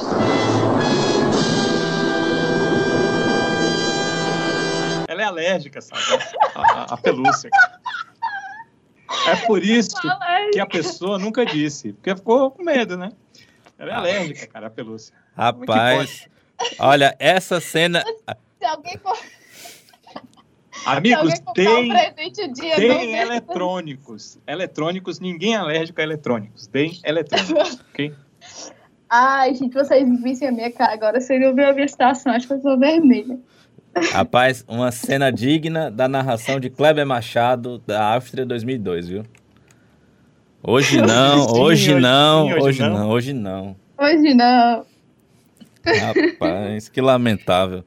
[5.07, 6.01] Ela é alérgica, sabe?
[6.55, 7.49] A, a- a pelúcia.
[9.27, 9.95] É por isso
[10.53, 13.11] que a pessoa nunca disse, porque ficou com medo, né?
[13.77, 15.13] Ela é alérgica, cara, a pelúcia.
[15.35, 16.27] Rapaz,
[16.79, 18.03] olha, essa cena.
[18.59, 19.17] Se alguém, for,
[20.85, 24.39] Amigos, tem, um tem eletrônicos.
[24.47, 26.67] Eletrônicos, ninguém é alérgico a eletrônicos.
[26.67, 28.13] Tem eletrônicos, ok?
[29.09, 31.19] Ai, gente, vocês vissem a minha cara agora.
[31.19, 33.37] Você não viu a minha situação, acho que eu sou vermelha.
[34.13, 39.23] Rapaz, uma cena digna da narração de Kleber Machado da Áustria 2002, viu?
[40.63, 42.89] Hoje não, Sim, hoje hoje não, sim, hoje hoje não.
[42.93, 43.75] não, hoje não.
[43.97, 44.85] Hoje não.
[45.83, 47.83] Rapaz, que lamentável.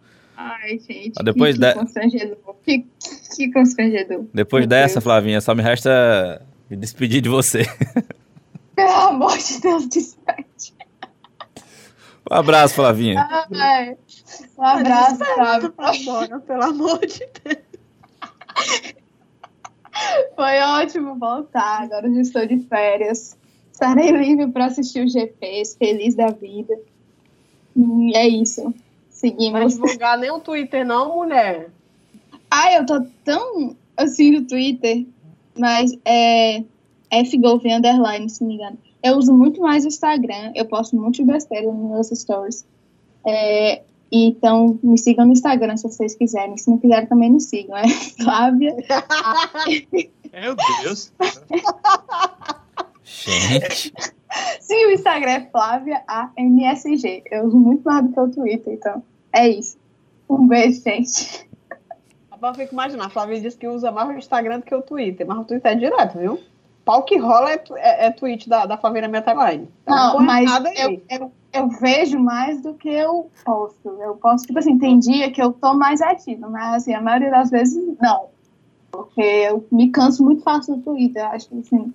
[0.47, 1.13] Ai, gente.
[1.19, 2.55] Ah, depois que, da- que constrangedor.
[2.65, 2.87] Que,
[3.35, 4.25] que constrangedor.
[4.35, 5.05] Depois Meu dessa, Deus.
[5.05, 7.63] Flavinha, só me resta me despedir de você.
[8.77, 10.75] Pelo amor de Deus, despede.
[12.31, 13.27] Um abraço, Flavinha.
[13.55, 13.97] Ai,
[14.59, 15.75] um abraço, Flávio.
[15.79, 17.59] Agora, pelo amor de Deus.
[20.35, 21.83] Foi ótimo voltar.
[21.83, 23.37] Agora eu já estou de férias.
[23.73, 26.75] Estarei livre para assistir os GPs, feliz da vida.
[27.77, 28.73] E é isso.
[29.15, 29.75] Não Seguimos.
[29.75, 31.71] divulgar nem o Twitter, não, mulher.
[32.51, 35.07] Ai, eu tô tão assim no Twitter,
[35.57, 36.63] mas é
[37.25, 38.79] FGolf underline, se não me engano.
[39.03, 42.67] Eu uso muito mais o Instagram, eu posto muito besteira nos meus stories.
[43.27, 46.57] É, então, me sigam no Instagram se vocês quiserem.
[46.57, 47.77] Se não quiserem, também me sigam.
[47.77, 47.89] É
[48.23, 48.77] Flávia.
[50.33, 51.13] Meu Deus.
[53.05, 53.93] Gente,
[54.61, 57.25] Sim, o Instagram é Flávia AMSG.
[57.31, 59.03] Eu uso muito mais do que o Twitter, então
[59.33, 59.79] é isso.
[60.29, 61.49] Um beijo, gente.
[62.43, 65.27] Eu fico imaginando, a Flávia disse que usa mais o Instagram do que o Twitter,
[65.27, 66.39] mas o Twitter é direto, viu?
[66.85, 69.67] Pau que rola é, é, é tweet da, da na minha timeline.
[69.87, 73.89] Tá Não, porra mas eu, eu, eu vejo mais do que eu posto.
[73.89, 77.31] Eu posto, tipo assim, tem dia que eu tô mais ativa, mas assim, a maioria
[77.31, 78.27] das vezes não.
[78.93, 81.23] Porque eu me canso muito fácil do Twitter.
[81.23, 81.95] Eu acho que assim,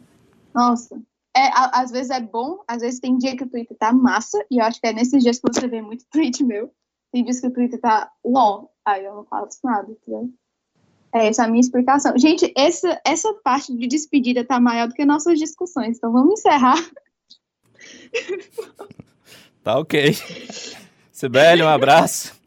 [0.51, 0.99] nossa.
[1.39, 4.37] É, a- às vezes é bom, às vezes tem dia que o Twitter tá massa,
[4.51, 6.71] e eu acho que é nesses dias que você vê muito tweet meu.
[7.13, 10.29] Tem dias que o Twitter tá LOL, aí eu não faço nada, entendeu?
[11.13, 12.13] É essa a minha explicação.
[12.17, 16.75] Gente, essa, essa parte de despedida tá maior do que nossas discussões, então vamos encerrar.
[19.63, 20.13] tá ok.
[21.11, 22.37] Sibeli, um abraço.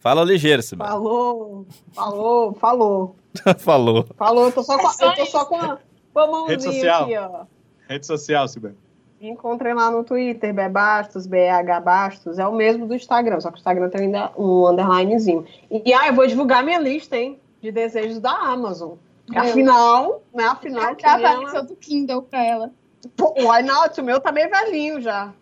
[0.00, 0.90] Fala ligeiro, Sibeli.
[0.90, 3.16] Falou, falou, falou.
[3.58, 4.06] Falou.
[4.16, 5.78] Falou, eu tô só com, eu tô só com a,
[6.14, 7.02] com a Rede mãozinha social.
[7.04, 7.44] aqui, ó.
[7.88, 8.76] Rede social, Sibeli.
[9.20, 13.56] Me Encontrei lá no Twitter, Bebastos, BH Bastos, é o mesmo do Instagram, só que
[13.56, 15.46] o Instagram tem ainda um underlinezinho.
[15.70, 18.94] E ah, eu vou divulgar minha lista, hein, de desejos da Amazon.
[19.28, 19.40] Meu.
[19.42, 22.70] Afinal, né, afinal, Já queria tava uma- a do Kindle pra ela.
[23.16, 23.98] Pô, Why not?
[24.00, 25.32] O meu tá meio velhinho já.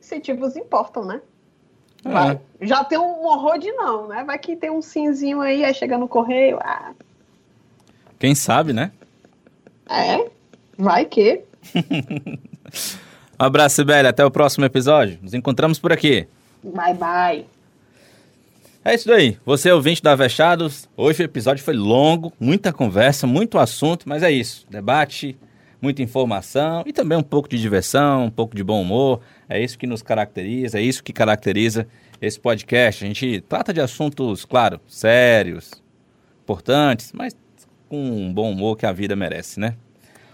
[0.00, 1.20] Incentivos importam, né?
[2.04, 2.40] Vai.
[2.60, 4.22] Já tem um horror de não, né?
[4.24, 6.58] Vai que tem um simzinho aí, aí chega no correio.
[6.60, 6.92] Ah,
[8.18, 8.92] Quem sabe, né?
[9.88, 10.28] É,
[10.76, 11.42] vai que.
[11.74, 12.38] Um
[13.38, 14.08] abraço, Sibeli.
[14.08, 15.18] Até o próximo episódio.
[15.22, 16.26] Nos encontramos por aqui.
[16.62, 17.46] Bye, bye.
[18.84, 19.36] É isso daí.
[19.44, 24.30] Você, ouvinte da Avechados, hoje o episódio foi longo, muita conversa, muito assunto, mas é
[24.30, 24.64] isso.
[24.70, 25.36] Debate,
[25.82, 29.20] muita informação e também um pouco de diversão, um pouco de bom humor.
[29.48, 31.86] É isso que nos caracteriza, é isso que caracteriza
[32.20, 33.04] esse podcast.
[33.04, 35.82] A gente trata de assuntos, claro, sérios,
[36.44, 37.36] importantes, mas
[37.88, 39.74] com um bom humor que a vida merece, né?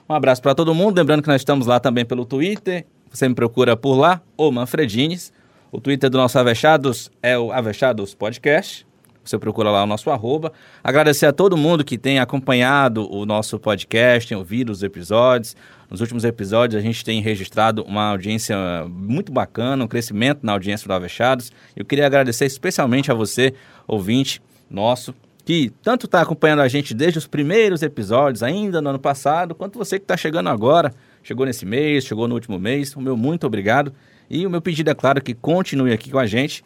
[0.08, 0.96] Um abraço para todo mundo.
[0.96, 2.84] Lembrando que nós estamos lá também pelo Twitter.
[3.10, 5.32] Você me procura por lá, ou Manfredines.
[5.70, 8.86] O Twitter do nosso Avechados é o Avechados Podcast.
[9.24, 10.52] Você procura lá o nosso arroba.
[10.82, 15.56] Agradecer a todo mundo que tem acompanhado o nosso podcast, tem ouvido os episódios.
[15.88, 18.56] Nos últimos episódios a gente tem registrado uma audiência
[18.88, 21.52] muito bacana, um crescimento na audiência do Avechados.
[21.76, 23.54] Eu queria agradecer especialmente a você,
[23.86, 28.98] ouvinte nosso, que tanto está acompanhando a gente desde os primeiros episódios, ainda no ano
[28.98, 30.92] passado, quanto você que está chegando agora,
[31.22, 32.94] chegou nesse mês, chegou no último mês.
[32.94, 33.92] O meu muito obrigado.
[34.30, 36.64] E o meu pedido é claro que continue aqui com a gente.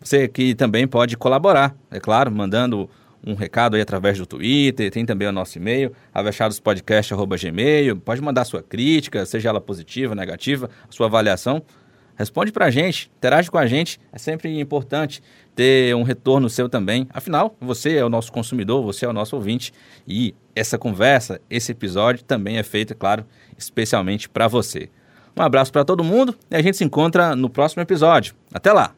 [0.00, 2.90] Você que também pode colaborar, é claro, mandando
[3.26, 7.96] um recado aí através do Twitter, tem também o nosso e-mail, avechadospodcast.gmail.
[7.96, 11.62] Pode mandar sua crítica, seja ela positiva, negativa, sua avaliação.
[12.16, 14.00] Responde pra gente, interage com a gente.
[14.12, 15.22] É sempre importante
[15.54, 17.06] ter um retorno seu também.
[17.10, 19.72] Afinal, você é o nosso consumidor, você é o nosso ouvinte.
[20.06, 23.24] E essa conversa, esse episódio também é feito, é claro,
[23.56, 24.88] especialmente para você.
[25.36, 28.34] Um abraço para todo mundo e a gente se encontra no próximo episódio.
[28.52, 28.94] Até lá!